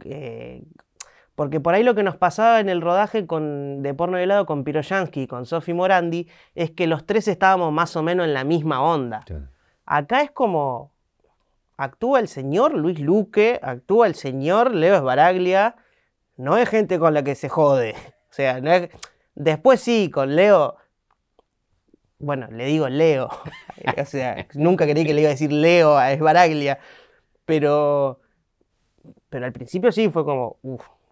Eh, 0.04 0.64
porque 1.34 1.60
por 1.60 1.74
ahí 1.74 1.84
lo 1.84 1.96
que 1.96 2.04
nos 2.04 2.16
pasaba 2.16 2.60
en 2.60 2.70
el 2.70 2.82
rodaje 2.82 3.26
con, 3.26 3.82
de 3.82 3.94
porno 3.94 4.20
y 4.20 4.24
helado 4.24 4.46
con 4.46 4.64
Piroyansky 4.64 5.24
y 5.24 5.28
con 5.28 5.46
Sofi 5.46 5.74
Morandi 5.74 6.30
es 6.54 6.72
que 6.72 6.88
los 6.88 7.06
tres 7.06 7.28
estábamos 7.28 7.74
más 7.74 7.96
o 7.96 8.04
menos 8.04 8.26
en 8.26 8.34
la 8.34 8.44
misma 8.44 8.82
onda. 8.82 9.26
Acá 9.86 10.22
es 10.22 10.32
como 10.32 10.92
actúa 11.78 12.20
el 12.20 12.28
señor 12.28 12.74
Luis 12.74 13.00
Luque, 13.00 13.60
actúa 13.62 14.08
el 14.08 14.16
señor 14.16 14.74
Leo 14.74 14.96
Esbaraglia 14.96 15.76
no 16.38 16.58
es 16.58 16.70
gente 16.70 17.00
con 17.00 17.14
la 17.14 17.24
que 17.24 17.36
se 17.36 17.50
jode. 17.50 17.96
O 18.28 18.36
sea, 18.36 18.60
después 19.34 19.80
sí, 19.80 20.12
con 20.12 20.36
Leo. 20.36 20.76
Bueno, 22.20 22.48
le 22.52 22.66
digo 22.66 22.90
Leo. 22.90 23.30
o 23.98 24.06
sea, 24.06 24.46
nunca 24.56 24.86
creí 24.86 25.06
que 25.06 25.14
le 25.14 25.22
iba 25.22 25.30
a 25.30 25.32
decir 25.32 25.54
Leo 25.54 25.98
a 25.98 26.12
Esbaraglia. 26.12 26.80
Pero. 27.46 28.20
Pero 29.30 29.46
al 29.46 29.54
principio 29.54 29.90
sí 29.94 30.10
fue 30.10 30.26
como. 30.26 30.60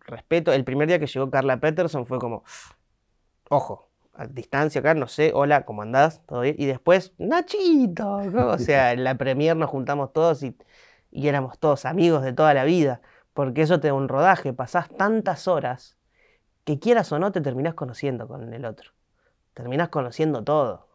Respeto. 0.05 0.51
El 0.51 0.65
primer 0.65 0.89
día 0.89 0.99
que 0.99 1.07
llegó 1.07 1.31
Carla 1.31 1.61
Peterson 1.61 2.05
fue 2.05 2.19
como. 2.19 2.43
Ojo, 3.47 3.87
a 4.15 4.27
distancia 4.27 4.81
acá, 4.81 4.93
no 4.93 5.07
sé, 5.07 5.31
hola, 5.33 5.63
¿cómo 5.63 5.81
andás? 5.81 6.21
¿Todo 6.25 6.41
bien? 6.41 6.55
Y 6.59 6.65
después, 6.65 7.13
Nachito, 7.19 8.17
o 8.17 8.57
sea, 8.57 8.91
en 8.91 9.05
la 9.05 9.15
premier 9.15 9.55
nos 9.55 9.69
juntamos 9.69 10.11
todos 10.11 10.43
y, 10.43 10.57
y 11.09 11.29
éramos 11.29 11.57
todos 11.57 11.85
amigos 11.85 12.21
de 12.23 12.33
toda 12.33 12.53
la 12.53 12.65
vida 12.65 12.99
porque 13.33 13.63
eso 13.63 13.79
te 13.79 13.87
da 13.87 13.93
un 13.93 14.07
rodaje, 14.07 14.53
pasás 14.53 14.89
tantas 14.89 15.47
horas 15.47 15.97
que 16.63 16.79
quieras 16.79 17.11
o 17.11 17.19
no 17.19 17.31
te 17.31 17.41
terminás 17.41 17.73
conociendo 17.73 18.27
con 18.27 18.53
el 18.53 18.65
otro. 18.65 18.91
Terminás 19.53 19.89
conociendo 19.89 20.43
todo. 20.43 20.87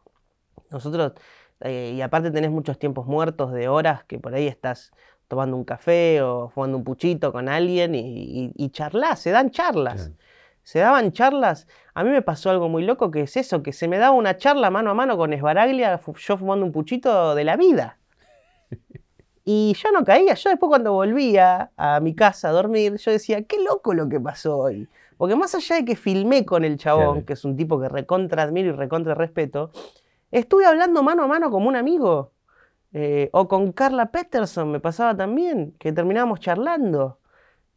Nosotros, 0.71 1.13
eh, 1.61 1.93
y 1.97 2.01
aparte 2.01 2.31
tenés 2.31 2.51
muchos 2.51 2.79
tiempos 2.79 3.07
muertos 3.07 3.53
de 3.53 3.69
horas 3.69 4.05
que 4.05 4.19
por 4.19 4.35
ahí 4.35 4.47
estás 4.47 4.93
tomando 5.29 5.57
un 5.57 5.65
café 5.65 6.23
o 6.23 6.49
fumando 6.49 6.79
un 6.79 6.85
puchito 6.85 7.33
con 7.33 7.49
alguien 7.49 7.95
y, 7.95 8.53
y, 8.57 8.71
charlas, 8.71 9.21
se 9.21 9.31
dan 9.31 9.51
charlas. 9.51 10.11
Se 10.63 10.81
daban 10.81 11.13
charlas. 11.13 11.67
A 11.95 12.03
mí 12.03 12.11
me 12.11 12.23
pasó 12.23 12.51
algo 12.51 12.69
muy 12.69 12.83
loco 12.83 13.11
que 13.11 13.23
es 13.23 13.37
eso, 13.37 13.63
que 13.63 13.73
se 13.73 13.89
me 13.89 13.99
daba 13.99 14.17
una 14.17 14.37
charla 14.37 14.71
mano 14.71 14.91
a 14.91 14.95
mano 14.95 15.17
con 15.17 15.33
Esbaraglia, 15.33 16.01
yo 16.19 16.37
fumando 16.37 16.65
un 16.65 16.73
puchito 16.73 17.35
de 17.35 17.45
la 17.45 17.57
vida. 17.57 17.99
Y 19.51 19.73
yo 19.83 19.91
no 19.93 20.05
caía, 20.05 20.35
yo 20.35 20.51
después 20.51 20.69
cuando 20.69 20.93
volvía 20.93 21.71
a 21.79 22.01
mi 22.01 22.15
casa 22.15 22.51
a 22.51 22.53
dormir, 22.53 22.97
yo 22.99 23.11
decía, 23.11 23.41
qué 23.45 23.57
loco 23.59 23.95
lo 23.95 24.07
que 24.07 24.21
pasó 24.21 24.59
hoy. 24.59 24.87
Porque 25.17 25.37
más 25.37 25.55
allá 25.55 25.77
de 25.77 25.87
que 25.87 25.97
filmé 25.97 26.45
con 26.45 26.67
el 26.67 26.77
chabón, 26.77 27.23
que 27.23 27.33
es 27.33 27.47
un 27.47 27.57
tipo 27.57 27.81
que 27.81 27.89
recontra 27.89 28.43
admiro 28.43 28.69
y 28.69 28.73
recontra 28.73 29.15
respeto, 29.15 29.71
estuve 30.31 30.67
hablando 30.67 31.03
mano 31.03 31.23
a 31.23 31.29
mano 31.29 31.51
como 31.51 31.67
un 31.67 31.77
amigo. 31.77 32.33
Eh, 32.93 33.31
o 33.33 33.49
con 33.49 33.73
Carla 33.73 34.11
Peterson 34.11 34.71
me 34.71 34.81
pasaba 34.81 35.17
también, 35.17 35.75
que 35.79 35.93
terminábamos 35.93 36.41
charlando. 36.41 37.19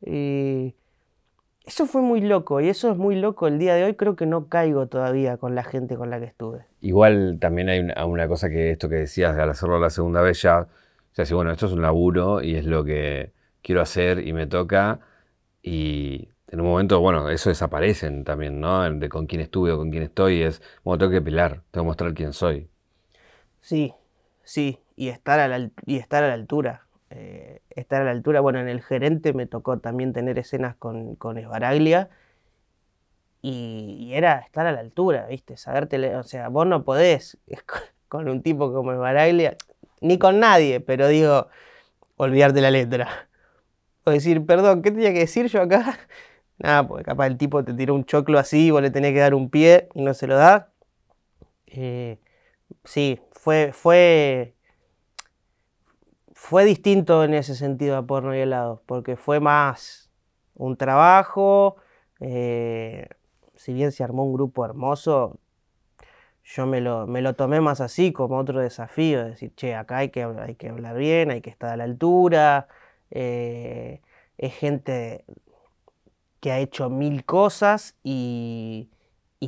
eso 0.01 1.85
fue 1.85 2.01
muy 2.01 2.19
loco 2.19 2.59
y 2.59 2.67
eso 2.67 2.91
es 2.91 2.97
muy 2.97 3.15
loco. 3.15 3.47
El 3.47 3.59
día 3.59 3.75
de 3.75 3.85
hoy 3.85 3.93
creo 3.93 4.17
que 4.17 4.25
no 4.25 4.49
caigo 4.49 4.87
todavía 4.87 5.37
con 5.37 5.55
la 5.55 5.63
gente 5.63 5.95
con 5.95 6.09
la 6.09 6.19
que 6.19 6.25
estuve. 6.25 6.65
Igual 6.81 7.37
también 7.39 7.69
hay 7.69 7.79
una, 7.79 8.05
una 8.05 8.27
cosa 8.27 8.49
que 8.49 8.71
esto 8.71 8.89
que 8.89 8.95
decías 8.95 9.37
al 9.37 9.49
hacerlo 9.49 9.79
la 9.79 9.89
segunda 9.89 10.19
vez 10.19 10.41
ya 10.41 10.67
o 11.11 11.15
sea, 11.15 11.25
si 11.25 11.33
bueno, 11.33 11.51
esto 11.51 11.65
es 11.65 11.73
un 11.73 11.81
laburo 11.81 12.41
y 12.41 12.55
es 12.55 12.65
lo 12.65 12.83
que 12.85 13.33
quiero 13.61 13.81
hacer 13.81 14.25
y 14.25 14.33
me 14.33 14.47
toca. 14.47 15.01
Y 15.61 16.29
en 16.47 16.61
un 16.61 16.67
momento, 16.67 16.99
bueno, 17.01 17.29
eso 17.29 17.49
desaparecen 17.49 18.23
también, 18.23 18.59
¿no? 18.61 18.89
De 18.89 19.09
con 19.09 19.27
quién 19.27 19.41
estuve 19.41 19.71
o 19.71 19.77
con 19.77 19.91
quién 19.91 20.03
estoy. 20.03 20.41
Es, 20.41 20.61
bueno, 20.83 20.99
tengo 20.99 21.11
que 21.11 21.21
pelar, 21.21 21.63
tengo 21.71 21.83
que 21.83 21.87
mostrar 21.87 22.13
quién 22.13 22.33
soy. 22.33 22.69
Sí, 23.59 23.93
sí, 24.43 24.79
y 24.95 25.09
estar 25.09 25.39
a 25.39 25.47
la, 25.47 25.69
y 25.85 25.97
estar 25.97 26.23
a 26.23 26.27
la 26.29 26.33
altura. 26.33 26.87
Eh, 27.09 27.61
estar 27.69 28.01
a 28.01 28.05
la 28.05 28.11
altura. 28.11 28.39
Bueno, 28.39 28.59
en 28.59 28.69
el 28.69 28.81
gerente 28.81 29.33
me 29.33 29.47
tocó 29.47 29.79
también 29.79 30.13
tener 30.13 30.39
escenas 30.39 30.75
con, 30.77 31.15
con 31.15 31.37
Esbaraglia. 31.37 32.09
Y, 33.41 34.11
era 34.13 34.39
estar 34.39 34.67
a 34.67 34.71
la 34.71 34.79
altura, 34.79 35.25
¿viste? 35.27 35.57
Saberte, 35.57 36.15
o 36.15 36.23
sea, 36.23 36.47
vos 36.49 36.67
no 36.67 36.83
podés 36.83 37.37
con 38.07 38.29
un 38.29 38.41
tipo 38.43 38.71
como 38.71 38.93
Esbaraglia, 38.93 39.57
ni 40.01 40.17
con 40.19 40.39
nadie, 40.39 40.79
pero 40.79 41.07
digo, 41.07 41.47
olvidarte 42.17 42.61
la 42.61 42.71
letra. 42.71 43.29
O 44.03 44.11
decir, 44.11 44.45
perdón, 44.45 44.81
¿qué 44.81 44.91
tenía 44.91 45.13
que 45.13 45.19
decir 45.19 45.47
yo 45.47 45.61
acá? 45.61 45.99
Nada, 46.57 46.87
porque 46.87 47.05
capaz 47.05 47.27
el 47.27 47.37
tipo 47.37 47.63
te 47.63 47.73
tiró 47.73 47.95
un 47.95 48.05
choclo 48.05 48.39
así, 48.39 48.71
vos 48.71 48.81
le 48.81 48.91
tenés 48.91 49.13
que 49.13 49.19
dar 49.19 49.33
un 49.33 49.49
pie 49.49 49.89
y 49.93 50.01
no 50.03 50.13
se 50.13 50.27
lo 50.27 50.35
da. 50.35 50.71
Eh, 51.67 52.19
sí, 52.83 53.19
fue, 53.31 53.71
fue, 53.73 54.55
fue 56.33 56.65
distinto 56.65 57.23
en 57.23 57.33
ese 57.33 57.55
sentido 57.55 57.97
a 57.97 58.05
porno 58.05 58.35
y 58.35 58.39
helado, 58.39 58.83
porque 58.85 59.15
fue 59.15 59.39
más 59.39 60.11
un 60.55 60.77
trabajo. 60.77 61.77
Eh, 62.19 63.07
si 63.55 63.73
bien 63.73 63.91
se 63.91 64.03
armó 64.03 64.25
un 64.25 64.33
grupo 64.33 64.65
hermoso, 64.65 65.39
yo 66.43 66.65
me 66.65 66.81
lo, 66.81 67.07
me 67.07 67.21
lo 67.21 67.35
tomé 67.35 67.61
más 67.61 67.81
así, 67.81 68.11
como 68.11 68.37
otro 68.37 68.59
desafío, 68.59 69.23
decir, 69.23 69.53
che, 69.55 69.75
acá 69.75 69.97
hay 69.97 70.09
que, 70.09 70.23
hay 70.23 70.55
que 70.55 70.69
hablar 70.69 70.97
bien, 70.97 71.31
hay 71.31 71.41
que 71.41 71.49
estar 71.49 71.71
a 71.71 71.77
la 71.77 71.83
altura, 71.83 72.67
eh, 73.11 74.01
es 74.37 74.53
gente 74.53 75.25
que 76.39 76.51
ha 76.51 76.59
hecho 76.59 76.89
mil 76.89 77.23
cosas 77.23 77.95
y, 78.03 78.89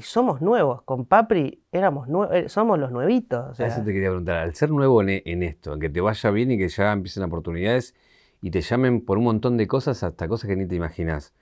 somos 0.01 0.41
nuevos. 0.41 0.81
Con 0.83 1.05
Papri 1.05 1.61
éramos 1.71 2.07
eh, 2.31 2.49
somos 2.49 2.79
los 2.79 2.91
nuevitos. 2.91 3.59
Eso 3.59 3.83
te 3.83 3.93
quería 3.93 4.09
preguntar, 4.09 4.37
al 4.37 4.55
ser 4.55 4.71
nuevo 4.71 5.01
en, 5.01 5.43
esto, 5.43 5.73
en 5.73 5.79
que 5.79 5.89
te 5.89 6.01
vaya 6.01 6.31
bien 6.31 6.51
y 6.51 6.57
que 6.57 6.67
ya 6.67 6.91
empiecen 6.91 7.23
oportunidades 7.23 7.95
y 8.41 8.51
te 8.51 8.61
llamen 8.61 9.05
por 9.05 9.17
un 9.17 9.25
montón 9.25 9.55
de 9.55 9.67
cosas, 9.67 10.03
hasta 10.03 10.27
cosas 10.27 10.49
que 10.49 10.55
ni 10.55 10.67
te 10.67 10.75
imaginas, 10.75 11.33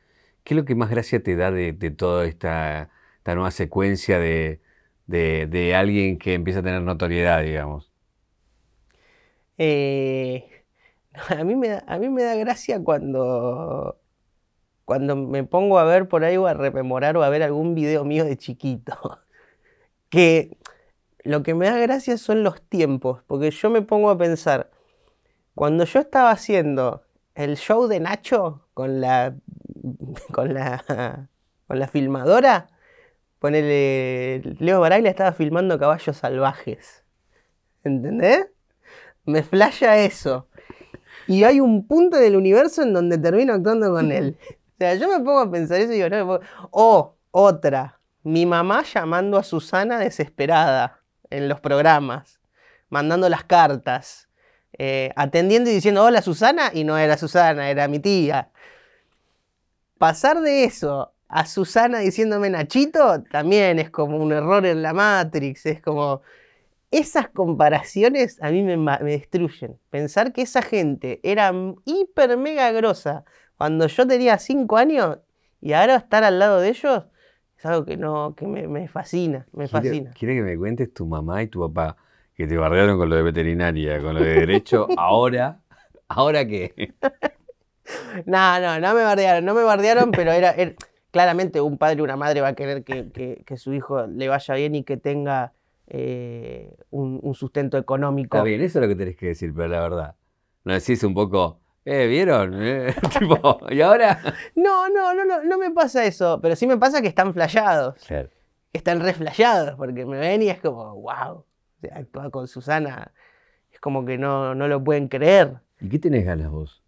¿qué 0.43 0.53
es 0.53 0.57
lo 0.57 0.65
que 0.65 0.75
más 0.75 0.89
gracia 0.89 1.23
te 1.23 1.35
da 1.35 1.51
de, 1.51 1.73
toda 1.91 2.25
esta 2.25 2.89
nueva 3.25 3.51
secuencia 3.51 4.19
de 4.19 4.61
de, 5.11 5.75
alguien 5.75 6.17
que 6.17 6.33
empieza 6.33 6.59
a 6.59 6.63
tener 6.63 6.81
notoriedad, 6.81 7.43
digamos? 7.43 7.91
Eh, 9.57 10.49
a, 11.29 11.43
mí 11.43 11.55
me 11.55 11.69
da, 11.69 11.83
a 11.87 11.99
mí 11.99 12.09
me 12.09 12.23
da 12.23 12.35
gracia 12.35 12.83
cuando, 12.83 13.99
cuando 14.85 15.15
me 15.15 15.43
pongo 15.43 15.79
a 15.79 15.83
ver 15.83 16.07
por 16.07 16.23
ahí 16.23 16.37
o 16.37 16.47
a 16.47 16.53
rememorar 16.53 17.17
o 17.17 17.23
a 17.23 17.29
ver 17.29 17.43
algún 17.43 17.75
video 17.75 18.03
mío 18.05 18.25
de 18.25 18.37
chiquito. 18.37 18.95
Que 20.09 20.57
lo 21.23 21.41
que 21.41 21.53
me 21.53 21.69
da 21.69 21.77
gracia 21.77 22.17
son 22.17 22.43
los 22.43 22.61
tiempos, 22.63 23.23
porque 23.27 23.49
yo 23.49 23.69
me 23.69 23.81
pongo 23.81 24.09
a 24.09 24.17
pensar, 24.17 24.69
cuando 25.55 25.85
yo 25.85 26.01
estaba 26.01 26.31
haciendo 26.31 27.05
el 27.33 27.55
show 27.55 27.87
de 27.87 28.01
Nacho 28.01 28.67
con 28.73 28.99
la 28.99 29.35
con 30.31 30.53
la, 30.53 31.29
con 31.67 31.79
la 31.79 31.87
filmadora, 31.87 32.67
ponele, 33.41 34.43
Leo 34.59 34.79
Baraglia 34.79 35.09
estaba 35.09 35.33
filmando 35.33 35.79
caballos 35.79 36.15
salvajes. 36.15 37.03
¿Entendés? 37.83 38.45
Me 39.25 39.41
flasha 39.41 39.97
eso. 39.97 40.47
Y 41.27 41.43
hay 41.43 41.59
un 41.59 41.87
punto 41.87 42.17
del 42.17 42.35
universo 42.35 42.83
en 42.83 42.93
donde 42.93 43.17
termino 43.17 43.53
actuando 43.53 43.91
con 43.91 44.11
él. 44.11 44.37
O 44.71 44.83
sea, 44.83 44.95
yo 44.95 45.09
me 45.09 45.17
pongo 45.23 45.41
a 45.41 45.51
pensar 45.51 45.79
eso 45.79 45.91
y 45.91 45.97
digo, 45.97 46.09
no 46.09 46.17
me 46.17 46.25
puedo- 46.25 46.41
O, 46.71 47.15
otra, 47.29 47.99
mi 48.23 48.47
mamá 48.47 48.81
llamando 48.81 49.37
a 49.37 49.43
Susana 49.43 49.99
desesperada 49.99 51.01
en 51.29 51.47
los 51.47 51.59
programas, 51.59 52.39
mandando 52.89 53.29
las 53.29 53.43
cartas, 53.43 54.27
eh, 54.79 55.11
atendiendo 55.15 55.69
y 55.69 55.73
diciendo, 55.75 56.03
hola 56.03 56.23
Susana, 56.23 56.71
y 56.73 56.83
no 56.83 56.97
era 56.97 57.15
Susana, 57.15 57.69
era 57.69 57.87
mi 57.87 57.99
tía. 57.99 58.49
Pasar 59.99 60.41
de 60.41 60.63
eso 60.63 61.13
a 61.33 61.45
Susana 61.45 61.99
diciéndome 61.99 62.49
Nachito 62.49 63.23
también 63.23 63.79
es 63.79 63.89
como 63.89 64.17
un 64.17 64.31
error 64.33 64.65
en 64.65 64.81
la 64.81 64.93
Matrix, 64.93 65.65
es 65.65 65.81
como... 65.81 66.21
Esas 66.91 67.29
comparaciones 67.29 68.37
a 68.43 68.49
mí 68.51 68.63
me, 68.63 68.97
destruyen. 68.99 69.79
Pensar 69.89 70.33
que 70.33 70.41
esa 70.41 70.61
gente 70.61 71.21
era 71.23 71.53
hiper 71.85 72.35
mega 72.37 72.69
grosa 72.73 73.23
cuando 73.57 73.87
yo 73.87 74.05
tenía 74.05 74.37
5 74.37 74.75
años 74.75 75.19
y 75.61 75.71
ahora 75.71 75.95
estar 75.95 76.25
al 76.25 76.37
lado 76.37 76.59
de 76.59 76.67
ellos 76.67 77.05
es 77.57 77.65
algo 77.65 77.85
que 77.85 77.95
no, 77.95 78.35
que 78.35 78.45
me, 78.45 78.67
me 78.67 78.89
fascina, 78.89 79.47
me 79.53 79.69
Quiero- 79.69 79.87
fascina. 79.87 80.11
Quiero 80.19 80.33
que 80.33 80.41
me 80.41 80.57
cuentes 80.57 80.93
tu 80.93 81.05
mamá 81.05 81.41
y 81.43 81.47
tu 81.47 81.61
papá 81.61 81.95
que 82.35 82.45
te 82.45 82.57
bardearon 82.57 82.97
con 82.97 83.07
lo 83.09 83.15
de 83.15 83.21
veterinaria, 83.23 84.01
con 84.01 84.15
lo 84.15 84.21
de 84.21 84.33
derecho. 84.33 84.87
Ahora, 84.97 85.61
¿ahora 86.09 86.45
qué? 86.45 86.93
No, 88.25 88.59
no, 88.59 88.79
no 88.79 88.93
me 88.93 89.03
bardearon, 89.03 89.43
no 89.45 89.53
me 89.53 89.63
bardearon, 89.63 90.11
pero 90.11 90.31
era, 90.31 90.51
era- 90.51 90.73
claramente 91.11 91.61
un 91.61 91.77
padre 91.77 91.97
y 91.99 92.01
una 92.01 92.15
madre 92.15 92.41
va 92.41 92.49
a 92.49 92.53
querer 92.55 92.83
que, 92.83 93.11
que- 93.11 93.43
que 93.45 93.57
su 93.57 93.73
hijo 93.73 94.07
le 94.07 94.27
vaya 94.27 94.55
bien 94.55 94.75
y 94.75 94.83
que 94.83 94.97
tenga 94.97 95.53
eh, 95.87 96.73
un, 96.89 97.19
un 97.21 97.33
sustento 97.35 97.77
económico. 97.77 98.37
Está 98.37 98.43
bien, 98.45 98.61
eso 98.61 98.79
es 98.79 98.83
lo 98.83 98.87
que 98.87 98.95
tenés 98.95 99.15
que 99.17 99.27
decir, 99.27 99.53
pero 99.55 99.67
la 99.67 99.81
verdad. 99.81 100.15
No 100.63 100.73
decís 100.73 101.03
un 101.03 101.13
poco, 101.13 101.59
eh, 101.85 102.07
¿vieron? 102.07 102.53
Eh, 102.63 102.93
tipo, 103.19 103.59
¿y 103.69 103.81
ahora? 103.81 104.19
No, 104.55 104.87
no, 104.89 105.13
no, 105.13 105.25
no, 105.25 105.43
no 105.43 105.57
me 105.57 105.71
pasa 105.71 106.05
eso, 106.05 106.39
pero 106.41 106.55
sí 106.55 106.65
me 106.67 106.77
pasa 106.77 107.01
que 107.01 107.07
están 107.07 107.33
flayados, 107.33 107.95
Claro. 108.07 108.29
están 108.73 109.01
re 109.01 109.13
flashados, 109.13 109.75
porque 109.75 110.05
me 110.05 110.17
ven 110.17 110.43
y 110.43 110.49
es 110.49 110.61
como, 110.61 110.95
wow, 111.01 111.43
actuar 111.91 112.31
con 112.31 112.47
Susana 112.47 113.11
es 113.71 113.79
como 113.79 114.05
que 114.05 114.17
no, 114.17 114.53
no 114.55 114.67
lo 114.67 114.83
pueden 114.83 115.07
creer. 115.07 115.55
¿Y 115.79 115.89
qué 115.89 115.97
tenés 115.99 116.25
ganas 116.25 116.49
vos? 116.51 116.80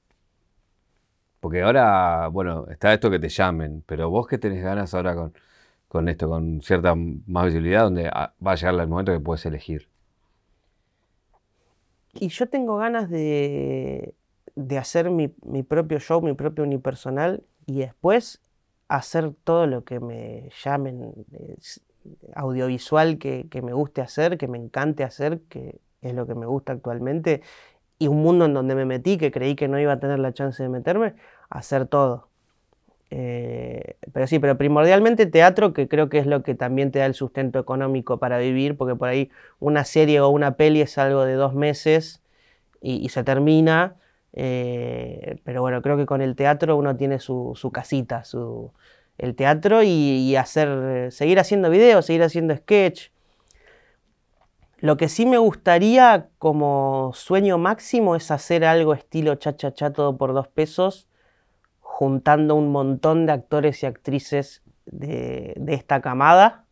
Porque 1.44 1.62
ahora, 1.62 2.30
bueno, 2.30 2.68
está 2.70 2.94
esto 2.94 3.12
que 3.12 3.20
te 3.20 3.28
llamen, 3.28 3.84
pero 3.86 4.10
vos 4.10 4.28
qué 4.28 4.38
tenés 4.38 4.64
ganas 4.64 4.94
ahora 4.94 5.14
con, 5.14 5.34
con 5.90 6.08
esto, 6.08 6.30
con 6.30 6.62
cierta 6.62 6.96
más 6.96 7.48
visibilidad, 7.48 7.84
donde 7.84 8.08
ah, 8.08 8.34
va 8.42 8.54
a 8.54 8.56
llegar 8.56 8.76
el 8.76 8.88
momento 8.88 9.12
que 9.12 9.20
puedes 9.20 9.46
elegir. 9.46 9.90
Y 12.14 12.30
yo 12.30 12.48
tengo 12.48 12.78
ganas 12.78 13.10
de, 13.10 14.14
de 14.56 14.78
hacer 14.78 15.10
mi, 15.10 15.36
mi 15.46 15.64
propio 15.64 16.00
show, 16.00 16.22
mi 16.22 16.32
propio 16.32 16.64
unipersonal, 16.64 17.44
y 17.66 17.80
después 17.80 18.42
hacer 18.88 19.34
todo 19.44 19.68
lo 19.68 19.84
que 19.84 20.00
me 20.00 20.50
llamen 20.64 21.26
audiovisual 22.36 23.18
que, 23.18 23.50
que 23.50 23.62
me 23.62 23.74
guste 23.74 24.00
hacer, 24.00 24.38
que 24.38 24.48
me 24.48 24.60
encante 24.60 25.04
hacer, 25.04 25.42
que 25.50 25.82
es 26.02 26.14
lo 26.14 26.26
que 26.26 26.36
me 26.36 26.46
gusta 26.46 26.72
actualmente, 26.72 27.42
y 28.00 28.08
un 28.08 28.22
mundo 28.22 28.46
en 28.46 28.54
donde 28.54 28.76
me 28.76 28.86
metí, 28.86 29.18
que 29.18 29.32
creí 29.32 29.56
que 29.56 29.68
no 29.68 29.80
iba 29.80 29.94
a 29.94 30.00
tener 30.00 30.20
la 30.20 30.34
chance 30.34 30.62
de 30.62 30.70
meterme, 30.70 31.14
hacer 31.50 31.86
todo. 31.88 32.28
Eh, 33.16 33.96
pero 34.12 34.26
sí, 34.28 34.40
pero 34.40 34.58
primordialmente 34.58 35.28
teatro, 35.28 35.74
que 35.74 35.88
creo 35.88 36.10
que 36.10 36.18
es 36.18 36.26
lo 36.26 36.42
que 36.42 36.56
también 36.56 36.92
te 36.92 37.00
da 37.00 37.06
el 37.06 37.14
sustento 37.14 37.60
económico 37.60 38.18
para 38.18 38.40
vivir, 38.40 38.76
porque 38.76 38.96
por 38.96 39.10
ahí 39.10 39.30
una 39.60 39.84
serie 39.86 40.20
o 40.22 40.30
una 40.30 40.56
peli 40.58 40.82
es 40.82 40.98
algo 40.98 41.24
de 41.24 41.34
dos 41.36 41.54
meses 41.54 42.24
y, 42.82 42.96
y 43.06 43.10
se 43.10 43.24
termina. 43.24 43.96
eh, 44.34 45.38
pero 45.44 45.62
bueno, 45.62 45.82
creo 45.84 45.96
que 45.98 46.06
con 46.08 46.22
el 46.22 46.36
teatro 46.36 46.76
uno 46.76 46.96
tiene 46.98 47.20
su, 47.20 47.54
su 47.56 47.72
casita, 47.72 48.24
su, 48.24 48.72
el 49.20 49.36
teatro 49.36 49.84
y, 49.84 49.88
y 49.90 50.36
hacer, 50.36 50.70
eh, 50.70 51.12
seguir 51.12 51.40
haciendo 51.40 51.70
videos, 51.70 52.08
seguir 52.08 52.24
haciendo 52.24 52.56
sketch. 52.56 53.10
Lo 54.84 54.98
que 54.98 55.08
sí 55.08 55.26
me 55.26 55.38
gustaría 55.38 56.28
como 56.40 57.12
sueño 57.14 57.58
máximo 57.58 58.18
es 58.18 58.30
hacer 58.32 58.66
algo 58.66 58.94
estilo 58.94 59.36
cha 59.36 59.56
cha 59.56 59.74
cha 59.74 59.94
todo 59.94 60.18
por 60.18 60.34
dos 60.34 60.50
pesos, 60.50 61.08
juntando 61.80 62.56
un 62.56 62.70
montón 62.70 63.26
de 63.26 63.32
actores 63.32 63.82
y 63.82 63.86
actrices 63.86 64.62
de, 64.86 65.54
de 65.56 65.74
esta 65.74 66.02
camada. 66.02 66.66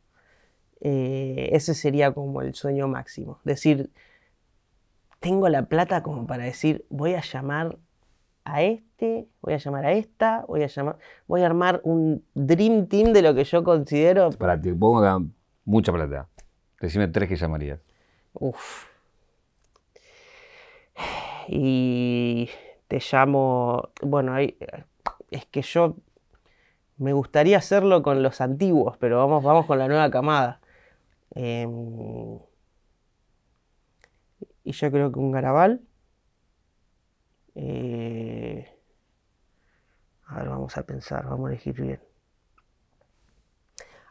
Eh, 0.82 1.52
ese 1.54 1.74
sería 1.74 2.12
como 2.12 2.42
el 2.42 2.54
sueño 2.54 2.90
máximo. 2.90 3.40
Decir, 3.46 3.92
tengo 5.22 5.48
la 5.48 5.68
plata 5.68 6.04
como 6.04 6.28
para 6.28 6.44
decir, 6.44 6.86
voy 6.90 7.14
a 7.14 7.22
llamar 7.22 7.78
a 8.44 8.62
este, 8.62 9.30
voy 9.40 9.54
a 9.54 9.58
llamar 9.58 9.86
a 9.86 9.94
esta, 9.94 10.44
voy 10.50 10.64
a 10.64 10.68
llamar, 10.68 10.98
voy 11.28 11.44
a 11.44 11.46
armar 11.46 11.80
un 11.86 12.26
dream 12.34 12.88
team 12.88 13.14
de 13.14 13.22
lo 13.22 13.34
que 13.34 13.46
yo 13.46 13.64
considero. 13.64 14.32
Para, 14.32 14.60
te 14.60 14.74
pongo 14.74 15.00
acá 15.00 15.24
mucha 15.64 15.94
plata. 15.94 16.28
Decime 16.82 17.08
tres 17.08 17.30
que 17.30 17.38
llamarías. 17.38 17.80
Uf. 18.34 18.88
Y 21.48 22.50
te 22.88 23.00
llamo, 23.12 23.90
bueno, 24.02 24.38
es 24.38 25.46
que 25.52 25.62
yo 25.62 25.96
me 26.98 27.14
gustaría 27.14 27.58
hacerlo 27.58 28.04
con 28.04 28.24
los 28.24 28.42
antiguos, 28.42 28.98
pero 28.98 29.18
vamos, 29.18 29.44
vamos 29.44 29.66
con 29.66 29.80
la 29.80 29.88
nueva 29.88 30.10
camada. 30.12 30.62
Em, 31.36 32.40
y 34.64 34.72
yo 34.72 34.92
creo 34.92 35.12
que 35.12 35.20
un 35.20 35.32
Garabal. 35.32 35.82
eh, 37.56 38.68
a 40.28 40.36
ver, 40.38 40.50
vamos 40.50 40.78
a 40.78 40.84
pensar, 40.84 41.26
vamos 41.26 41.48
a 41.50 41.52
elegir 41.54 41.80
bien. 41.82 42.00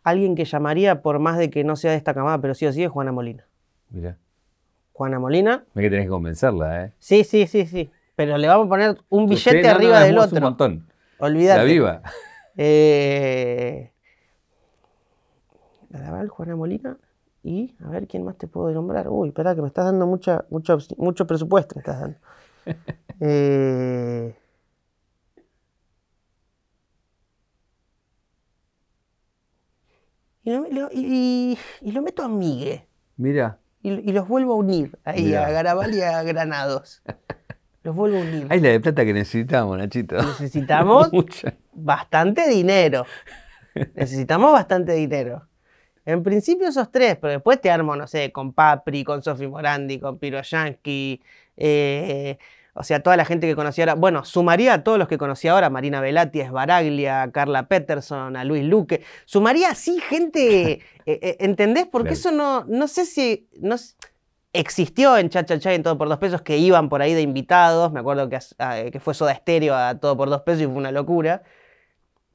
Alguien 0.02 0.34
que 0.34 0.44
llamaría, 0.44 1.02
por 1.02 1.18
más 1.18 1.38
de 1.38 1.50
que 1.50 1.64
no 1.64 1.76
sea 1.76 1.92
de 1.92 1.96
esta 1.96 2.14
camada, 2.14 2.40
pero 2.40 2.54
sí 2.54 2.66
o 2.66 2.72
sí, 2.72 2.82
es 2.84 2.90
Juana 2.90 3.12
Molina. 3.12 3.46
Mira. 3.90 4.16
Juana 4.92 5.18
Molina. 5.18 5.64
Ve 5.74 5.82
que 5.82 5.90
tenés 5.90 6.06
que 6.06 6.10
convencerla, 6.10 6.84
¿eh? 6.84 6.92
Sí, 6.98 7.24
sí, 7.24 7.46
sí, 7.46 7.66
sí. 7.66 7.90
Pero 8.16 8.36
le 8.36 8.46
vamos 8.48 8.66
a 8.66 8.68
poner 8.68 8.98
un 9.08 9.26
billete 9.28 9.62
no, 9.62 9.70
arriba 9.70 10.00
del 10.00 10.16
un 10.18 10.24
otro. 10.24 10.40
montón. 10.40 10.86
Olvídate. 11.18 11.58
La 11.58 11.64
viva. 11.64 12.02
Eh, 12.62 13.92
Garabal, 15.88 16.28
Juana 16.28 16.56
Molina 16.56 16.98
y 17.42 17.74
a 17.82 17.88
ver 17.88 18.06
quién 18.06 18.24
más 18.24 18.36
te 18.36 18.48
puedo 18.48 18.70
nombrar. 18.72 19.08
Uy, 19.08 19.28
espera 19.28 19.54
que 19.54 19.62
me 19.62 19.68
estás 19.68 19.86
dando 19.86 20.06
mucha, 20.06 20.44
opci- 20.50 20.96
mucho 20.98 21.26
presupuesto. 21.26 21.76
Me 21.76 21.80
estás 21.80 22.00
dando. 22.00 22.18
Eh, 23.22 24.34
y, 30.42 30.50
lo, 30.50 30.88
y 30.90 31.56
lo 31.92 32.00
meto 32.02 32.22
a 32.24 32.28
Migue 32.28 32.86
Mira. 33.16 33.58
Y, 33.82 33.90
y 34.10 34.12
los 34.12 34.28
vuelvo 34.28 34.52
a 34.54 34.56
unir 34.56 34.98
ahí 35.04 35.24
Mirá. 35.26 35.46
a 35.46 35.50
Garabal 35.50 35.94
y 35.94 36.00
a 36.02 36.22
Granados. 36.22 37.02
Los 37.82 37.94
vuelvo 37.94 38.18
a 38.18 38.20
unir. 38.20 38.46
Ay, 38.50 38.60
la 38.60 38.68
de 38.70 38.80
plata 38.80 39.04
que 39.04 39.12
necesitamos, 39.12 39.78
Nachito. 39.78 40.16
Necesitamos 40.16 41.10
Mucha. 41.12 41.54
bastante 41.72 42.46
dinero. 42.48 43.06
Necesitamos 43.94 44.52
bastante 44.52 44.92
dinero. 44.92 45.46
En 46.04 46.22
principio 46.22 46.66
esos 46.68 46.90
tres, 46.90 47.16
pero 47.20 47.32
después 47.34 47.60
te 47.60 47.70
armo, 47.70 47.94
no 47.94 48.06
sé, 48.06 48.32
con 48.32 48.52
Papri, 48.52 49.04
con 49.04 49.22
Sofi 49.22 49.46
Morandi, 49.46 50.00
con 50.00 50.18
Piro 50.18 50.40
Yankee, 50.42 51.22
eh, 51.56 52.38
o 52.74 52.82
sea, 52.82 53.02
toda 53.02 53.16
la 53.16 53.24
gente 53.24 53.46
que 53.46 53.56
conocí 53.56 53.80
ahora. 53.80 53.94
Bueno, 53.94 54.24
sumaría 54.24 54.74
a 54.74 54.84
todos 54.84 54.98
los 54.98 55.08
que 55.08 55.18
conocí 55.18 55.48
ahora, 55.48 55.70
Marina 55.70 56.00
Velati, 56.00 56.40
a 56.40 56.44
Esbaraglia, 56.44 57.22
a 57.22 57.32
Carla 57.32 57.68
Peterson, 57.68 58.36
a 58.36 58.44
Luis 58.44 58.64
Luque. 58.64 59.02
Sumaría 59.24 59.70
así 59.70 60.00
gente, 60.00 60.72
eh, 60.72 60.80
eh, 61.06 61.36
¿entendés? 61.40 61.86
Porque 61.86 62.14
eso 62.14 62.30
no, 62.30 62.64
no 62.64 62.88
sé 62.88 63.06
si... 63.06 63.48
No, 63.60 63.76
existió 64.52 65.16
en 65.16 65.28
Cha 65.28 65.44
Cha 65.44 65.72
en 65.72 65.82
Todo 65.82 65.96
por 65.96 66.08
Dos 66.08 66.18
Pesos 66.18 66.42
que 66.42 66.58
iban 66.58 66.88
por 66.88 67.02
ahí 67.02 67.14
de 67.14 67.22
invitados. 67.22 67.92
Me 67.92 68.00
acuerdo 68.00 68.28
que, 68.28 68.38
ah, 68.58 68.76
que 68.90 69.00
fue 69.00 69.14
Soda 69.14 69.34
Stereo 69.34 69.74
a 69.74 69.98
Todo 69.98 70.16
por 70.16 70.28
Dos 70.28 70.42
Pesos 70.42 70.62
y 70.62 70.66
fue 70.66 70.74
una 70.74 70.92
locura. 70.92 71.42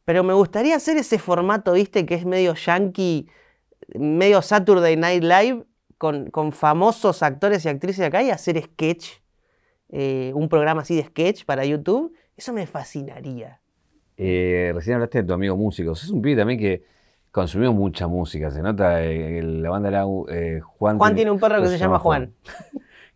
Pero 0.05 0.23
me 0.23 0.33
gustaría 0.33 0.75
hacer 0.75 0.97
ese 0.97 1.17
formato, 1.17 1.73
viste, 1.73 2.05
que 2.05 2.15
es 2.15 2.25
medio 2.25 2.53
yankee, 2.53 3.27
medio 3.95 4.41
Saturday 4.41 4.95
Night 4.95 5.23
Live, 5.23 5.65
con, 5.97 6.29
con 6.29 6.51
famosos 6.51 7.23
actores 7.23 7.65
y 7.65 7.69
actrices 7.69 7.99
de 7.99 8.05
acá 8.05 8.21
y 8.21 8.29
hacer 8.29 8.61
sketch, 8.61 9.07
eh, 9.89 10.31
un 10.36 10.49
programa 10.49 10.81
así 10.81 10.95
de 10.95 11.03
sketch 11.03 11.45
para 11.45 11.65
YouTube. 11.65 12.13
Eso 12.36 12.53
me 12.53 12.65
fascinaría. 12.67 13.61
Eh, 14.17 14.71
recién 14.73 14.95
hablaste 14.95 15.21
de 15.21 15.27
tu 15.27 15.33
amigo 15.33 15.55
músico. 15.57 15.91
Es 15.93 16.09
un 16.09 16.21
pibe 16.21 16.38
también 16.38 16.59
que 16.59 16.83
consumió 17.31 17.73
mucha 17.73 18.07
música. 18.07 18.49
Se 18.51 18.61
nota 18.61 19.03
eh, 19.03 19.41
la 19.43 19.69
banda 19.69 19.89
era 19.89 20.05
eh, 20.29 20.59
Juan. 20.61 20.97
Juan 20.97 21.15
tiene 21.15 21.31
un 21.31 21.39
perro 21.39 21.61
que 21.61 21.67
se 21.67 21.77
llama 21.77 21.99
Juan. 21.99 22.33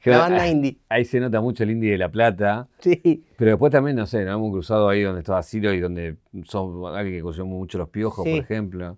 La 0.05 0.17
banda 0.19 0.43
ahí- 0.43 0.51
indie. 0.51 0.77
Ahí 0.87 1.03
se 1.03 1.19
nota 1.19 1.41
mucho 1.41 1.63
el 1.63 1.71
indie 1.71 1.91
de 1.91 1.97
La 1.97 2.09
Plata. 2.09 2.69
Sí. 2.79 3.25
Pero 3.37 3.51
después 3.51 3.69
también, 3.69 3.97
no 3.97 4.05
sé, 4.05 4.23
nos 4.23 4.35
hemos 4.35 4.51
cruzado 4.53 4.87
ahí 4.87 5.01
donde 5.03 5.19
estaba 5.19 5.43
Ciro 5.43 5.73
y 5.73 5.81
donde 5.81 6.15
son 6.45 6.85
alguien 6.95 7.17
que 7.17 7.21
consume 7.21 7.49
mucho 7.49 7.77
los 7.77 7.89
piojos, 7.89 8.23
Sí. 8.23 8.31
por 8.31 8.39
ejemplo. 8.39 8.97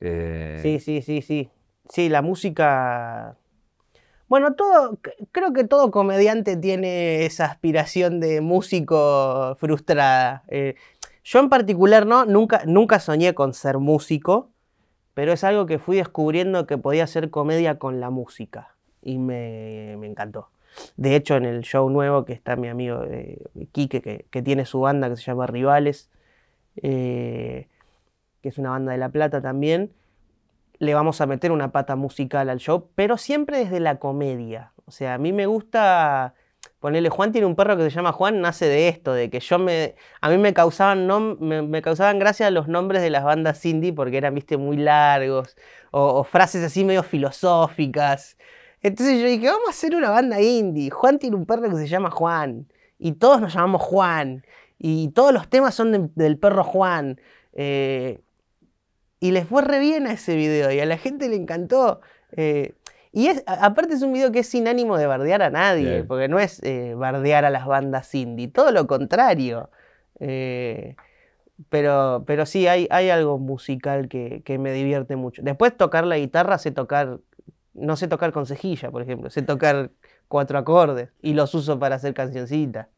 Eh, 0.00 0.60
Sí, 0.62 0.80
sí, 0.80 1.02
sí, 1.02 1.20
sí. 1.20 1.50
Sí, 1.90 2.08
la 2.08 2.22
música. 2.22 3.36
Bueno, 4.28 4.54
todo, 4.54 4.98
creo 5.32 5.52
que 5.52 5.64
todo 5.64 5.90
comediante 5.90 6.56
tiene 6.56 7.26
esa 7.26 7.44
aspiración 7.44 8.20
de 8.20 8.40
músico 8.40 9.56
frustrada. 9.58 10.42
Eh, 10.48 10.76
yo 11.22 11.40
en 11.40 11.48
particular 11.48 12.06
no, 12.06 12.24
nunca, 12.24 12.62
nunca 12.66 13.00
soñé 13.00 13.34
con 13.34 13.54
ser 13.54 13.78
músico, 13.78 14.50
pero 15.14 15.32
es 15.32 15.44
algo 15.44 15.66
que 15.66 15.78
fui 15.78 15.96
descubriendo 15.96 16.66
que 16.66 16.78
podía 16.78 17.04
hacer 17.04 17.30
comedia 17.30 17.78
con 17.78 18.00
la 18.00 18.10
música 18.10 18.74
y 19.02 19.18
me, 19.18 19.96
me 19.98 20.06
encantó. 20.06 20.48
De 20.96 21.14
hecho, 21.16 21.36
en 21.36 21.44
el 21.44 21.62
show 21.62 21.88
nuevo 21.88 22.24
que 22.24 22.32
está 22.32 22.56
mi 22.56 22.68
amigo 22.68 23.04
eh, 23.04 23.38
Quique, 23.72 24.02
que, 24.02 24.26
que 24.30 24.42
tiene 24.42 24.64
su 24.66 24.80
banda 24.80 25.08
que 25.08 25.16
se 25.16 25.22
llama 25.22 25.46
Rivales, 25.46 26.10
eh, 26.82 27.68
que 28.42 28.48
es 28.48 28.58
una 28.58 28.70
banda 28.70 28.92
de 28.92 28.98
La 28.98 29.10
Plata 29.10 29.40
también, 29.40 29.92
le 30.84 30.94
vamos 30.94 31.20
a 31.20 31.26
meter 31.26 31.52
una 31.52 31.72
pata 31.72 31.96
musical 31.96 32.48
al 32.50 32.58
show, 32.58 32.90
pero 32.94 33.16
siempre 33.18 33.58
desde 33.58 33.80
la 33.80 33.98
comedia. 33.98 34.72
O 34.86 34.90
sea, 34.90 35.14
a 35.14 35.18
mí 35.18 35.32
me 35.32 35.46
gusta 35.46 36.34
ponerle 36.80 37.08
Juan 37.08 37.32
tiene 37.32 37.46
un 37.46 37.56
perro 37.56 37.76
que 37.76 37.84
se 37.84 37.90
llama 37.90 38.12
Juan, 38.12 38.40
nace 38.40 38.66
de 38.66 38.88
esto, 38.88 39.12
de 39.14 39.30
que 39.30 39.40
yo 39.40 39.58
me 39.58 39.94
a 40.20 40.28
mí 40.28 40.38
me 40.38 40.52
causaban 40.52 41.06
me, 41.40 41.62
me 41.62 41.82
causaban 41.82 42.18
gracia 42.18 42.50
los 42.50 42.68
nombres 42.68 43.02
de 43.02 43.10
las 43.10 43.24
bandas 43.24 43.64
indie 43.64 43.92
porque 43.92 44.18
eran, 44.18 44.34
viste, 44.34 44.56
muy 44.58 44.76
largos 44.76 45.56
o, 45.92 46.24
frases 46.24 46.62
así 46.64 46.84
medio 46.84 47.02
filosóficas. 47.02 48.36
Entonces 48.82 49.20
yo 49.20 49.26
dije, 49.26 49.46
vamos 49.46 49.68
a 49.68 49.70
hacer 49.70 49.94
una 49.96 50.10
banda 50.10 50.40
indie. 50.42 50.90
Juan 50.90 51.18
tiene 51.18 51.36
un 51.36 51.46
perro 51.46 51.70
que 51.70 51.76
se 51.76 51.86
llama 51.86 52.10
Juan 52.10 52.68
y 52.98 53.12
todos 53.12 53.40
nos 53.40 53.54
llamamos 53.54 53.82
Juan 53.82 54.44
y 54.78 55.08
todos 55.12 55.32
los 55.32 55.48
temas 55.48 55.74
son 55.74 55.92
de- 55.92 56.10
del 56.14 56.38
perro 56.38 56.64
Juan. 56.64 57.20
Eh, 57.54 58.20
y 59.24 59.30
les 59.30 59.46
fue 59.46 59.62
re 59.62 59.78
bien 59.78 60.06
a 60.06 60.12
ese 60.12 60.36
video 60.36 60.70
y 60.70 60.80
a 60.80 60.84
la 60.84 60.98
gente 60.98 61.30
le 61.30 61.36
encantó. 61.36 62.02
Eh, 62.32 62.74
y 63.10 63.28
es, 63.28 63.42
aparte 63.46 63.94
es 63.94 64.02
un 64.02 64.12
video 64.12 64.30
que 64.30 64.40
es 64.40 64.48
sin 64.50 64.68
ánimo 64.68 64.98
de 64.98 65.06
bardear 65.06 65.40
a 65.40 65.48
nadie, 65.48 66.04
porque 66.04 66.28
no 66.28 66.38
es 66.38 66.62
eh, 66.62 66.92
bardear 66.94 67.46
a 67.46 67.48
las 67.48 67.64
bandas 67.64 68.14
indie, 68.14 68.48
todo 68.48 68.70
lo 68.70 68.86
contrario. 68.86 69.70
Eh, 70.20 70.94
pero, 71.70 72.24
pero 72.26 72.44
sí, 72.44 72.66
hay, 72.66 72.86
hay 72.90 73.08
algo 73.08 73.38
musical 73.38 74.10
que, 74.10 74.42
que 74.44 74.58
me 74.58 74.72
divierte 74.74 75.16
mucho. 75.16 75.40
Después 75.40 75.74
tocar 75.74 76.04
la 76.04 76.18
guitarra, 76.18 76.58
sé 76.58 76.70
tocar, 76.70 77.20
no 77.72 77.96
sé 77.96 78.08
tocar 78.08 78.30
con 78.30 78.44
cejilla, 78.44 78.90
por 78.90 79.00
ejemplo, 79.00 79.30
sé 79.30 79.40
tocar 79.40 79.90
cuatro 80.28 80.58
acordes 80.58 81.08
y 81.22 81.32
los 81.32 81.54
uso 81.54 81.78
para 81.78 81.94
hacer 81.94 82.12
cancioncitas. 82.12 82.88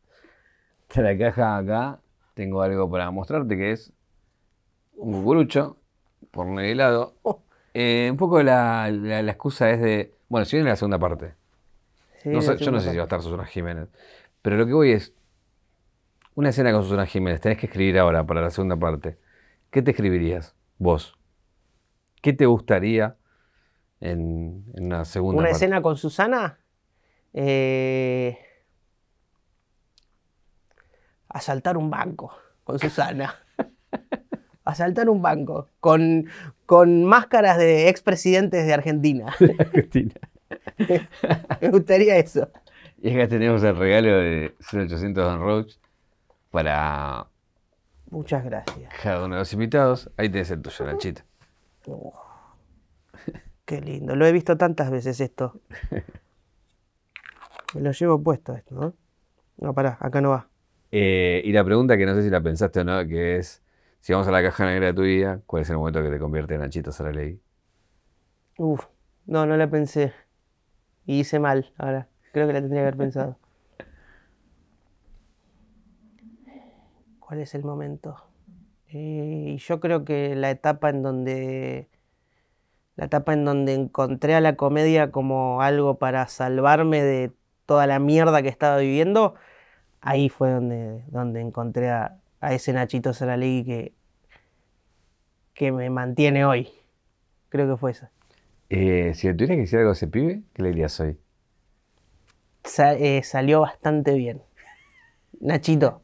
De 0.93 1.03
la 1.03 1.17
caja 1.17 1.57
acá 1.57 2.01
tengo 2.35 2.63
algo 2.63 2.91
para 2.91 3.13
mostrarte 3.13 3.57
que 3.57 3.71
es 3.71 3.93
un 4.97 5.13
cucurucho 5.13 5.77
por 6.37 6.47
el 6.47 6.59
helado. 6.61 7.15
Oh. 7.23 7.43
Eh, 7.75 8.09
un 8.11 8.17
poco 8.17 8.43
la, 8.43 8.89
la- 8.91 9.23
la 9.23 9.33
excusa 9.33 9.71
es 9.71 9.81
de. 9.81 10.15
Bueno, 10.29 10.45
si 10.45 10.57
viene 10.57 10.71
la 10.71 10.77
segunda 10.77 10.99
parte. 10.99 11.35
Sí, 12.23 12.29
No 12.31 12.41
sé- 12.43 12.53
la 12.55 12.57
yo 12.57 12.71
no 12.71 12.81
sé 12.81 12.91
si 12.91 12.97
va 12.97 13.03
a 13.03 13.07
estar 13.07 13.21
Susana 13.23 13.45
Jiménez. 13.47 13.89
Pero 14.43 14.57
lo 14.57 14.67
que 14.67 14.73
voy 14.73 14.93
es. 14.93 15.13
Una 16.35 16.51
escena 16.51 16.71
con 16.73 16.83
Susana 16.85 17.07
Jiménez. 17.07 17.41
Tenés 17.41 17.59
que 17.59 17.67
escribir 17.67 17.99
ahora 17.99 18.25
para 18.27 18.41
la 18.43 18.51
segunda 18.51 18.77
parte. 18.77 19.19
¿Qué 19.71 19.83
te 19.83 19.91
escribirías 19.93 20.55
vos? 20.79 21.19
¿Qué 22.23 22.33
te 22.33 22.47
gustaría 22.47 23.17
en, 24.01 24.65
en 24.75 24.87
una 24.87 25.05
segunda 25.05 25.39
Una 25.41 25.49
parte? 25.49 25.57
escena 25.57 25.81
con 25.83 25.97
Susana. 25.97 26.59
eh, 27.33 28.39
asaltar 31.29 31.77
un 31.77 31.91
banco 31.91 32.33
con 32.65 32.79
Susana. 32.79 33.35
asaltar 34.67 35.09
un 35.09 35.23
banco 35.23 35.69
con, 35.81 36.27
con 36.67 37.05
máscaras 37.05 37.57
de 37.59 37.89
expresidentes 37.89 38.67
de 38.67 38.75
Argentina. 38.75 39.35
Cristina. 39.73 40.15
Me 41.61 41.71
gustaría 41.71 42.17
eso. 42.19 42.51
Y 43.01 43.11
acá 43.15 43.29
tenemos 43.29 43.63
el 43.63 43.77
regalo 43.77 44.09
de 44.19 44.55
0800 44.61 45.25
Don 45.25 45.41
Roach 45.41 45.75
para 46.51 47.27
Muchas 48.11 48.45
gracias. 48.45 48.93
cada 49.03 49.25
uno 49.25 49.35
de 49.35 49.41
los 49.41 49.53
invitados. 49.53 50.11
Ahí 50.17 50.29
tenés 50.29 50.51
el 50.51 50.63
tuyo, 50.63 50.85
Nachito. 50.87 51.23
Oh, 51.89 52.15
qué 53.65 53.81
lindo. 53.81 54.15
Lo 54.17 54.27
he 54.27 54.33
visto 54.33 54.57
tantas 54.57 54.91
veces 54.91 55.21
esto. 55.21 55.61
Me 57.75 57.81
lo 57.81 57.91
llevo 57.93 58.23
puesto 58.23 58.55
esto, 58.55 58.75
¿no? 58.75 58.95
No, 59.59 59.75
pará, 59.75 59.99
acá 60.01 60.21
no 60.21 60.31
va. 60.31 60.49
Eh, 60.93 61.43
y 61.45 61.53
la 61.53 61.65
pregunta 61.65 61.97
que 61.97 62.07
no 62.07 62.15
sé 62.15 62.23
si 62.23 62.31
la 62.31 62.41
pensaste 62.41 62.81
o 62.81 62.85
no, 62.85 63.07
que 63.07 63.37
es, 63.37 63.63
si 64.01 64.13
vamos 64.13 64.29
a 64.29 64.31
la 64.31 64.43
caja 64.43 64.67
negra 64.67 64.87
de 64.87 64.95
tu 64.95 65.03
vida, 65.03 65.41
¿cuál 65.47 65.63
es 65.63 65.71
el 65.71 65.77
momento 65.77 66.03
que 66.03 66.11
te 66.11 66.19
convierte 66.19 66.55
en 66.55 66.61
Nachito 66.61 66.93
Saralegui? 66.93 67.41
Uf, 68.59 68.87
no, 69.27 69.47
no 69.47 69.57
la 69.57 69.69
pensé. 69.69 70.13
Y 71.05 71.21
hice 71.21 71.39
mal 71.39 71.73
ahora. 71.77 72.09
Creo 72.33 72.47
que 72.47 72.53
la 72.53 72.61
tendría 72.61 72.83
que 72.83 72.89
haber 72.89 72.97
pensado. 72.97 73.39
¿Cuál 77.19 77.41
es 77.41 77.55
el 77.55 77.65
momento? 77.65 78.17
Eh, 78.89 79.55
y 79.55 79.57
yo 79.59 79.81
creo 79.81 80.05
que 80.05 80.37
la 80.37 80.51
etapa 80.51 80.91
en 80.91 81.03
donde. 81.03 81.89
La 82.95 83.07
etapa 83.07 83.33
en 83.35 83.45
donde 83.45 83.75
encontré 83.75 84.35
a 84.35 84.41
la 84.41 84.57
comedia 84.57 85.11
como 85.11 85.61
algo 85.61 85.99
para 85.99 86.27
salvarme 86.29 87.03
de 87.03 87.33
toda 87.67 87.87
la 87.87 87.99
mierda 87.99 88.43
que 88.43 88.49
estaba 88.49 88.79
viviendo, 88.79 89.35
ahí 90.01 90.29
fue 90.31 90.51
donde, 90.51 91.05
donde 91.09 91.41
encontré 91.41 91.91
a, 91.91 92.21
a 92.41 92.55
ese 92.55 92.73
Nachito 92.73 93.13
Saralegui 93.15 93.65
que, 93.65 93.95
que 95.55 95.73
me 95.73 95.91
mantiene 95.91 96.45
hoy. 96.45 96.69
Creo 97.51 97.69
que 97.69 97.79
fue 97.79 97.93
esa. 97.93 98.11
Eh, 98.69 99.13
si 99.15 99.27
le 99.29 99.35
tuvieras 99.35 99.57
que 99.57 99.61
decir 99.63 99.79
algo 99.79 99.91
a 99.91 99.95
ese 99.95 100.09
pibe, 100.09 100.43
¿qué 100.55 100.63
le 100.63 100.69
dirías 100.71 100.99
hoy? 101.01 101.19
Sa- 102.65 102.93
eh, 102.95 103.23
salió 103.23 103.61
bastante 103.63 104.13
bien. 104.15 104.43
Nachito, 105.41 106.03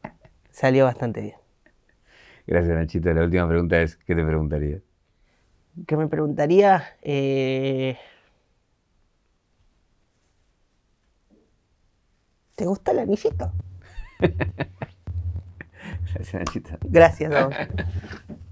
salió 0.51 0.85
bastante 0.85 1.21
bien. 1.21 1.35
Gracias, 2.47 2.75
Nachito. 2.75 3.13
La 3.13 3.23
última 3.23 3.47
pregunta 3.47 3.81
es, 3.81 3.97
¿qué 3.97 4.15
te 4.15 4.23
preguntaría? 4.25 4.81
¿Qué 5.87 5.97
me 5.97 6.07
preguntaría? 6.07 6.97
Eh, 7.01 7.97
¿Te 12.55 12.65
gusta 12.65 12.91
el 12.91 12.99
anillito? 12.99 13.53
Gracias, 16.83 17.33
a 17.33 17.45
vos. 17.47 17.55